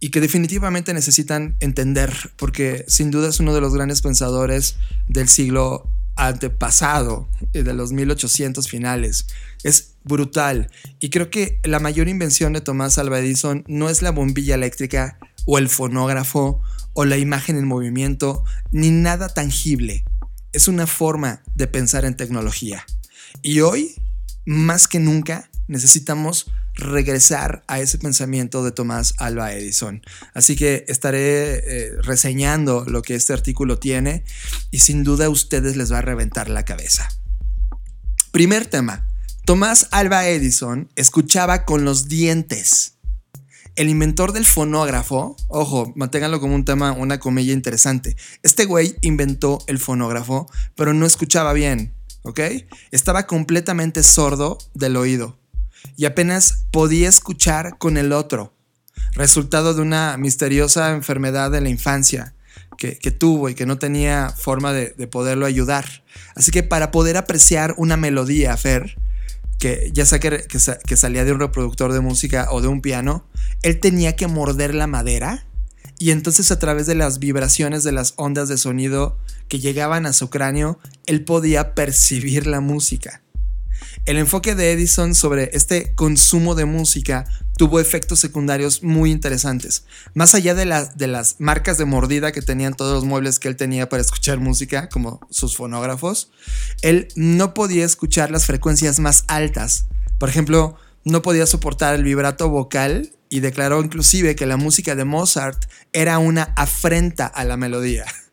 y 0.00 0.10
que 0.10 0.20
definitivamente 0.20 0.92
necesitan 0.92 1.56
entender 1.60 2.12
porque 2.36 2.84
sin 2.88 3.10
duda 3.10 3.28
es 3.28 3.40
uno 3.40 3.54
de 3.54 3.60
los 3.60 3.72
grandes 3.74 4.02
pensadores 4.02 4.76
del 5.08 5.28
siglo 5.28 5.88
antepasado, 6.16 7.28
de 7.52 7.74
los 7.74 7.92
1800 7.92 8.68
finales. 8.68 9.26
Es 9.62 9.94
brutal. 10.02 10.70
Y 10.98 11.10
creo 11.10 11.30
que 11.30 11.60
la 11.64 11.78
mayor 11.78 12.08
invención 12.08 12.52
de 12.52 12.60
Tomás 12.60 12.98
Alva 12.98 13.18
Edison 13.18 13.64
no 13.68 13.88
es 13.88 14.02
la 14.02 14.10
bombilla 14.10 14.54
eléctrica 14.54 15.18
o 15.44 15.58
el 15.58 15.68
fonógrafo 15.68 16.62
o 16.96 17.04
la 17.04 17.18
imagen 17.18 17.56
en 17.56 17.66
movimiento, 17.66 18.42
ni 18.72 18.90
nada 18.90 19.28
tangible. 19.28 20.04
Es 20.52 20.66
una 20.66 20.86
forma 20.86 21.42
de 21.54 21.66
pensar 21.66 22.06
en 22.06 22.16
tecnología. 22.16 22.84
Y 23.42 23.60
hoy, 23.60 23.94
más 24.46 24.88
que 24.88 24.98
nunca, 24.98 25.50
necesitamos 25.68 26.50
regresar 26.74 27.62
a 27.68 27.80
ese 27.80 27.98
pensamiento 27.98 28.64
de 28.64 28.72
Tomás 28.72 29.12
Alba 29.18 29.52
Edison. 29.52 30.02
Así 30.32 30.56
que 30.56 30.86
estaré 30.88 31.56
eh, 31.58 31.92
reseñando 32.02 32.86
lo 32.86 33.02
que 33.02 33.14
este 33.14 33.34
artículo 33.34 33.78
tiene 33.78 34.24
y 34.70 34.78
sin 34.78 35.04
duda 35.04 35.26
a 35.26 35.30
ustedes 35.30 35.76
les 35.76 35.92
va 35.92 35.98
a 35.98 36.02
reventar 36.02 36.48
la 36.48 36.64
cabeza. 36.64 37.08
Primer 38.30 38.66
tema. 38.66 39.06
Tomás 39.44 39.88
Alba 39.90 40.26
Edison 40.26 40.90
escuchaba 40.96 41.66
con 41.66 41.84
los 41.84 42.08
dientes. 42.08 42.95
El 43.76 43.90
inventor 43.90 44.32
del 44.32 44.46
fonógrafo, 44.46 45.36
ojo, 45.48 45.92
manténganlo 45.96 46.40
como 46.40 46.54
un 46.54 46.64
tema, 46.64 46.92
una 46.92 47.20
comedia 47.20 47.52
interesante. 47.52 48.16
Este 48.42 48.64
güey 48.64 48.96
inventó 49.02 49.58
el 49.66 49.78
fonógrafo, 49.78 50.50
pero 50.74 50.94
no 50.94 51.04
escuchaba 51.04 51.52
bien, 51.52 51.92
¿ok? 52.22 52.40
Estaba 52.90 53.26
completamente 53.26 54.02
sordo 54.02 54.56
del 54.72 54.96
oído 54.96 55.38
y 55.94 56.06
apenas 56.06 56.64
podía 56.70 57.06
escuchar 57.06 57.76
con 57.76 57.98
el 57.98 58.12
otro, 58.12 58.54
resultado 59.12 59.74
de 59.74 59.82
una 59.82 60.16
misteriosa 60.16 60.92
enfermedad 60.92 61.50
de 61.50 61.60
la 61.60 61.68
infancia 61.68 62.34
que, 62.78 62.96
que 62.96 63.10
tuvo 63.10 63.50
y 63.50 63.54
que 63.54 63.66
no 63.66 63.78
tenía 63.78 64.30
forma 64.30 64.72
de, 64.72 64.94
de, 64.96 65.06
poderlo 65.06 65.44
ayudar. 65.44 66.02
Así 66.34 66.50
que 66.50 66.62
para 66.62 66.90
poder 66.90 67.18
apreciar 67.18 67.74
una 67.76 67.98
melodía, 67.98 68.56
Fer, 68.56 68.96
que 69.58 69.90
ya 69.92 70.04
sea 70.06 70.18
que, 70.18 70.44
que, 70.48 70.58
que 70.86 70.96
salía 70.96 71.24
de 71.24 71.32
un 71.32 71.40
reproductor 71.40 71.92
de 71.92 72.00
música 72.00 72.48
o 72.50 72.60
de 72.60 72.68
un 72.68 72.80
piano, 72.80 73.26
él 73.62 73.80
tenía 73.80 74.16
que 74.16 74.26
morder 74.26 74.74
la 74.74 74.86
madera 74.86 75.46
y 75.98 76.10
entonces 76.10 76.50
a 76.50 76.58
través 76.58 76.86
de 76.86 76.94
las 76.94 77.18
vibraciones 77.18 77.82
de 77.82 77.92
las 77.92 78.14
ondas 78.16 78.48
de 78.48 78.58
sonido 78.58 79.16
que 79.48 79.60
llegaban 79.60 80.04
a 80.06 80.12
su 80.12 80.28
cráneo, 80.28 80.78
él 81.06 81.24
podía 81.24 81.74
percibir 81.74 82.46
la 82.46 82.60
música. 82.60 83.22
El 84.04 84.18
enfoque 84.18 84.54
de 84.54 84.72
Edison 84.72 85.14
sobre 85.14 85.50
este 85.52 85.94
consumo 85.94 86.54
de 86.54 86.64
música 86.64 87.24
tuvo 87.56 87.80
efectos 87.80 88.20
secundarios 88.20 88.82
muy 88.82 89.10
interesantes. 89.10 89.84
Más 90.14 90.34
allá 90.34 90.54
de, 90.54 90.88
de, 90.94 91.06
las 91.06 91.36
marcas 91.38 91.78
de 91.78 91.84
mordida 91.84 92.32
que 92.32 92.42
tenían 92.42 92.74
todos 92.74 92.94
los 92.94 93.04
muebles 93.04 93.38
que 93.38 93.48
él 93.48 93.56
tenía 93.56 93.88
para 93.88 94.02
escuchar 94.02 94.38
música, 94.38 94.88
como 94.88 95.20
sus 95.30 95.56
fonógrafos, 95.56 96.30
él 96.82 97.08
no 97.16 97.54
podía 97.54 97.84
escuchar 97.84 98.30
las 98.30 98.46
frecuencias 98.46 99.00
más 99.00 99.24
altas. 99.28 99.86
Por 100.18 100.28
ejemplo, 100.28 100.76
no 101.04 101.22
podía 101.22 101.46
soportar 101.46 101.94
el 101.94 102.02
vibrato 102.04 102.48
vocal 102.48 103.12
y 103.28 103.40
declaró 103.40 103.82
inclusive 103.82 104.36
que 104.36 104.46
la 104.46 104.56
música 104.56 104.94
de 104.94 105.04
Mozart 105.04 105.64
era 105.92 106.18
una 106.18 106.52
afrenta 106.56 107.26
a 107.26 107.44
la 107.44 107.56
melodía 107.56 108.04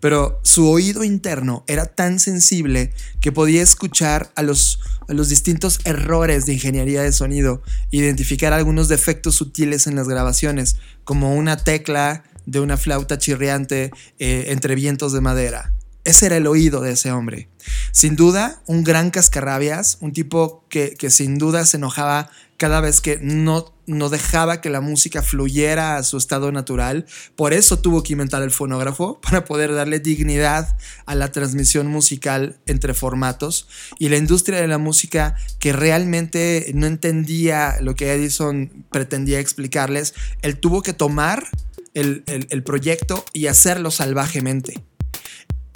pero 0.00 0.40
su 0.42 0.68
oído 0.68 1.04
interno 1.04 1.64
era 1.66 1.86
tan 1.86 2.18
sensible 2.18 2.92
que 3.20 3.32
podía 3.32 3.62
escuchar 3.62 4.30
a 4.34 4.42
los, 4.42 4.80
distintos 5.28 5.80
errores 5.84 6.46
de 6.46 6.54
ingeniería 6.54 7.02
de 7.02 7.12
sonido, 7.12 7.62
identificar 7.90 8.52
algunos 8.52 8.88
defectos 8.88 9.36
sutiles 9.36 9.86
en 9.86 9.96
las 9.96 10.08
grabaciones, 10.08 10.76
como 11.04 11.34
una 11.34 11.56
tecla 11.56 12.24
de 12.46 12.60
una 12.60 12.76
flauta 12.76 13.18
chirriante 13.18 13.90
eh, 14.18 14.46
entre 14.48 14.74
vientos 14.74 15.12
de 15.12 15.20
madera. 15.20 15.72
Ese 16.04 16.26
era 16.26 16.36
el 16.36 16.46
oído 16.46 16.80
de 16.82 16.92
ese 16.92 17.10
hombre. 17.10 17.48
Sin 17.90 18.14
duda, 18.14 18.62
un 18.66 18.84
gran 18.84 19.10
cascarrabias, 19.10 19.98
un 20.00 20.12
tipo 20.12 20.64
que 20.68 21.10
sin 21.10 21.36
duda 21.36 21.66
se 21.66 21.78
enojaba 21.78 22.30
cada 22.56 22.80
vez 22.80 23.00
que 23.00 23.18
no, 23.20 23.74
no 23.86 24.08
dejaba 24.08 24.60
que 24.60 24.70
la 24.70 24.80
música 24.80 25.22
fluyera 25.22 25.96
a 25.96 26.02
su 26.02 26.16
estado 26.16 26.50
natural. 26.52 27.06
Por 27.36 27.52
eso 27.52 27.78
tuvo 27.78 28.02
que 28.02 28.12
inventar 28.14 28.42
el 28.42 28.50
fonógrafo, 28.50 29.20
para 29.22 29.44
poder 29.44 29.74
darle 29.74 30.00
dignidad 30.00 30.76
a 31.06 31.14
la 31.14 31.32
transmisión 31.32 31.86
musical 31.86 32.58
entre 32.66 32.94
formatos. 32.94 33.68
Y 33.98 34.08
la 34.08 34.16
industria 34.16 34.60
de 34.60 34.68
la 34.68 34.78
música, 34.78 35.36
que 35.58 35.72
realmente 35.72 36.70
no 36.74 36.86
entendía 36.86 37.76
lo 37.80 37.94
que 37.94 38.12
Edison 38.12 38.86
pretendía 38.90 39.38
explicarles, 39.40 40.14
él 40.42 40.58
tuvo 40.58 40.82
que 40.82 40.92
tomar 40.92 41.46
el, 41.94 42.22
el- 42.26 42.46
el 42.50 42.62
proyecto 42.62 43.24
y 43.32 43.46
hacerlo 43.48 43.90
salvajemente. 43.90 44.82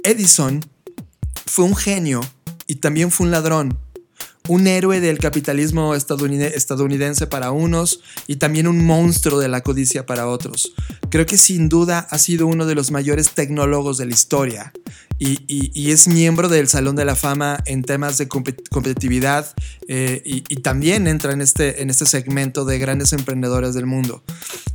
Edison 0.02 0.64
fue 1.46 1.64
un 1.64 1.76
genio 1.76 2.20
y 2.66 2.76
también 2.76 3.10
fue 3.10 3.26
un 3.26 3.32
ladrón. 3.32 3.78
Un 4.50 4.66
héroe 4.66 5.00
del 5.00 5.18
capitalismo 5.18 5.94
estadounid- 5.94 6.52
estadounidense 6.56 7.28
para 7.28 7.52
unos 7.52 8.00
y 8.26 8.34
también 8.34 8.66
un 8.66 8.84
monstruo 8.84 9.38
de 9.38 9.46
la 9.46 9.60
codicia 9.60 10.06
para 10.06 10.26
otros. 10.26 10.72
Creo 11.08 11.24
que 11.24 11.38
sin 11.38 11.68
duda 11.68 12.00
ha 12.10 12.18
sido 12.18 12.48
uno 12.48 12.66
de 12.66 12.74
los 12.74 12.90
mayores 12.90 13.30
tecnólogos 13.30 13.96
de 13.96 14.06
la 14.06 14.12
historia 14.12 14.72
y, 15.20 15.92
es 15.92 16.08
miembro 16.08 16.48
del 16.48 16.66
Salón 16.66 16.96
de 16.96 17.04
la 17.04 17.14
Fama 17.14 17.62
en 17.64 17.84
temas 17.84 18.18
de 18.18 18.28
compet- 18.28 18.68
competitividad 18.70 19.54
eh, 19.86 20.20
y, 20.24 20.42
y 20.48 20.56
también 20.62 21.06
entra 21.06 21.32
en 21.32 21.42
este, 21.42 21.82
en 21.82 21.88
este 21.88 22.04
segmento 22.04 22.64
de 22.64 22.80
grandes 22.80 23.12
emprendedores 23.12 23.72
del 23.74 23.86
mundo. 23.86 24.24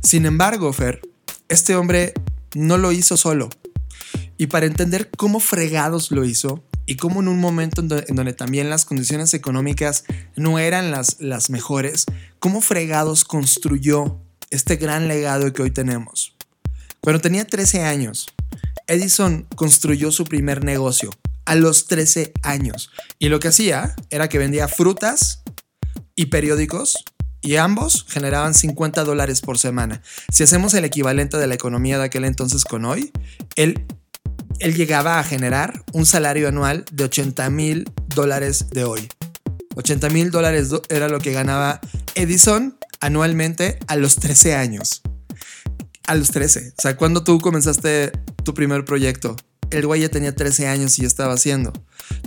Sin 0.02 0.24
embargo, 0.24 0.72
Fer, 0.72 1.02
este 1.50 1.76
hombre 1.76 2.14
no 2.54 2.78
lo 2.78 2.92
hizo 2.92 3.18
solo. 3.18 3.50
Y 4.38 4.46
para 4.46 4.64
entender 4.64 5.10
cómo 5.18 5.38
fregados 5.38 6.10
lo 6.12 6.24
hizo 6.24 6.64
y 6.86 6.96
cómo 6.96 7.20
en 7.20 7.28
un 7.28 7.40
momento 7.40 7.80
en, 7.80 7.88
do- 7.88 8.02
en 8.06 8.16
donde 8.16 8.32
también 8.32 8.70
las 8.70 8.84
condiciones 8.84 9.34
económicas 9.34 10.04
no 10.36 10.58
eran 10.58 10.90
las, 10.90 11.16
las 11.20 11.50
mejores, 11.50 12.06
cómo 12.38 12.60
fregados 12.60 13.24
construyó 13.24 14.18
este 14.50 14.76
gran 14.76 15.08
legado 15.08 15.52
que 15.52 15.62
hoy 15.62 15.70
tenemos. 15.70 16.34
Cuando 17.00 17.20
tenía 17.20 17.44
13 17.46 17.82
años, 17.84 18.26
Edison 18.86 19.46
construyó 19.56 20.12
su 20.12 20.24
primer 20.24 20.64
negocio 20.64 21.10
a 21.44 21.54
los 21.54 21.86
13 21.86 22.32
años. 22.42 22.90
Y 23.18 23.28
lo 23.28 23.40
que 23.40 23.48
hacía 23.48 23.94
era 24.10 24.28
que 24.28 24.38
vendía 24.38 24.68
frutas 24.68 25.42
y 26.14 26.26
periódicos 26.26 26.96
y 27.40 27.56
ambos 27.56 28.06
generaban 28.08 28.54
50 28.54 29.04
dólares 29.04 29.40
por 29.40 29.58
semana. 29.58 30.02
Si 30.32 30.42
hacemos 30.42 30.74
el 30.74 30.84
equivalente 30.84 31.36
de 31.36 31.46
la 31.46 31.54
economía 31.54 31.98
de 31.98 32.04
aquel 32.04 32.24
entonces 32.24 32.64
con 32.64 32.84
hoy, 32.84 33.12
él, 33.54 33.84
él 34.60 34.74
llegaba 34.74 35.18
a 35.18 35.24
generar 35.24 35.82
un 35.92 36.06
salario 36.06 36.48
anual 36.48 36.84
de 36.92 37.04
80 37.04 37.50
mil 37.50 37.90
dólares 38.08 38.70
de 38.70 38.84
hoy. 38.84 39.08
80 39.76 40.08
mil 40.10 40.30
dólares 40.30 40.70
era 40.88 41.08
lo 41.08 41.20
que 41.20 41.32
ganaba 41.32 41.80
Edison 42.14 42.78
anualmente 43.00 43.78
a 43.86 43.96
los 43.96 44.16
13 44.16 44.54
años. 44.54 45.02
A 46.06 46.14
los 46.14 46.30
13. 46.30 46.72
O 46.78 46.82
sea, 46.82 46.96
cuando 46.96 47.24
tú 47.24 47.40
comenzaste 47.40 48.12
tu 48.42 48.54
primer 48.54 48.84
proyecto, 48.84 49.36
el 49.70 49.86
güey 49.86 50.02
ya 50.02 50.08
tenía 50.08 50.34
13 50.34 50.68
años 50.68 50.98
y 50.98 51.02
ya 51.02 51.08
estaba 51.08 51.34
haciendo. 51.34 51.72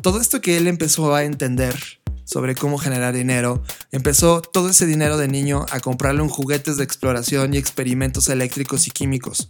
Todo 0.02 0.20
esto 0.20 0.42
que 0.42 0.58
él 0.58 0.68
empezó 0.68 1.16
a 1.16 1.24
entender 1.24 1.76
sobre 2.30 2.54
cómo 2.54 2.78
generar 2.78 3.16
dinero, 3.16 3.64
empezó 3.92 4.42
todo 4.42 4.70
ese 4.70 4.86
dinero 4.86 5.18
de 5.18 5.28
niño 5.28 5.66
a 5.72 5.80
comprarle 5.80 6.22
un 6.22 6.30
juguetes 6.30 6.78
de 6.78 6.84
exploración 6.84 7.56
y 7.56 7.58
experimentos 7.58 8.30
eléctricos 8.30 8.86
y 8.86 8.92
químicos. 8.92 9.48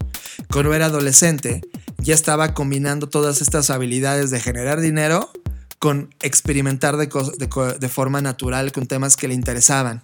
Cuando 0.49 0.73
era 0.73 0.85
adolescente, 0.85 1.59
ya 1.97 2.13
estaba 2.13 2.53
combinando 2.53 3.09
todas 3.09 3.41
estas 3.41 3.69
habilidades 3.69 4.31
de 4.31 4.39
generar 4.39 4.79
dinero 4.79 5.29
con 5.77 6.15
experimentar 6.21 6.95
de 6.95 7.89
forma 7.89 8.21
natural 8.21 8.71
con 8.71 8.87
temas 8.87 9.17
que 9.17 9.27
le 9.27 9.33
interesaban. 9.33 10.01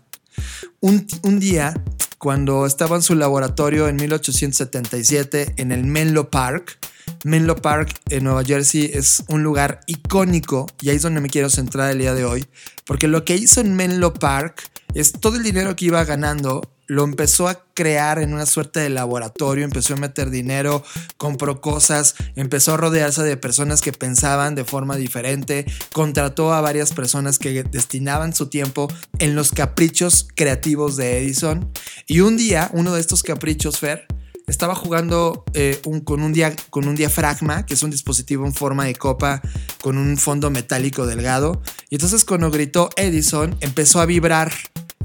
Un, 0.82 1.08
un 1.24 1.40
día, 1.40 1.82
cuando 2.18 2.66
estaba 2.66 2.98
en 2.98 3.04
su 3.04 3.16
laboratorio 3.16 3.88
en 3.88 3.96
1877 3.96 5.54
en 5.56 5.72
el 5.72 5.86
Menlo 5.86 6.30
Park, 6.30 6.78
Menlo 7.26 7.56
Park 7.56 8.02
en 8.12 8.24
Nueva 8.24 8.44
Jersey 8.44 8.92
es 8.94 9.24
un 9.30 9.42
lugar 9.42 9.80
icónico 9.88 10.68
y 10.80 10.90
ahí 10.90 10.98
es 10.98 11.02
donde 11.02 11.22
me 11.22 11.30
quiero 11.32 11.50
centrar 11.50 11.90
el 11.90 11.98
día 11.98 12.14
de 12.14 12.24
hoy, 12.24 12.46
porque 12.86 13.08
lo 13.08 13.26
que 13.26 13.36
hizo 13.36 13.62
en 13.62 13.76
Menlo 13.76 14.14
Park 14.14 14.62
es 14.94 15.12
todo 15.12 15.36
el 15.36 15.42
dinero 15.42 15.76
que 15.76 15.86
iba 15.86 16.04
ganando 16.04 16.62
lo 16.86 17.04
empezó 17.04 17.48
a 17.48 17.66
crear 17.74 18.20
en 18.20 18.32
una 18.32 18.46
suerte 18.46 18.80
de 18.80 18.92
laboratorio, 18.92 19.66
empezó 19.66 19.96
a 19.96 19.98
meter 19.98 20.30
dinero, 20.30 20.84
compró 21.18 21.62
cosas, 21.62 22.14
empezó 22.36 22.76
a 22.76 22.78
rodearse 22.78 23.24
de 23.24 23.38
personas 23.38 23.82
que 23.82 23.92
pensaban 23.92 24.54
de 24.54 24.64
forma 24.64 24.96
diferente, 24.96 25.66
contrató 25.94 26.54
a 26.54 26.62
varias 26.62 26.94
personas 26.94 27.40
que 27.40 27.64
destinaban 27.64 28.36
su 28.36 28.50
tiempo 28.50 28.88
en 29.18 29.34
los 29.34 29.52
caprichos 29.52 30.28
creativos 30.36 30.96
de 30.96 31.24
Edison. 31.24 31.72
Y 32.06 32.20
un 32.20 32.38
día, 32.38 32.70
uno 32.72 32.94
de 32.94 33.02
estos 33.02 33.24
caprichos, 33.24 33.80
Fer, 33.80 34.06
estaba 34.48 34.76
jugando 34.76 35.44
eh, 35.54 35.82
con 36.04 36.22
un 36.22 36.96
diafragma, 36.96 37.66
que 37.66 37.74
es 37.74 37.84
un 37.84 37.92
dispositivo 37.92 38.46
en 38.46 38.54
forma 38.54 38.86
de 38.86 38.96
copa 38.96 39.42
con 39.82 39.98
un 39.98 40.18
fondo 40.18 40.50
metálico 40.50 41.06
delgado. 41.06 41.62
Y 41.90 41.96
entonces 41.96 42.26
cuando 42.26 42.52
gritó 42.52 42.90
Edison, 42.96 43.58
empezó 43.62 44.00
a 44.02 44.06
vibrar 44.06 44.52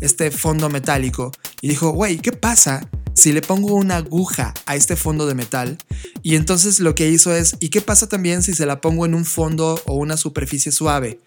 este 0.01 0.31
fondo 0.31 0.69
metálico 0.69 1.33
y 1.61 1.69
dijo, 1.69 1.91
güey, 1.91 2.19
¿qué 2.19 2.33
pasa 2.33 2.89
si 3.15 3.33
le 3.33 3.43
pongo 3.43 3.75
una 3.75 3.97
aguja 3.97 4.55
a 4.67 4.77
este 4.77 4.97
fondo 4.97 5.27
de 5.27 5.35
metal? 5.35 5.79
Y 6.23 6.37
entonces 6.37 6.81
lo 6.81 6.95
que 6.95 7.09
hizo 7.09 7.35
es, 7.35 7.57
¿y 7.61 7.69
qué 7.69 7.81
pasa 7.81 8.09
también 8.09 8.43
si 8.43 8.55
se 8.55 8.67
la 8.67 8.81
pongo 8.81 9.05
en 9.07 9.15
un 9.15 9.25
fondo 9.25 9.81
o 9.87 9.95
una 9.95 10.17
superficie 10.17 10.73
suave? 10.73 11.21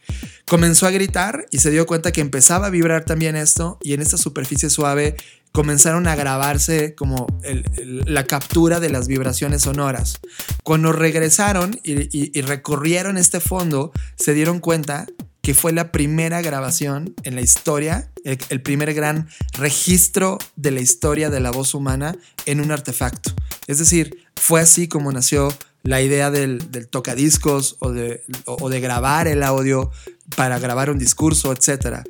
Comenzó 0.47 0.87
a 0.87 0.91
gritar 0.91 1.45
y 1.51 1.59
se 1.59 1.71
dio 1.71 1.85
cuenta 1.85 2.11
que 2.11 2.21
empezaba 2.21 2.67
a 2.67 2.71
vibrar 2.71 3.05
también 3.05 3.35
esto 3.35 3.77
y 3.81 3.93
en 3.93 4.01
esta 4.01 4.17
superficie 4.17 4.69
suave 4.69 5.15
comenzaron 5.53 6.07
a 6.07 6.15
grabarse 6.15 6.95
como 6.95 7.27
la 8.05 8.25
captura 8.25 8.79
de 8.79 8.89
las 8.89 9.07
vibraciones 9.07 9.61
sonoras. 9.61 10.19
Cuando 10.63 10.91
regresaron 10.91 11.79
y, 11.83 12.41
recorrieron 12.41 13.17
este 13.17 13.39
fondo, 13.39 13.91
se 14.15 14.33
dieron 14.33 14.59
cuenta 14.59 15.05
que 15.41 15.53
fue 15.53 15.71
la 15.71 15.91
primera 15.91 16.41
grabación 16.41 17.13
en 17.23 17.35
la 17.35 17.41
historia, 17.41 18.09
el, 18.23 18.61
primer 18.61 18.93
gran 18.93 19.27
registro 19.53 20.37
de 20.55 20.71
la 20.71 20.79
historia 20.79 21.29
de 21.29 21.39
la 21.39 21.51
voz 21.51 21.73
humana 21.75 22.15
en 22.45 22.59
un 22.59 22.71
artefacto. 22.71 23.31
Es 23.67 23.77
decir, 23.77 24.25
fue 24.35 24.61
así 24.61 24.87
como 24.87 25.11
nació 25.11 25.53
la 25.83 26.01
idea 26.01 26.31
del, 26.31 26.71
del 26.71 26.87
tocadiscos 26.87 27.75
o 27.79 27.91
de, 27.91 28.23
o- 28.45 28.57
o 28.61 28.69
de 28.69 28.79
grabar 28.79 29.27
el 29.27 29.43
audio 29.43 29.91
para 30.37 30.57
grabar 30.59 30.89
un 30.89 30.97
discurso, 30.97 31.51
etc. 31.51 32.03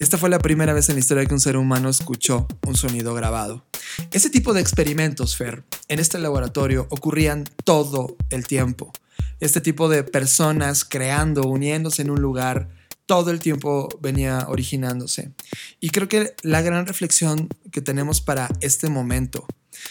Esta 0.00 0.16
fue 0.16 0.30
la 0.30 0.38
primera 0.38 0.72
vez 0.72 0.88
en 0.88 0.94
la 0.94 1.00
historia 1.00 1.26
que 1.26 1.34
un 1.34 1.40
ser 1.40 1.58
humano 1.58 1.90
escuchó 1.90 2.48
un 2.66 2.74
sonido 2.74 3.12
grabado. 3.12 3.66
Ese 4.12 4.30
tipo 4.30 4.54
de 4.54 4.62
experimentos, 4.62 5.36
Fer, 5.36 5.62
en 5.88 5.98
este 5.98 6.18
laboratorio 6.18 6.86
ocurrían 6.88 7.44
todo 7.64 8.16
el 8.30 8.46
tiempo. 8.46 8.92
Este 9.40 9.60
tipo 9.60 9.90
de 9.90 10.02
personas 10.02 10.86
creando, 10.86 11.42
uniéndose 11.42 12.00
en 12.00 12.08
un 12.08 12.22
lugar, 12.22 12.70
todo 13.04 13.30
el 13.30 13.40
tiempo 13.40 13.90
venía 14.00 14.46
originándose. 14.48 15.32
Y 15.80 15.90
creo 15.90 16.08
que 16.08 16.34
la 16.42 16.62
gran 16.62 16.86
reflexión 16.86 17.50
que 17.70 17.82
tenemos 17.82 18.22
para 18.22 18.48
este 18.62 18.88
momento 18.88 19.46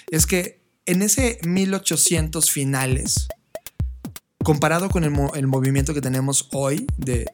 es 0.10 0.26
que 0.26 0.64
en 0.88 1.04
ese 1.04 1.38
1800 1.44 2.50
finales, 2.50 3.28
comparado 4.44 4.90
con 4.90 5.04
el, 5.04 5.12
mo- 5.12 5.34
el 5.36 5.48
movimiento 5.48 5.94
que 5.94 6.02
tenemos 6.02 6.48
hoy 6.52 6.88
de 6.98 7.28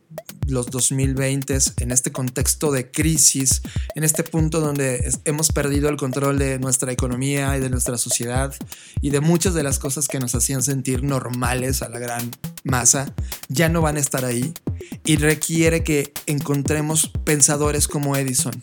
los 0.48 0.68
2020 0.68 1.58
en 1.80 1.92
este 1.92 2.12
contexto 2.12 2.72
de 2.72 2.92
crisis, 2.92 3.62
en 3.96 4.04
este 4.04 4.24
punto 4.24 4.60
donde 4.60 5.12
hemos 5.26 5.52
perdido 5.52 5.90
el 5.90 5.98
control 5.98 6.38
de 6.38 6.60
nuestra 6.60 6.92
economía 6.92 7.58
y 7.58 7.60
de 7.62 7.70
nuestra 7.70 7.98
sociedad 7.98 8.54
y 9.02 9.10
de 9.10 9.22
muchas 9.22 9.54
de 9.54 9.64
las 9.64 9.80
cosas 9.80 10.08
que 10.08 10.20
nos 10.20 10.36
hacían 10.36 10.62
sentir 10.62 11.04
normales 11.04 11.82
a 11.82 11.90
la 11.90 12.00
gran 12.00 12.30
masa, 12.64 13.14
ya 13.50 13.70
no 13.70 13.82
van 13.82 13.98
a 13.98 14.00
estar 14.00 14.24
ahí 14.24 14.54
y 15.04 15.16
requiere 15.18 15.84
que 15.84 16.14
encontremos 16.28 17.12
pensadores 17.24 17.88
como 17.88 18.16
Edison. 18.16 18.54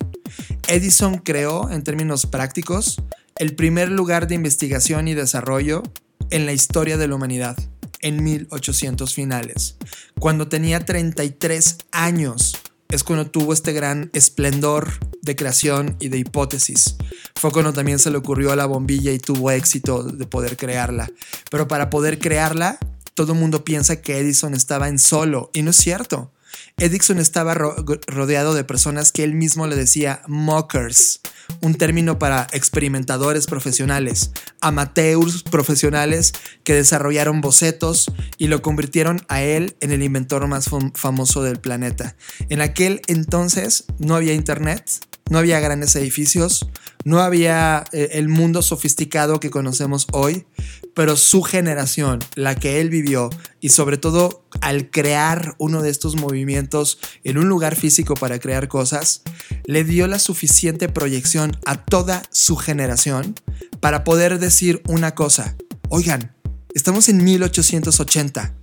Edison 0.68 1.18
creó, 1.18 1.68
en 1.70 1.82
términos 1.82 2.26
prácticos, 2.26 3.03
el 3.36 3.57
primer 3.57 3.88
lugar 3.88 4.28
de 4.28 4.34
investigación 4.36 5.09
y 5.09 5.14
desarrollo 5.14 5.82
en 6.30 6.47
la 6.47 6.53
historia 6.53 6.97
de 6.97 7.09
la 7.09 7.16
humanidad, 7.16 7.57
en 8.03 8.22
1800 8.22 9.14
finales. 9.14 9.76
Cuando 10.20 10.48
tenía 10.48 10.84
33 10.84 11.78
años, 11.92 12.57
es 12.90 13.05
cuando 13.05 13.30
tuvo 13.30 13.55
este 13.55 13.72
gran 13.72 14.11
esplendor 14.12 14.90
de 15.22 15.34
creación 15.34 15.96
y 15.98 16.09
de 16.09 16.18
hipótesis. 16.18 16.96
Fue 17.36 17.50
cuando 17.50 17.72
también 17.72 17.98
se 17.98 18.11
le 18.11 18.18
ocurrió 18.18 18.53
a 18.53 18.57
la 18.57 18.66
bombilla 18.66 19.12
y 19.12 19.18
tuvo 19.18 19.50
éxito 19.50 20.03
de 20.03 20.26
poder 20.26 20.57
crearla. 20.59 21.11
Pero 21.50 21.66
para 21.68 21.88
poder 21.88 22.18
crearla, 22.18 22.78
todo 23.14 23.32
el 23.32 23.38
mundo 23.38 23.64
piensa 23.64 24.03
que 24.03 24.18
Edison 24.18 24.55
estaba 24.55 24.88
en 24.88 24.98
solo, 24.98 25.50
y 25.55 25.62
no 25.62 25.70
es 25.70 25.76
cierto. 25.76 26.32
Edison 26.78 27.18
estaba 27.18 27.55
ro- 27.55 27.76
rodeado 28.07 28.55
de 28.55 28.64
personas 28.64 29.12
que 29.12 29.24
él 29.24 29.34
mismo 29.34 29.66
le 29.66 29.76
decía 29.76 30.22
mockers, 30.26 31.20
un 31.61 31.74
término 31.74 32.18
para 32.18 32.46
experimentadores 32.53 33.46
profesionales, 33.46 34.30
amateurs 34.61 35.42
profesionales 35.42 36.32
que 36.64 36.74
desarrollaron 36.74 37.40
bocetos 37.40 38.11
y 38.38 38.46
lo 38.48 38.62
convirtieron 38.62 39.24
a 39.28 39.42
él 39.42 39.76
en 39.80 39.92
el 39.92 40.03
inventor 40.03 40.46
más 40.48 40.70
fam- 40.70 40.92
famoso 40.96 41.42
del 41.42 41.61
planeta. 41.61 42.16
En 42.48 42.61
aquel 42.61 43.03
entonces 43.07 43.84
no 43.98 44.16
había 44.16 44.32
internet, 44.34 44.84
no 45.30 45.38
había 45.38 45.61
grandes 45.61 45.94
edificios, 45.96 46.66
no 47.05 47.20
había 47.20 47.84
eh, 47.92 48.11
el 48.12 48.28
mundo 48.28 48.62
sofisticado 48.62 49.40
que 49.40 49.50
conocemos 49.50 50.07
hoy, 50.12 50.46
pero 50.95 51.16
su 51.16 51.43
generación, 51.43 52.20
la 52.34 52.55
que 52.55 52.80
él 52.80 52.90
vivió, 52.90 53.30
y 53.61 53.70
sobre 53.70 53.97
todo 53.97 54.45
al 54.61 54.90
crear 54.90 55.55
uno 55.59 55.82
de 55.82 55.90
estos 55.90 56.16
movimientos 56.16 56.99
en 57.24 57.38
un 57.38 57.49
lugar 57.49 57.76
físico 57.76 58.14
para 58.14 58.38
crear 58.38 58.68
cosas, 58.68 59.22
le 59.64 59.84
dio 59.84 60.07
la 60.07 60.18
suficiente 60.18 60.88
proyección 60.88 61.57
a 61.64 61.76
toda 61.84 62.22
su 62.30 62.57
generación 62.57 63.34
para 63.80 64.05
poder 64.05 64.38
decir 64.38 64.82
una 64.86 65.14
cosa. 65.14 65.57
Oigan, 65.88 66.34
estamos 66.74 67.09
en 67.09 67.22
1880. 67.24 68.55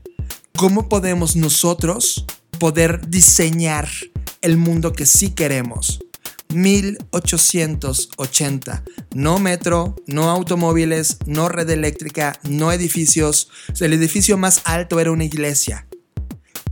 ¿Cómo 0.55 0.89
podemos 0.89 1.35
nosotros 1.35 2.25
poder 2.59 3.09
diseñar 3.09 3.87
el 4.41 4.57
mundo 4.57 4.93
que 4.93 5.05
sí 5.05 5.29
queremos? 5.31 5.99
1880. 6.53 8.83
No 9.13 9.39
metro, 9.39 9.95
no 10.07 10.29
automóviles, 10.29 11.17
no 11.25 11.49
red 11.49 11.69
eléctrica, 11.69 12.39
no 12.43 12.71
edificios. 12.71 13.49
El 13.79 13.93
edificio 13.93 14.37
más 14.37 14.61
alto 14.65 14.99
era 14.99 15.11
una 15.11 15.25
iglesia. 15.25 15.85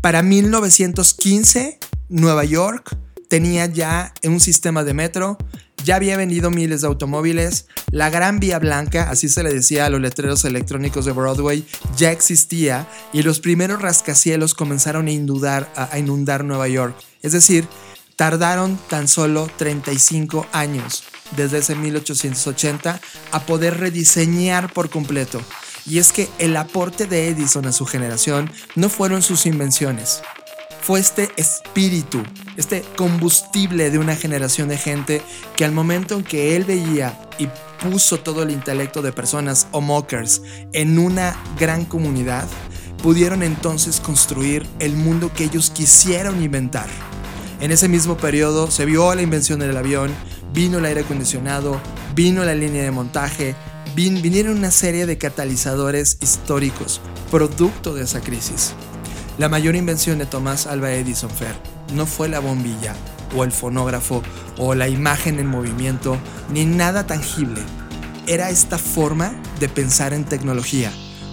Para 0.01 0.23
1915, 0.23 1.80
Nueva 2.09 2.45
York 2.45 2.97
tenía 3.30 3.65
ya 3.65 4.13
un 4.23 4.39
sistema 4.39 4.84
de 4.84 4.93
metro, 4.93 5.38
ya 5.84 5.95
había 5.95 6.17
vendido 6.17 6.49
miles 6.49 6.82
de 6.82 6.88
automóviles, 6.88 7.67
la 7.91 8.09
Gran 8.09 8.39
Vía 8.39 8.59
Blanca, 8.59 9.09
así 9.09 9.30
se 9.30 9.43
le 9.43 9.53
decía 9.53 9.86
a 9.86 9.89
los 9.89 10.01
letreros 10.01 10.43
electrónicos 10.45 11.05
de 11.05 11.11
Broadway, 11.11 11.65
ya 11.97 12.11
existía 12.11 12.88
y 13.13 13.23
los 13.23 13.39
primeros 13.39 13.82
rascacielos 13.82 14.53
comenzaron 14.53 15.07
a 15.07 15.11
inundar, 15.11 15.71
a 15.75 15.97
inundar 15.99 16.43
Nueva 16.43 16.67
York. 16.67 16.95
Es 17.21 17.34
decir, 17.34 17.67
tardaron 18.18 18.78
tan 18.89 19.07
solo 19.07 19.49
35 19.55 20.45
años 20.51 21.05
desde 21.38 21.59
ese 21.59 21.76
1880 21.76 22.99
a 23.32 23.39
poder 23.45 23.78
rediseñar 23.80 24.74
por 24.74 24.89
completo. 24.89 25.41
Y 25.86 25.99
es 25.99 26.11
que 26.11 26.28
el 26.38 26.57
aporte 26.57 27.05
de 27.05 27.30
Edison 27.30 27.65
a 27.65 27.72
su 27.72 27.86
generación 27.86 28.51
no 28.76 28.89
fueron 28.89 29.22
sus 29.22 29.45
invenciones, 29.45 30.22
fue 30.88 31.01
este 31.01 31.30
espíritu, 31.36 32.24
este 32.55 32.82
combustible 32.95 33.89
de 33.89 33.99
una 33.99 34.15
generación 34.15 34.70
de 34.70 34.78
gente 34.78 35.22
que 35.57 35.65
al 35.65 35.74
momento 35.74 36.15
en 36.15 36.24
que 36.24 36.55
él 36.55 36.63
veía 36.63 37.20
y 37.38 37.49
puso 37.84 38.20
todo 38.22 38.43
el 38.43 38.51
intelecto 38.51 39.01
de 39.01 39.11
personas 39.11 39.68
o 39.72 39.82
mockers 39.82 40.41
en 40.72 40.97
una 40.97 41.36
gran 41.59 41.84
comunidad, 41.84 42.47
pudieron 43.03 43.43
entonces 43.43 43.99
construir 43.99 44.65
el 44.80 44.95
mundo 44.95 45.30
que 45.34 45.43
ellos 45.43 45.72
quisieron 45.72 46.41
inventar. 46.41 46.88
En 47.60 47.72
ese 47.72 47.88
mismo 47.88 48.18
periodo 48.18 48.70
se 48.70 48.86
vio 48.86 49.14
la 49.16 49.22
invención 49.22 49.60
del 49.60 49.76
avión, 49.76 50.12
vino 50.53 50.78
el 50.78 50.86
aire 50.86 51.01
acondicionado, 51.01 51.80
vino 52.16 52.43
la 52.45 52.53
línea 52.53 52.84
de 52.84 52.91
montaje, 52.91 53.55
vin- 53.95 54.22
vinieron 54.22 54.58
una 54.58 54.72
serie 54.72 55.05
de 55.05 55.18
catalizadores 55.18 56.18
históricos, 56.22 57.01
producto 57.32 57.93
de 57.95 58.03
esa 58.03 58.22
crisis. 58.22 58.74
La 59.39 59.49
mayor 59.49 59.76
invención 59.76 60.20
de 60.20 60.26
Thomas 60.28 60.68
Alva 60.68 60.91
Edison 60.91 61.30
Fair 61.32 61.55
no 61.93 62.05
fue 62.05 62.28
la 62.30 62.39
bombilla 62.39 62.95
o 63.36 63.43
el 63.43 63.51
fonógrafo 63.51 64.22
o 64.58 64.76
la 64.76 64.88
imagen 64.88 65.39
en 65.39 65.47
movimiento 65.47 66.18
ni 66.51 66.66
nada 66.66 67.08
tangible. 67.08 67.62
Era 68.28 68.49
esta 68.49 68.78
forma 68.78 69.34
de 69.60 69.70
pensar 69.70 70.14
en 70.14 70.26
tecnología, 70.26 70.91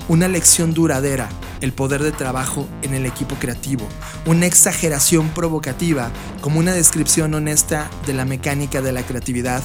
una 0.09 0.29
lección 0.29 0.73
duradera, 0.75 1.29
el 1.61 1.73
poder 1.73 2.03
de 2.03 2.13
trabajo 2.13 2.69
en 2.83 2.95
el 2.95 3.07
equipo 3.07 3.37
creativo, 3.37 3.87
una 4.27 4.47
exageración 4.47 5.29
provocativa 5.31 6.11
como 6.41 6.59
una 6.59 6.73
descripción 6.73 7.35
honesta 7.35 7.91
de 8.07 8.15
la 8.15 8.25
mecánica 8.25 8.83
de 8.83 8.93
la 8.93 9.03
creatividad 9.03 9.63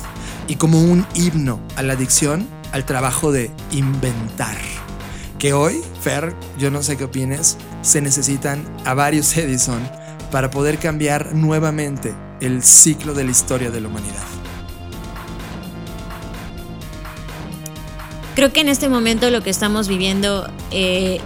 y 0.48 0.56
como 0.56 0.82
un 0.82 1.06
himno 1.14 1.60
a 1.76 1.84
la 1.84 1.94
adicción 1.94 2.48
al 2.72 2.86
trabajo 2.86 3.32
de 3.32 3.52
inventar 3.72 4.58
que 5.40 5.54
hoy, 5.54 5.82
Fer, 6.02 6.36
yo 6.58 6.70
no 6.70 6.84
sé 6.84 6.98
qué 6.98 7.06
opines, 7.06 7.58
se 7.82 8.02
necesitan 8.02 8.62
a 8.86 8.94
varios 8.94 9.36
Edison 9.38 9.82
para 10.32 10.52
poder 10.52 10.78
cambiar 10.78 11.34
nuevamente 11.34 12.14
el 12.42 12.62
ciclo 12.62 13.14
de 13.14 13.24
la 13.24 13.32
historia 13.32 13.72
de 13.72 13.82
la 13.82 13.88
humanidad. 13.88 14.26
Creo 18.36 18.54
que 18.54 18.62
en 18.62 18.70
este 18.70 18.90
momento 18.90 19.30
lo 19.32 19.42
que 19.42 19.50
estamos 19.50 19.88
viviendo 19.88 20.50
eh, 20.72 21.20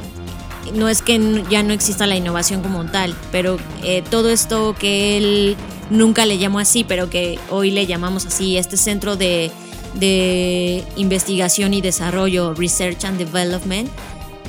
no 0.74 0.90
es 0.90 1.02
que 1.02 1.44
ya 1.50 1.64
no 1.64 1.74
exista 1.74 2.08
la 2.08 2.16
innovación 2.16 2.62
como 2.62 2.86
tal, 2.86 3.16
pero 3.32 3.58
eh, 3.84 4.04
todo 4.10 4.30
esto 4.30 4.76
que 4.78 5.18
él 5.18 5.58
nunca 5.90 6.26
le 6.26 6.38
llamó 6.38 6.60
así, 6.60 6.84
pero 6.84 7.10
que 7.10 7.40
hoy 7.50 7.72
le 7.72 7.86
llamamos 7.86 8.26
así, 8.26 8.58
este 8.58 8.78
centro 8.78 9.16
de, 9.16 9.52
de 9.96 10.84
investigación 10.96 11.74
y 11.74 11.82
desarrollo, 11.82 12.54
Research 12.54 13.06
and 13.06 13.18
Development, 13.18 13.90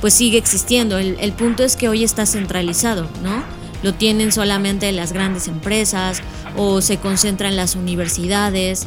pues 0.01 0.15
sigue 0.15 0.39
existiendo. 0.39 0.99
El, 0.99 1.17
el 1.21 1.33
punto 1.33 1.65
es 1.65 1.77
que 1.77 1.89
hoy 1.89 2.05
está 2.05 2.27
centralizado, 2.27 3.09
¿no? 3.23 3.43
Lo 3.83 3.93
tienen 3.93 4.33
solamente 4.33 4.91
las 4.93 5.13
grandes 5.13 5.47
empresas 5.47 6.23
o 6.57 6.81
se 6.81 6.97
concentra 6.97 7.49
en 7.49 7.57
las 7.57 7.75
universidades. 7.75 8.87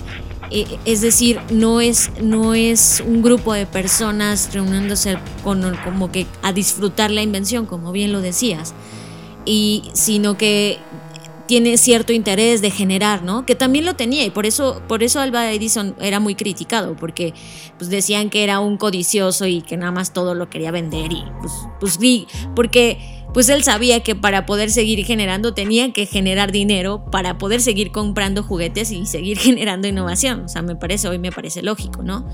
Eh, 0.52 0.66
Es 0.86 1.02
decir, 1.02 1.40
no 1.52 1.82
es, 1.82 2.12
no 2.22 2.54
es 2.54 3.04
un 3.06 3.22
grupo 3.22 3.54
de 3.54 3.66
personas 3.66 4.54
reuniéndose 4.54 5.18
como 5.44 6.12
que 6.12 6.26
a 6.42 6.54
disfrutar 6.54 7.12
la 7.12 7.22
invención, 7.22 7.66
como 7.66 7.92
bien 7.92 8.12
lo 8.12 8.22
decías, 8.22 8.74
y, 9.46 9.84
sino 9.94 10.38
que 10.38 10.80
tiene 11.48 11.78
cierto 11.78 12.12
interés 12.12 12.62
de 12.62 12.70
generar, 12.70 13.24
¿no? 13.24 13.46
Que 13.46 13.56
también 13.56 13.86
lo 13.86 13.96
tenía 13.96 14.26
y 14.26 14.30
por 14.30 14.46
eso, 14.46 14.82
por 14.88 15.02
eso 15.02 15.22
Alba 15.22 15.50
Edison 15.52 15.96
era 16.00 16.20
muy 16.20 16.36
criticado, 16.36 16.96
porque 16.96 17.34
pues 17.78 17.90
decían 17.90 18.30
que 18.30 18.44
era 18.44 18.60
un 18.60 18.78
codicioso 18.78 19.46
y 19.48 19.62
que 19.62 19.78
nada 19.78 19.92
más 19.92 20.12
todo 20.12 20.36
lo 20.36 20.50
quería 20.50 20.72
vender 20.72 21.14
y 21.14 21.24
pues, 21.40 21.54
pues 21.80 22.00
porque 22.54 23.17
pues 23.34 23.50
él 23.50 23.64
sabía 23.64 24.02
que 24.02 24.16
para 24.16 24.46
poder 24.46 24.72
seguir 24.72 25.06
generando 25.06 25.54
tenía 25.54 25.92
que 25.94 26.06
generar 26.06 26.52
dinero 26.52 27.06
para 27.12 27.38
poder 27.38 27.62
seguir 27.62 27.92
comprando 27.92 28.42
juguetes 28.44 28.92
y 28.92 29.06
seguir 29.06 29.38
generando 29.40 29.88
innovación. 29.88 30.46
O 30.46 30.48
sea, 30.50 30.62
me 30.62 30.76
parece, 30.76 31.08
hoy 31.08 31.20
me 31.20 31.32
parece 31.32 31.62
lógico, 31.62 32.04
¿no? 32.04 32.28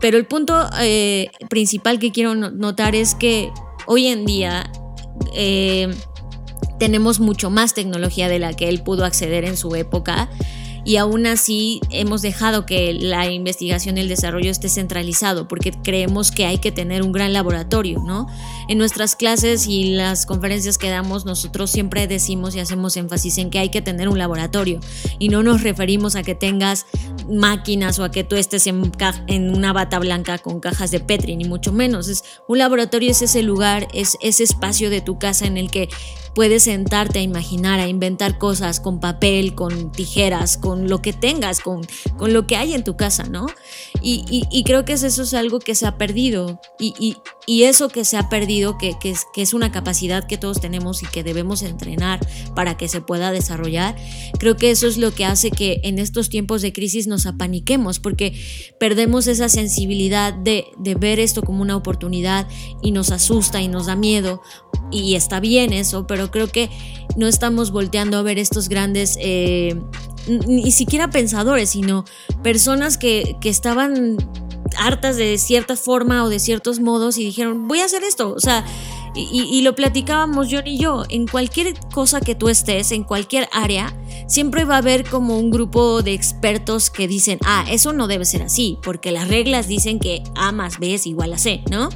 Pero 0.00 0.16
el 0.16 0.26
punto 0.26 0.68
eh, 0.80 1.30
principal 1.50 1.98
que 1.98 2.12
quiero 2.12 2.34
no- 2.34 2.50
notar 2.50 2.94
es 2.94 3.14
que 3.14 3.50
hoy 3.86 4.06
en 4.06 4.26
día 4.26 4.70
eh, 5.34 5.88
tenemos 6.78 7.18
mucho 7.20 7.50
más 7.50 7.74
tecnología 7.74 8.28
de 8.28 8.38
la 8.38 8.52
que 8.54 8.68
él 8.68 8.82
pudo 8.82 9.04
acceder 9.04 9.44
en 9.44 9.56
su 9.56 9.74
época 9.74 10.30
y 10.84 10.96
aún 10.96 11.26
así 11.26 11.80
hemos 11.90 12.22
dejado 12.22 12.64
que 12.64 12.94
la 12.94 13.30
investigación 13.30 13.98
y 13.98 14.00
el 14.02 14.08
desarrollo 14.08 14.50
esté 14.50 14.68
centralizado 14.68 15.48
porque 15.48 15.72
creemos 15.72 16.30
que 16.30 16.46
hay 16.46 16.58
que 16.58 16.70
tener 16.72 17.02
un 17.02 17.10
gran 17.12 17.32
laboratorio, 17.32 18.00
¿no? 18.06 18.26
En 18.68 18.76
nuestras 18.76 19.16
clases 19.16 19.66
y 19.66 19.94
las 19.94 20.26
conferencias 20.26 20.76
que 20.76 20.90
damos 20.90 21.24
nosotros 21.24 21.70
siempre 21.70 22.06
decimos 22.06 22.54
y 22.54 22.60
hacemos 22.60 22.98
énfasis 22.98 23.38
en 23.38 23.48
que 23.48 23.58
hay 23.58 23.70
que 23.70 23.80
tener 23.80 24.10
un 24.10 24.18
laboratorio 24.18 24.80
y 25.18 25.30
no 25.30 25.42
nos 25.42 25.62
referimos 25.62 26.16
a 26.16 26.22
que 26.22 26.34
tengas 26.34 26.84
máquinas 27.30 27.98
o 27.98 28.04
a 28.04 28.10
que 28.10 28.24
tú 28.24 28.36
estés 28.36 28.66
en, 28.66 29.54
una 29.54 29.72
bata 29.72 29.98
blanca 29.98 30.36
con 30.36 30.60
cajas 30.60 30.90
de 30.90 31.00
Petri, 31.00 31.36
ni 31.36 31.44
mucho 31.44 31.72
menos. 31.72 32.08
Es, 32.08 32.24
un 32.46 32.58
laboratorio 32.58 33.10
es 33.10 33.22
ese 33.22 33.42
lugar, 33.42 33.88
es 33.94 34.18
ese 34.20 34.44
espacio 34.44 34.90
de 34.90 35.00
tu 35.00 35.18
casa 35.18 35.46
en 35.46 35.56
el 35.56 35.70
que 35.70 35.88
puedes 36.38 36.62
sentarte 36.62 37.18
a 37.18 37.22
imaginar, 37.22 37.80
a 37.80 37.88
inventar 37.88 38.38
cosas 38.38 38.78
con 38.78 39.00
papel, 39.00 39.56
con 39.56 39.90
tijeras, 39.90 40.56
con 40.56 40.88
lo 40.88 41.02
que 41.02 41.12
tengas, 41.12 41.58
con, 41.58 41.84
con 42.16 42.32
lo 42.32 42.46
que 42.46 42.54
hay 42.54 42.74
en 42.74 42.84
tu 42.84 42.96
casa, 42.96 43.24
¿no? 43.24 43.46
Y, 44.00 44.24
y- 44.30 44.44
y 44.52 44.62
creo 44.62 44.84
que 44.84 44.92
eso 44.92 45.08
es 45.08 45.34
algo 45.34 45.58
que 45.58 45.74
se 45.74 45.84
ha 45.84 45.98
perdido. 45.98 46.60
Y, 46.78 46.94
y- 47.00 47.16
y 47.44 47.64
eso 47.64 47.88
que 47.88 48.04
se 48.04 48.16
ha 48.16 48.28
perdido, 48.28 48.78
que, 48.78 48.96
que 49.00 49.10
es, 49.10 49.24
que 49.34 49.42
es 49.42 49.52
una 49.52 49.72
capacidad 49.72 50.28
que 50.28 50.38
todos 50.38 50.60
tenemos 50.60 51.02
y 51.02 51.06
que 51.06 51.24
debemos 51.24 51.62
entrenar 51.62 52.20
para 52.54 52.76
que 52.76 52.86
se 52.86 53.00
pueda 53.00 53.32
desarrollar, 53.32 53.96
creo 54.38 54.56
que 54.56 54.70
eso 54.70 54.86
es 54.86 54.96
lo 54.96 55.12
que 55.12 55.24
hace 55.24 55.50
que 55.50 55.80
en 55.82 55.98
estos 55.98 56.28
tiempos 56.28 56.62
de 56.62 56.72
crisis 56.72 57.08
nos 57.08 57.26
apaniquemos, 57.26 57.98
porque 57.98 58.38
perdemos 58.78 59.26
esa 59.26 59.48
sensibilidad 59.48 60.34
de, 60.34 60.66
de 60.78 60.94
ver 60.94 61.18
esto 61.18 61.42
como 61.42 61.62
una 61.62 61.74
oportunidad 61.74 62.46
y 62.80 62.92
nos 62.92 63.10
asusta 63.10 63.60
y 63.60 63.66
nos 63.66 63.86
da 63.86 63.96
miedo. 63.96 64.40
Y 64.90 65.16
está 65.16 65.40
bien 65.40 65.72
eso, 65.74 66.06
pero 66.06 66.27
creo 66.30 66.48
que 66.48 66.70
no 67.16 67.26
estamos 67.26 67.70
volteando 67.72 68.16
a 68.18 68.22
ver 68.22 68.38
estos 68.38 68.68
grandes, 68.68 69.16
eh, 69.20 69.74
ni 70.46 70.70
siquiera 70.70 71.10
pensadores, 71.10 71.70
sino 71.70 72.04
personas 72.42 72.98
que, 72.98 73.36
que 73.40 73.48
estaban 73.48 74.16
hartas 74.76 75.16
de 75.16 75.38
cierta 75.38 75.76
forma 75.76 76.22
o 76.24 76.28
de 76.28 76.38
ciertos 76.38 76.80
modos 76.80 77.16
y 77.18 77.24
dijeron, 77.24 77.66
voy 77.68 77.80
a 77.80 77.86
hacer 77.86 78.02
esto. 78.04 78.34
O 78.34 78.40
sea, 78.40 78.64
y- 79.14 79.42
y 79.50 79.62
lo 79.62 79.74
platicábamos 79.74 80.48
John 80.50 80.66
y 80.66 80.78
yo, 80.78 81.04
en 81.08 81.26
cualquier 81.26 81.74
cosa 81.92 82.20
que 82.20 82.34
tú 82.34 82.48
estés, 82.50 82.92
en 82.92 83.02
cualquier 83.04 83.48
área, 83.52 83.96
siempre 84.28 84.64
va 84.66 84.74
a 84.74 84.78
haber 84.78 85.08
como 85.08 85.38
un 85.38 85.50
grupo 85.50 86.02
de 86.02 86.12
expertos 86.12 86.90
que 86.90 87.08
dicen, 87.08 87.38
ah, 87.44 87.64
eso 87.70 87.92
no 87.94 88.06
debe 88.06 88.26
ser 88.26 88.42
así, 88.42 88.78
porque 88.82 89.10
las 89.10 89.26
reglas 89.28 89.66
dicen 89.66 89.98
que 89.98 90.22
A 90.36 90.52
más 90.52 90.78
B 90.78 90.94
es 90.94 91.06
igual 91.06 91.32
a 91.32 91.38
C, 91.38 91.62
¿no? 91.70 91.88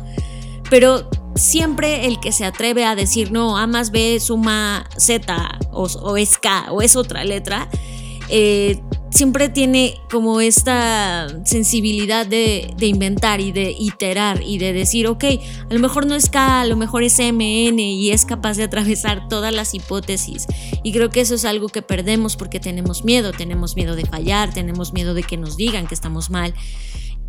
Pero 0.73 1.07
siempre 1.35 2.07
el 2.07 2.18
que 2.18 2.33
se 2.33 2.47
atreve 2.47 2.87
a 2.87 2.95
decir, 2.95 3.31
no, 3.31 3.59
A 3.59 3.66
más 3.66 3.91
B 3.91 4.18
suma 4.20 4.89
Z 4.97 5.59
o, 5.70 6.16
es 6.16 6.39
K 6.39 6.73
o 6.73 6.81
es 6.81 6.97
otra 6.97 7.25
letra, 7.25 7.68
eh, 8.31 8.81
siempre 9.11 9.51
tiene 9.51 10.01
como 10.11 10.41
esta 10.41 11.27
sensibilidad 11.45 12.27
de, 12.27 12.73
de 12.79 12.87
inventar 12.87 13.43
y 13.43 13.53
de 13.53 13.77
iterar 13.79 14.43
y 14.43 14.57
de 14.57 14.73
decir, 14.73 15.09
ok, 15.09 15.25
a 15.68 15.75
lo 15.75 15.79
mejor 15.79 16.07
no 16.07 16.14
es 16.14 16.31
K, 16.31 16.62
a 16.62 16.64
lo 16.64 16.77
mejor 16.77 17.03
es 17.03 17.18
MN 17.18 17.79
y 17.79 18.11
es 18.11 18.25
capaz 18.25 18.57
de 18.57 18.62
atravesar 18.62 19.29
todas 19.29 19.53
las 19.53 19.75
hipótesis. 19.75 20.47
Y 20.83 20.93
creo 20.93 21.11
que 21.11 21.20
eso 21.20 21.35
es 21.35 21.45
algo 21.45 21.68
que 21.68 21.83
perdemos 21.83 22.37
porque 22.37 22.61
tenemos 22.61 23.05
miedo, 23.05 23.33
tenemos 23.33 23.77
miedo 23.77 23.95
de 23.95 24.07
fallar, 24.07 24.55
tenemos 24.55 24.95
miedo 24.95 25.12
de 25.12 25.23
que 25.23 25.37
nos 25.37 25.59
digan 25.59 25.87
que 25.87 25.93
estamos 25.93 26.31
mal 26.31 26.55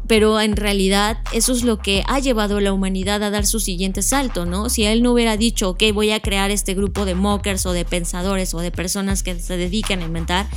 pero 0.07 0.39
en 0.41 0.55
realidad 0.55 1.17
eso 1.33 1.53
es 1.53 1.63
lo 1.63 1.79
que 1.79 2.03
ha 2.07 2.19
llevado 2.19 2.57
a 2.57 2.61
la 2.61 2.73
humanidad 2.73 3.23
a 3.23 3.29
dar 3.29 3.45
su 3.45 3.59
siguiente 3.59 4.01
salto, 4.01 4.45
¿no? 4.45 4.69
Si 4.69 4.83
él 4.83 5.01
no 5.01 5.13
hubiera 5.13 5.37
dicho, 5.37 5.69
ok, 5.69 5.83
voy 5.93 6.11
a 6.11 6.19
crear 6.19 6.51
este 6.51 6.73
grupo 6.73 7.05
de 7.05 7.15
mockers 7.15 7.65
o 7.65 7.71
de 7.71 7.85
pensadores 7.85 8.53
o 8.53 8.59
de 8.59 8.71
personas 8.71 9.23
que 9.23 9.39
se 9.39 9.57
dedican 9.57 10.01
a 10.01 10.05
inventar, 10.05 10.47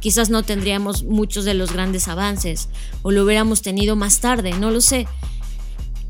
quizás 0.00 0.30
no 0.30 0.42
tendríamos 0.42 1.04
muchos 1.04 1.44
de 1.44 1.54
los 1.54 1.72
grandes 1.72 2.08
avances 2.08 2.68
o 3.02 3.10
lo 3.10 3.24
hubiéramos 3.24 3.62
tenido 3.62 3.96
más 3.96 4.20
tarde, 4.20 4.52
no 4.52 4.70
lo 4.70 4.80
sé. 4.80 5.06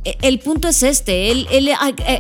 E, 0.05 0.19
El 0.23 0.41
punto 0.41 0.69
es 0.69 0.83
este, 0.83 1.31
él, 1.31 1.47
él, 1.51 1.71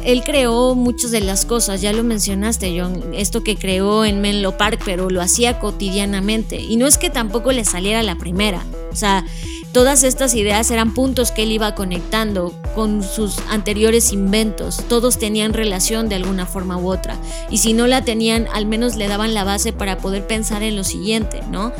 él, 0.04 0.22
creó 0.24 0.74
muchas 0.74 1.10
de 1.10 1.20
las 1.20 1.44
cosas, 1.44 1.82
ya 1.82 1.92
lo 1.92 2.04
mencionaste, 2.04 2.80
John, 2.80 3.12
esto 3.12 3.42
que 3.42 3.56
creó 3.56 4.04
en 4.04 4.20
Menlo 4.20 4.56
Park, 4.56 4.82
pero 4.84 5.10
lo 5.10 5.20
hacía 5.20 5.58
cotidianamente. 5.58 6.60
Y 6.60 6.76
no 6.76 6.86
es 6.86 6.96
que 6.96 7.10
tampoco 7.10 7.52
le 7.52 7.64
saliera 7.64 8.02
la 8.02 8.16
primera, 8.16 8.64
o 8.92 8.96
sea, 8.96 9.24
todas 9.72 10.04
estas 10.04 10.34
ideas 10.34 10.70
eran 10.70 10.94
puntos 10.94 11.32
que 11.32 11.42
él 11.42 11.52
iba 11.52 11.74
conectando 11.74 12.52
con 12.74 13.02
sus 13.02 13.38
anteriores 13.50 14.12
inventos, 14.12 14.78
todos 14.88 15.18
tenían 15.18 15.52
relación 15.52 16.08
de 16.08 16.16
alguna 16.16 16.46
forma 16.46 16.76
u 16.76 16.90
otra. 16.90 17.16
Y 17.50 17.58
si 17.58 17.72
no 17.72 17.86
la 17.86 18.04
tenían, 18.04 18.48
al 18.52 18.66
menos 18.66 18.96
le 18.96 19.08
daban 19.08 19.34
la 19.34 19.44
base 19.44 19.72
para 19.72 19.98
poder 19.98 20.26
pensar 20.26 20.62
en 20.62 20.76
lo 20.76 20.84
siguiente, 20.84 21.42
¿no? 21.50 21.72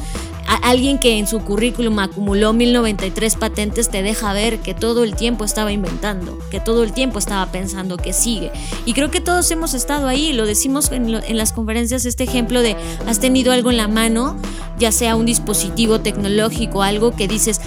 alguien 0.63 0.99
que 0.99 1.19
en 1.19 1.27
su 1.27 1.41
currículum 1.41 1.99
acumuló 1.99 2.53
1093 2.53 3.37
patentes 3.37 3.89
te 3.89 4.03
deja 4.03 4.33
ver 4.33 4.59
que 4.59 4.75
todo 4.75 5.03
el 5.05 5.15
tiempo 5.15 5.45
estaba 5.45 5.73
inventando, 5.73 6.39
que 6.51 6.61
todo 6.61 6.83
el 6.83 6.93
tiempo 6.93 7.19
estaba 7.19 7.51
pensando 7.51 7.97
que 7.97 8.13
sigue. 8.13 8.51
Y 8.85 8.93
creo 8.93 9.11
que 9.11 9.21
todos 9.21 9.51
hemos 9.51 9.75
estado 9.75 10.09
ahí, 10.09 10.33
lo 10.33 10.47
decimos 10.47 10.91
en, 10.93 11.15
en 11.15 11.37
las 11.37 11.53
conferencias, 11.53 12.05
este 12.05 12.25
ejemplo 12.25 12.61
de 12.63 12.77
has 13.07 13.19
tenido 13.19 13.53
algo 13.53 13.71
en 13.71 13.77
la 13.77 13.89
mano, 13.89 14.37
ya 14.79 14.93
sea 14.93 15.17
un 15.17 15.27
dispositivo 15.27 16.01
tecnológico, 16.01 16.83
algo 16.83 17.13
que 17.13 17.29
dices, 17.29 17.61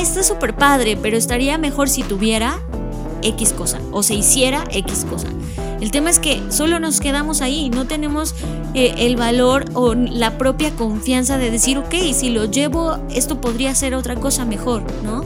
está 0.00 0.22
súper 0.22 0.54
padre, 0.54 0.96
pero 0.96 1.16
estaría 1.16 1.58
mejor 1.58 1.88
si 1.88 2.02
tuviera 2.02 2.60
X 3.22 3.52
cosa 3.52 3.80
o 3.92 4.02
se 4.02 4.14
hiciera 4.14 4.64
X 4.70 5.06
cosa. 5.08 5.28
El 5.80 5.90
tema 5.90 6.10
es 6.10 6.18
que 6.18 6.42
solo 6.50 6.78
nos 6.78 7.00
quedamos 7.00 7.40
ahí, 7.40 7.70
no 7.70 7.86
tenemos 7.86 8.34
eh, 8.74 8.94
el 8.98 9.16
valor 9.16 9.64
o 9.72 9.94
la 9.94 10.36
propia 10.36 10.70
confianza 10.72 11.38
de 11.38 11.50
decir, 11.50 11.78
ok, 11.78 11.94
si 12.12 12.30
lo 12.30 12.44
llevo, 12.44 12.98
esto 13.10 13.40
podría 13.40 13.74
ser 13.74 13.94
otra 13.94 14.16
cosa 14.16 14.44
mejor, 14.44 14.82
¿no? 15.02 15.24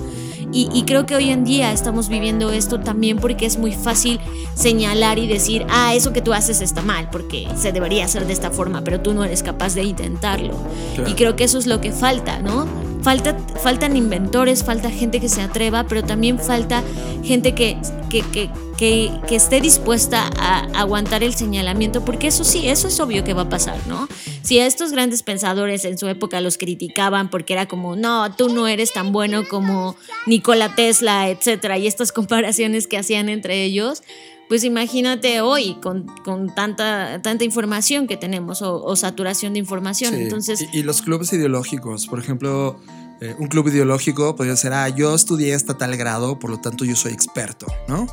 Y, 0.54 0.68
y, 0.72 0.84
creo 0.84 1.04
que 1.04 1.16
hoy 1.16 1.30
en 1.30 1.44
día 1.44 1.72
estamos 1.72 2.08
viviendo 2.08 2.52
esto 2.52 2.78
también 2.78 3.18
porque 3.18 3.44
es 3.44 3.58
muy 3.58 3.72
fácil 3.72 4.20
señalar 4.54 5.18
y 5.18 5.26
decir, 5.26 5.66
ah, 5.68 5.96
eso 5.96 6.12
que 6.12 6.22
tú 6.22 6.32
haces 6.32 6.60
está 6.60 6.80
mal, 6.80 7.10
porque 7.10 7.48
se 7.56 7.72
debería 7.72 8.04
hacer 8.04 8.24
de 8.24 8.34
esta 8.34 8.52
forma, 8.52 8.82
pero 8.84 9.00
tú 9.00 9.14
no 9.14 9.24
eres 9.24 9.42
capaz 9.42 9.74
de 9.74 9.82
intentarlo. 9.82 10.54
Claro. 10.94 11.10
Y 11.10 11.14
creo 11.14 11.34
que 11.34 11.42
eso 11.42 11.58
es 11.58 11.66
lo 11.66 11.80
que 11.80 11.90
falta, 11.90 12.38
¿no? 12.38 12.68
Falta, 13.02 13.36
faltan 13.62 13.96
inventores, 13.96 14.62
falta 14.62 14.90
gente 14.90 15.18
que 15.20 15.28
se 15.28 15.42
atreva, 15.42 15.84
pero 15.88 16.04
también 16.04 16.38
falta 16.38 16.84
gente 17.24 17.52
que, 17.52 17.76
que, 18.08 18.22
que, 18.22 18.48
que, 18.76 19.10
que 19.28 19.36
esté 19.36 19.60
dispuesta 19.60 20.30
a 20.38 20.60
aguantar 20.80 21.22
el 21.22 21.34
señalamiento, 21.34 22.04
porque 22.04 22.28
eso 22.28 22.44
sí, 22.44 22.68
eso 22.68 22.88
es 22.88 22.98
obvio 23.00 23.24
que 23.24 23.34
va 23.34 23.42
a 23.42 23.48
pasar, 23.48 23.78
¿no? 23.86 24.08
Si 24.42 24.58
a 24.58 24.66
estos 24.66 24.92
grandes 24.92 25.22
pensadores 25.22 25.84
en 25.84 25.98
su 25.98 26.08
época 26.08 26.40
los 26.40 26.58
criticaban 26.58 27.30
porque 27.30 27.52
era 27.52 27.66
como, 27.66 27.96
no, 27.96 28.34
tú 28.34 28.48
no 28.48 28.66
eres 28.68 28.92
tan 28.92 29.12
bueno 29.12 29.48
como 29.48 29.96
Nikola 30.26 30.74
Tesla, 30.74 31.28
etcétera, 31.28 31.78
y 31.78 31.86
estas 31.86 32.12
comparaciones 32.12 32.86
que 32.86 32.98
hacían 32.98 33.28
entre 33.28 33.64
ellos, 33.64 34.02
pues 34.48 34.64
imagínate 34.64 35.40
hoy 35.40 35.76
con, 35.82 36.06
con 36.22 36.54
tanta, 36.54 37.22
tanta 37.22 37.44
información 37.44 38.06
que 38.06 38.16
tenemos 38.16 38.60
o, 38.62 38.82
o 38.84 38.96
saturación 38.96 39.54
de 39.54 39.60
información. 39.60 40.14
Sí. 40.14 40.22
Entonces, 40.22 40.66
y, 40.72 40.80
y, 40.80 40.82
los 40.82 41.00
clubes 41.00 41.32
ideológicos, 41.32 42.06
por 42.06 42.18
ejemplo, 42.18 42.78
eh, 43.24 43.34
un 43.38 43.48
club 43.48 43.68
ideológico 43.68 44.36
podría 44.36 44.54
ser, 44.54 44.74
ah, 44.74 44.86
yo 44.90 45.14
estudié 45.14 45.54
hasta 45.54 45.78
tal 45.78 45.96
grado, 45.96 46.38
por 46.38 46.50
lo 46.50 46.60
tanto 46.60 46.84
yo 46.84 46.94
soy 46.94 47.12
experto, 47.12 47.66
¿no? 47.88 48.06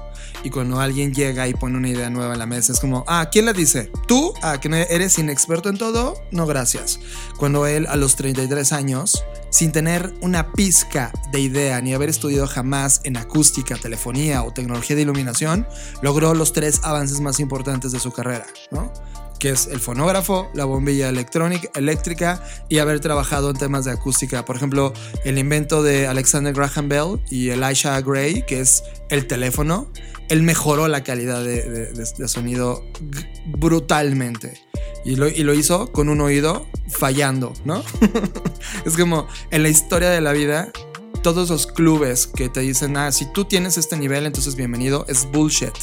Y 0.46 0.50
cuando 0.50 0.80
alguien 0.80 1.14
llega 1.14 1.50
y 1.50 1.54
pone 1.54 1.78
una 1.78 1.90
idea 1.90 2.10
nueva 2.10 2.32
en 2.32 2.40
la 2.40 2.46
mesa, 2.46 2.72
es 2.72 2.80
como, 2.80 3.04
ah, 3.08 3.28
¿quién 3.30 3.46
la 3.46 3.52
dice? 3.52 3.92
¿Tú? 4.08 4.34
Ah, 4.42 4.62
que 4.62 4.70
eres 4.90 5.20
inexperto 5.20 5.68
en 5.68 5.78
todo? 5.78 6.16
No, 6.32 6.46
gracias. 6.46 6.98
Cuando 7.38 7.68
él 7.68 7.88
a 7.88 7.98
los 7.98 8.16
33 8.16 8.72
años, 8.72 9.26
sin 9.50 9.74
tener 9.74 10.14
una 10.22 10.54
pizca 10.54 11.12
de 11.34 11.42
idea 11.42 11.82
ni 11.82 11.94
haber 11.94 12.10
estudiado 12.10 12.48
jamás 12.48 13.02
en 13.04 13.18
acústica, 13.18 13.76
telefonía 13.76 14.44
o 14.44 14.54
tecnología 14.54 14.96
de 14.96 15.02
iluminación, 15.02 15.68
logró 16.02 16.34
los 16.34 16.54
tres 16.54 16.80
avances 16.84 17.20
más 17.20 17.42
importantes 17.42 17.92
de 17.92 18.00
su 18.00 18.14
carrera, 18.14 18.46
¿no? 18.72 18.94
Que 19.42 19.50
es 19.50 19.66
el 19.66 19.80
fonógrafo, 19.80 20.52
la 20.54 20.66
bombilla 20.66 21.10
electrónica, 21.10 21.68
eléctrica 21.74 22.44
y 22.70 22.78
haber 22.78 23.00
trabajado 23.00 23.50
en 23.50 23.58
temas 23.58 23.86
de 23.86 23.92
acústica. 23.92 24.46
Por 24.46 24.56
ejemplo, 24.56 24.94
el 25.26 25.40
invento 25.40 25.82
de 25.82 26.06
Alexander 26.06 26.54
Graham 26.54 26.88
Bell 26.88 27.20
y 27.32 27.50
Elisha 27.50 28.00
Gray, 28.02 28.46
que 28.46 28.60
es 28.60 28.84
el 29.10 29.26
teléfono, 29.26 29.92
él 30.30 30.44
mejoró 30.44 30.88
la 30.88 31.04
calidad 31.04 31.44
de, 31.44 32.28
sonido 32.28 32.86
brutalmente. 33.48 34.62
Y 35.04 35.16
lo, 35.16 35.54
hizo 35.56 35.92
con 35.92 36.10
un 36.10 36.22
oído 36.22 36.68
fallando, 36.90 37.52
¿no? 37.66 37.84
es 38.86 38.96
como 38.96 39.28
en 39.50 39.64
la 39.64 39.70
historia 39.70 40.12
de 40.12 40.22
la 40.22 40.34
vida, 40.34 40.72
todos 41.22 41.50
los 41.50 41.68
clubes 41.68 42.26
que 42.26 42.50
te 42.50 42.62
dicen, 42.62 42.98
ah, 42.98 43.12
si 43.12 43.26
tú 43.32 43.46
tienes 43.46 43.78
este 43.78 43.96
nivel, 43.96 44.26
entonces 44.26 44.56
bienvenido, 44.56 45.06
es 45.08 45.30
bullshit. 45.32 45.74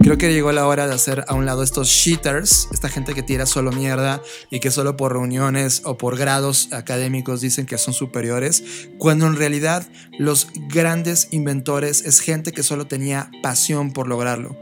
Creo 0.00 0.18
que 0.18 0.32
llegó 0.32 0.50
la 0.50 0.66
hora 0.66 0.88
de 0.88 0.94
hacer 0.94 1.24
a 1.28 1.34
un 1.34 1.46
lado 1.46 1.62
estos 1.62 1.88
cheaters, 1.88 2.68
esta 2.72 2.88
gente 2.88 3.14
que 3.14 3.22
tira 3.22 3.46
solo 3.46 3.70
mierda 3.70 4.22
y 4.50 4.58
que 4.60 4.70
solo 4.70 4.96
por 4.96 5.12
reuniones 5.12 5.82
o 5.84 5.96
por 5.96 6.16
grados 6.18 6.72
académicos 6.72 7.40
dicen 7.40 7.66
que 7.66 7.78
son 7.78 7.94
superiores, 7.94 8.64
cuando 8.98 9.26
en 9.26 9.36
realidad 9.36 9.88
los 10.18 10.48
grandes 10.68 11.28
inventores 11.30 12.04
es 12.04 12.20
gente 12.20 12.52
que 12.52 12.64
solo 12.64 12.86
tenía 12.86 13.30
pasión 13.42 13.92
por 13.92 14.08
lograrlo. 14.08 14.56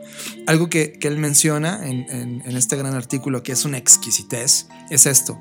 Algo 0.47 0.68
que, 0.68 0.93
que 0.93 1.09
él 1.09 1.16
menciona 1.16 1.89
en, 1.89 2.11
en, 2.11 2.43
en 2.45 2.57
este 2.57 2.76
gran 2.76 2.95
artículo, 2.95 3.43
que 3.43 3.53
es 3.53 3.64
una 3.64 3.78
exquisitez, 3.78 4.66
es 4.91 5.07
esto. 5.07 5.39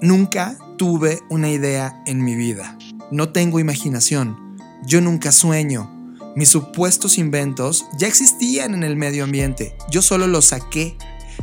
Nunca 0.00 0.56
tuve 0.76 1.20
una 1.30 1.50
idea 1.50 2.02
en 2.06 2.24
mi 2.24 2.34
vida 2.34 2.76
no 3.10 3.28
tengo 3.28 3.60
imaginación. 3.60 4.58
Yo 4.84 5.00
nunca 5.00 5.32
sueño. 5.32 5.92
Mis 6.34 6.48
supuestos 6.48 7.18
inventos 7.18 7.86
ya 7.98 8.08
existían 8.08 8.74
en 8.74 8.82
el 8.82 8.96
medio 8.96 9.24
ambiente. 9.24 9.76
Yo 9.90 10.02
solo 10.02 10.26
los 10.26 10.46
saqué. 10.46 10.96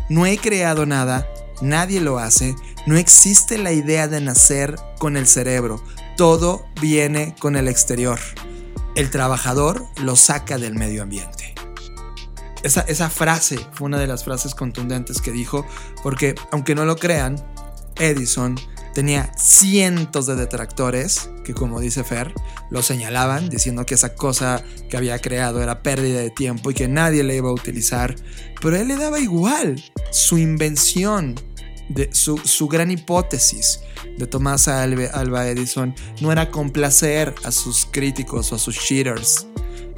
No 0.10 0.26
he 0.26 0.38
creado 0.38 0.86
nada. 0.86 1.28
Nadie 1.62 2.01
lo 2.01 2.20
hace. 2.20 2.56
No 2.86 2.97
existe 2.97 3.58
la 3.58 3.72
idea 3.72 4.08
de 4.08 4.22
nacer 4.22 4.76
con 4.99 5.18
el 5.18 5.26
cerebro. 5.26 5.82
Todo 6.18 6.66
viene 6.82 7.36
con 7.39 7.56
el 7.56 7.68
exterior. 7.68 8.20
El 8.95 9.10
trabajador 9.10 9.86
lo 10.01 10.16
saca 10.16 10.58
del 10.58 10.76
medio 10.76 11.01
ambiente. 11.01 11.56
Esa, 12.62 12.82
esa 12.82 13.10
frase 13.10 13.58
fue 13.74 13.88
una 13.88 13.99
de 13.99 14.08
las 14.08 14.24
frases 14.24 14.54
contundentes 14.54 15.22
que 15.22 15.32
dijo, 15.32 15.66
porque 16.01 16.36
aunque 16.51 16.76
no 16.76 16.86
lo 16.86 16.95
crean, 16.95 17.43
Edison 18.00 18.60
tenía 18.94 19.32
cientos 19.38 20.28
de 20.28 20.36
detractores 20.36 21.30
que, 21.44 21.54
como 21.54 21.80
dice 21.80 22.04
Fer, 22.04 22.34
lo 22.70 22.82
señalaban 22.82 23.50
diciendo 23.50 23.86
que 23.86 23.96
esa 23.96 24.16
cosa 24.16 24.64
que 24.89 24.98
había 24.98 25.20
creado 25.20 25.62
era 25.62 25.82
pérdida 25.82 26.20
de 26.20 26.30
tiempo 26.30 26.72
y 26.72 26.74
que 26.74 26.88
nadie 26.88 27.24
le 27.24 27.36
iba 27.36 27.50
a 27.50 27.54
utilizar. 27.54 28.16
Pero 28.62 28.76
a 28.76 28.80
él 28.80 28.88
le 28.88 28.96
daba 28.96 29.20
igual 29.20 29.84
su 30.12 30.38
invención, 30.38 31.36
de 31.89 32.10
su, 32.14 32.38
su 32.38 32.68
gran 32.68 32.91
hipótesis 32.91 33.82
de 34.18 34.28
Tomás 34.28 34.68
Alba, 34.68 35.48
Edison 35.48 35.94
no 36.22 36.32
era 36.32 36.50
complacer 36.50 37.34
a 37.44 37.52
sus 37.52 37.86
críticos 37.86 38.52
o 38.52 38.56
a 38.56 38.60
sus 38.60 38.78
cheaters, 38.78 39.48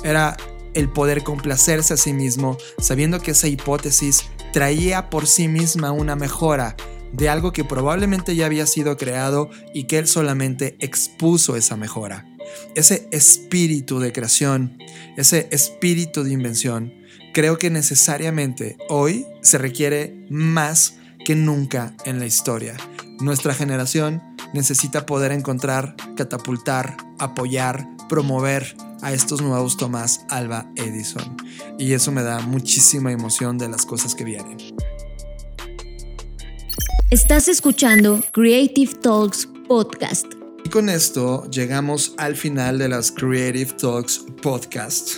era 0.03 0.37
el 0.73 0.89
poder 0.89 1.23
complacerse 1.23 1.93
a 1.93 1.97
sí 1.97 2.13
mismo 2.13 2.57
sabiendo 2.79 3.21
que 3.21 3.31
esa 3.31 3.47
hipótesis 3.47 4.25
traía 4.51 5.09
por 5.09 5.27
sí 5.27 5.47
misma 5.47 5.91
una 5.91 6.15
mejora 6.15 6.75
de 7.15 7.29
algo 7.29 7.51
que 7.53 7.63
probablemente 7.63 8.35
ya 8.35 8.45
había 8.45 8.65
sido 8.65 8.97
creado 8.97 9.49
y 9.73 9.85
que 9.85 9.97
él 9.97 10.07
solamente 10.07 10.75
expuso 10.79 11.55
esa 11.55 11.77
mejora. 11.77 12.25
Ese 12.75 13.07
espíritu 13.11 13.99
de 13.99 14.11
creación, 14.11 14.77
ese 15.17 15.47
espíritu 15.51 16.23
de 16.23 16.31
invención, 16.31 16.93
creo 17.33 17.57
que 17.57 17.69
necesariamente 17.69 18.77
hoy 18.89 19.25
se 19.41 19.57
requiere 19.57 20.25
más 20.29 20.97
que 21.23 21.35
nunca 21.35 21.95
en 22.05 22.19
la 22.19 22.25
historia. 22.25 22.75
Nuestra 23.19 23.53
generación 23.53 24.21
necesita 24.53 25.05
poder 25.05 25.31
encontrar, 25.31 25.95
catapultar, 26.15 26.97
apoyar, 27.17 27.87
promover 28.09 28.75
a 29.01 29.13
estos 29.13 29.41
nuevos 29.41 29.77
Tomás 29.77 30.25
Alba 30.29 30.69
Edison. 30.75 31.37
Y 31.79 31.93
eso 31.93 32.11
me 32.11 32.23
da 32.23 32.39
muchísima 32.41 33.11
emoción 33.11 33.57
de 33.57 33.69
las 33.69 33.85
cosas 33.85 34.15
que 34.15 34.23
vienen. 34.23 34.57
Estás 37.11 37.47
escuchando 37.47 38.23
Creative 38.31 38.91
Talks 38.95 39.47
Podcast. 39.67 40.25
Y 40.63 40.69
con 40.69 40.89
esto 40.89 41.47
llegamos 41.51 42.15
al 42.17 42.35
final 42.35 42.79
de 42.79 42.89
las 42.89 43.11
Creative 43.11 43.71
Talks 43.73 44.25
podcast. 44.41 45.17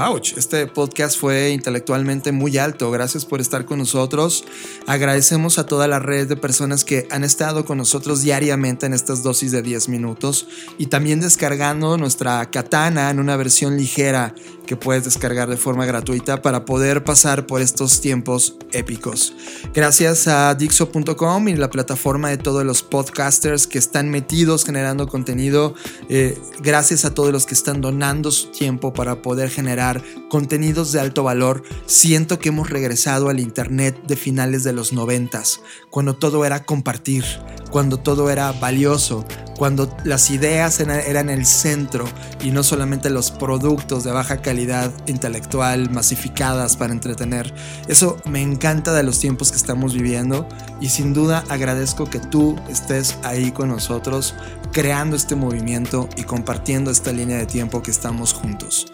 Ouch, 0.00 0.34
este 0.36 0.64
podcast 0.68 1.18
fue 1.18 1.50
intelectualmente 1.50 2.30
muy 2.30 2.56
alto. 2.56 2.88
Gracias 2.92 3.24
por 3.24 3.40
estar 3.40 3.64
con 3.64 3.78
nosotros. 3.78 4.44
Agradecemos 4.86 5.58
a 5.58 5.66
toda 5.66 5.88
la 5.88 5.98
red 5.98 6.28
de 6.28 6.36
personas 6.36 6.84
que 6.84 7.08
han 7.10 7.24
estado 7.24 7.64
con 7.64 7.78
nosotros 7.78 8.22
diariamente 8.22 8.86
en 8.86 8.94
estas 8.94 9.24
dosis 9.24 9.50
de 9.50 9.60
10 9.60 9.88
minutos 9.88 10.46
y 10.78 10.86
también 10.86 11.18
descargando 11.18 11.96
nuestra 11.96 12.48
katana 12.48 13.10
en 13.10 13.18
una 13.18 13.36
versión 13.36 13.76
ligera 13.76 14.34
que 14.66 14.76
puedes 14.76 15.04
descargar 15.04 15.48
de 15.48 15.56
forma 15.56 15.86
gratuita 15.86 16.42
para 16.42 16.66
poder 16.66 17.02
pasar 17.02 17.46
por 17.46 17.62
estos 17.62 18.00
tiempos 18.02 18.56
épicos. 18.72 19.32
Gracias 19.74 20.28
a 20.28 20.54
Dixo.com 20.54 21.48
y 21.48 21.56
la 21.56 21.70
plataforma 21.70 22.28
de 22.28 22.36
todos 22.36 22.64
los 22.64 22.82
podcasters 22.82 23.66
que 23.66 23.78
están 23.78 24.10
metidos 24.10 24.64
generando 24.66 25.08
contenido. 25.08 25.74
Eh, 26.10 26.38
gracias 26.60 27.06
a 27.06 27.14
todos 27.14 27.32
los 27.32 27.46
que 27.46 27.54
están 27.54 27.80
donando 27.80 28.30
su 28.30 28.48
tiempo 28.48 28.92
para 28.92 29.22
poder 29.22 29.48
generar 29.48 29.87
contenidos 30.28 30.92
de 30.92 31.00
alto 31.00 31.22
valor. 31.22 31.62
Siento 31.86 32.38
que 32.38 32.50
hemos 32.50 32.70
regresado 32.70 33.28
al 33.28 33.40
Internet 33.40 33.96
de 34.06 34.16
finales 34.16 34.64
de 34.64 34.72
los 34.72 34.92
noventas, 34.92 35.60
cuando 35.90 36.16
todo 36.16 36.44
era 36.44 36.64
compartir, 36.64 37.24
cuando 37.70 37.98
todo 37.98 38.30
era 38.30 38.52
valioso, 38.52 39.24
cuando 39.56 39.94
las 40.04 40.30
ideas 40.30 40.80
eran 40.80 41.30
el 41.30 41.44
centro 41.44 42.04
y 42.40 42.52
no 42.52 42.62
solamente 42.62 43.10
los 43.10 43.30
productos 43.30 44.04
de 44.04 44.12
baja 44.12 44.40
calidad 44.40 44.92
intelectual 45.06 45.90
masificadas 45.90 46.76
para 46.76 46.92
entretener. 46.92 47.52
Eso 47.88 48.16
me 48.24 48.40
encanta 48.40 48.92
de 48.92 49.02
los 49.02 49.18
tiempos 49.18 49.50
que 49.50 49.56
estamos 49.56 49.94
viviendo 49.94 50.48
y 50.80 50.90
sin 50.90 51.12
duda 51.12 51.44
agradezco 51.48 52.08
que 52.08 52.20
tú 52.20 52.56
estés 52.68 53.18
ahí 53.24 53.50
con 53.50 53.68
nosotros 53.68 54.34
creando 54.72 55.16
este 55.16 55.34
movimiento 55.34 56.08
y 56.16 56.22
compartiendo 56.22 56.90
esta 56.90 57.12
línea 57.12 57.38
de 57.38 57.46
tiempo 57.46 57.82
que 57.82 57.90
estamos 57.90 58.32
juntos. 58.32 58.86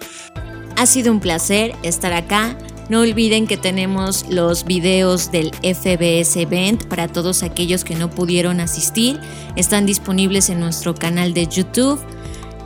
Ha 0.77 0.87
sido 0.87 1.13
un 1.13 1.21
placer 1.21 1.75
estar 1.83 2.13
acá. 2.13 2.57
No 2.89 3.01
olviden 3.01 3.47
que 3.47 3.57
tenemos 3.57 4.27
los 4.29 4.65
videos 4.65 5.31
del 5.31 5.53
FBS 5.63 6.37
Event 6.37 6.85
para 6.87 7.09
todos 7.09 7.43
aquellos 7.43 7.85
que 7.85 7.95
no 7.95 8.11
pudieron 8.11 8.61
asistir. 8.61 9.19
Están 9.57 9.87
disponibles 9.87 10.51
en 10.51 10.61
nuestro 10.61 10.95
canal 10.95 11.33
de 11.33 11.47
YouTube. 11.47 12.01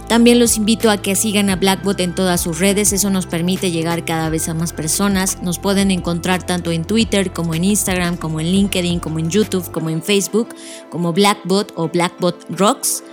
También 0.08 0.38
los 0.38 0.56
invito 0.56 0.90
a 0.90 0.96
que 0.96 1.14
sigan 1.14 1.50
a 1.50 1.56
Blackbot 1.56 2.00
en 2.00 2.14
todas 2.14 2.40
sus 2.40 2.58
redes, 2.58 2.94
eso 2.94 3.10
nos 3.10 3.26
permite 3.26 3.70
llegar 3.70 4.06
cada 4.06 4.30
vez 4.30 4.48
a 4.48 4.54
más 4.54 4.72
personas. 4.72 5.42
Nos 5.42 5.58
pueden 5.58 5.90
encontrar 5.90 6.42
tanto 6.44 6.72
en 6.72 6.86
Twitter 6.86 7.30
como 7.30 7.54
en 7.54 7.62
Instagram, 7.62 8.16
como 8.16 8.40
en 8.40 8.50
LinkedIn, 8.50 9.00
como 9.00 9.18
en 9.18 9.28
YouTube, 9.28 9.70
como 9.70 9.90
en 9.90 10.02
Facebook, 10.02 10.48
como 10.88 11.12
Blackbot 11.12 11.74
o 11.76 11.88
Blackbot 11.88 12.46
Rocks. 12.48 13.04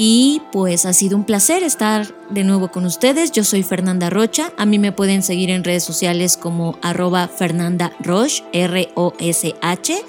Y 0.00 0.42
pues 0.52 0.86
ha 0.86 0.92
sido 0.92 1.16
un 1.16 1.24
placer 1.24 1.64
estar 1.64 2.06
de 2.30 2.44
nuevo 2.44 2.68
con 2.68 2.86
ustedes. 2.86 3.32
Yo 3.32 3.42
soy 3.42 3.64
Fernanda 3.64 4.10
Rocha. 4.10 4.52
A 4.56 4.64
mí 4.64 4.78
me 4.78 4.92
pueden 4.92 5.24
seguir 5.24 5.50
en 5.50 5.64
redes 5.64 5.82
sociales 5.82 6.36
como 6.36 6.78
arroba 6.82 7.26
Fernanda 7.26 7.92
Roche, 7.98 8.44
R-O-S-H. 8.52 10.04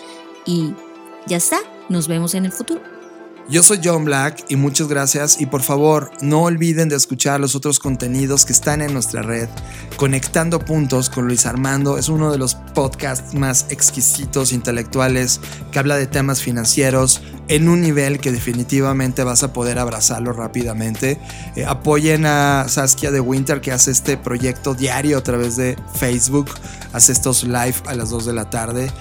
Y 0.45 0.73
ya 1.25 1.37
está. 1.37 1.57
Nos 1.89 2.07
vemos 2.07 2.35
en 2.35 2.45
el 2.45 2.51
futuro. 2.51 2.98
Yo 3.49 3.63
soy 3.63 3.79
John 3.83 4.05
Black 4.05 4.45
y 4.49 4.57
muchas 4.57 4.89
gracias 4.89 5.41
y 5.41 5.47
por 5.47 5.63
favor 5.63 6.11
no 6.21 6.43
olviden 6.43 6.87
de 6.87 6.95
escuchar 6.95 7.39
los 7.39 7.55
otros 7.55 7.79
contenidos 7.79 8.45
que 8.45 8.53
están 8.53 8.79
en 8.83 8.93
nuestra 8.93 9.23
red. 9.23 9.49
Conectando 9.95 10.59
Puntos 10.59 11.09
con 11.09 11.25
Luis 11.25 11.47
Armando 11.47 11.97
es 11.97 12.09
uno 12.09 12.31
de 12.31 12.37
los 12.37 12.53
podcasts 12.53 13.33
más 13.33 13.65
exquisitos 13.69 14.53
intelectuales 14.53 15.41
que 15.71 15.79
habla 15.79 15.95
de 15.95 16.05
temas 16.05 16.43
financieros 16.43 17.23
en 17.47 17.67
un 17.69 17.81
nivel 17.81 18.19
que 18.19 18.31
definitivamente 18.31 19.23
vas 19.23 19.41
a 19.41 19.51
poder 19.51 19.79
abrazarlo 19.79 20.31
rápidamente. 20.31 21.19
Eh, 21.55 21.65
apoyen 21.65 22.27
a 22.27 22.67
Saskia 22.67 23.09
de 23.09 23.19
Winter 23.19 23.61
que 23.61 23.71
hace 23.71 23.89
este 23.89 24.15
proyecto 24.15 24.75
diario 24.75 25.17
a 25.17 25.23
través 25.23 25.55
de 25.57 25.75
Facebook, 25.95 26.51
hace 26.93 27.11
estos 27.11 27.43
live 27.43 27.75
a 27.87 27.95
las 27.95 28.11
2 28.11 28.27
de 28.27 28.33
la 28.33 28.51
tarde. 28.51 28.91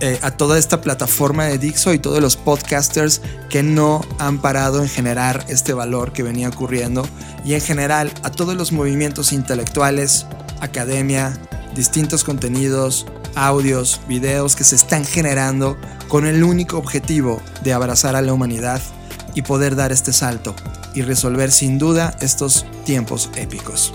Eh, 0.00 0.18
a 0.20 0.30
toda 0.30 0.58
esta 0.58 0.82
plataforma 0.82 1.46
de 1.46 1.56
Dixo 1.56 1.94
y 1.94 1.98
todos 1.98 2.20
los 2.20 2.36
podcasters 2.36 3.22
que 3.48 3.62
no 3.62 4.04
han 4.18 4.42
parado 4.42 4.82
en 4.82 4.90
generar 4.90 5.46
este 5.48 5.72
valor 5.72 6.12
que 6.12 6.22
venía 6.22 6.50
ocurriendo 6.50 7.08
y 7.46 7.54
en 7.54 7.62
general 7.62 8.12
a 8.22 8.30
todos 8.30 8.54
los 8.56 8.72
movimientos 8.72 9.32
intelectuales, 9.32 10.26
academia, 10.60 11.40
distintos 11.74 12.24
contenidos, 12.24 13.06
audios, 13.36 14.02
videos 14.06 14.54
que 14.54 14.64
se 14.64 14.76
están 14.76 15.06
generando 15.06 15.78
con 16.08 16.26
el 16.26 16.44
único 16.44 16.76
objetivo 16.76 17.40
de 17.64 17.72
abrazar 17.72 18.16
a 18.16 18.22
la 18.22 18.34
humanidad 18.34 18.82
y 19.34 19.42
poder 19.42 19.76
dar 19.76 19.92
este 19.92 20.12
salto 20.12 20.54
y 20.94 21.00
resolver 21.00 21.50
sin 21.50 21.78
duda 21.78 22.14
estos 22.20 22.66
tiempos 22.84 23.30
épicos. 23.34 23.94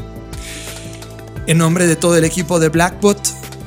En 1.45 1.59
nombre 1.59 1.85
de 1.85 1.95
todo 1.95 2.17
el 2.17 2.23
equipo 2.23 2.59
de 2.59 2.69
Blackbot, 2.69 3.19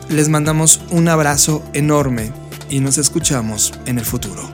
les 0.08 0.28
mandamos 0.28 0.80
un 0.90 1.08
abrazo 1.08 1.64
enorme 1.72 2.32
y 2.68 2.80
nos 2.80 2.98
escuchamos 2.98 3.72
en 3.86 3.98
el 3.98 4.04
futuro. 4.04 4.53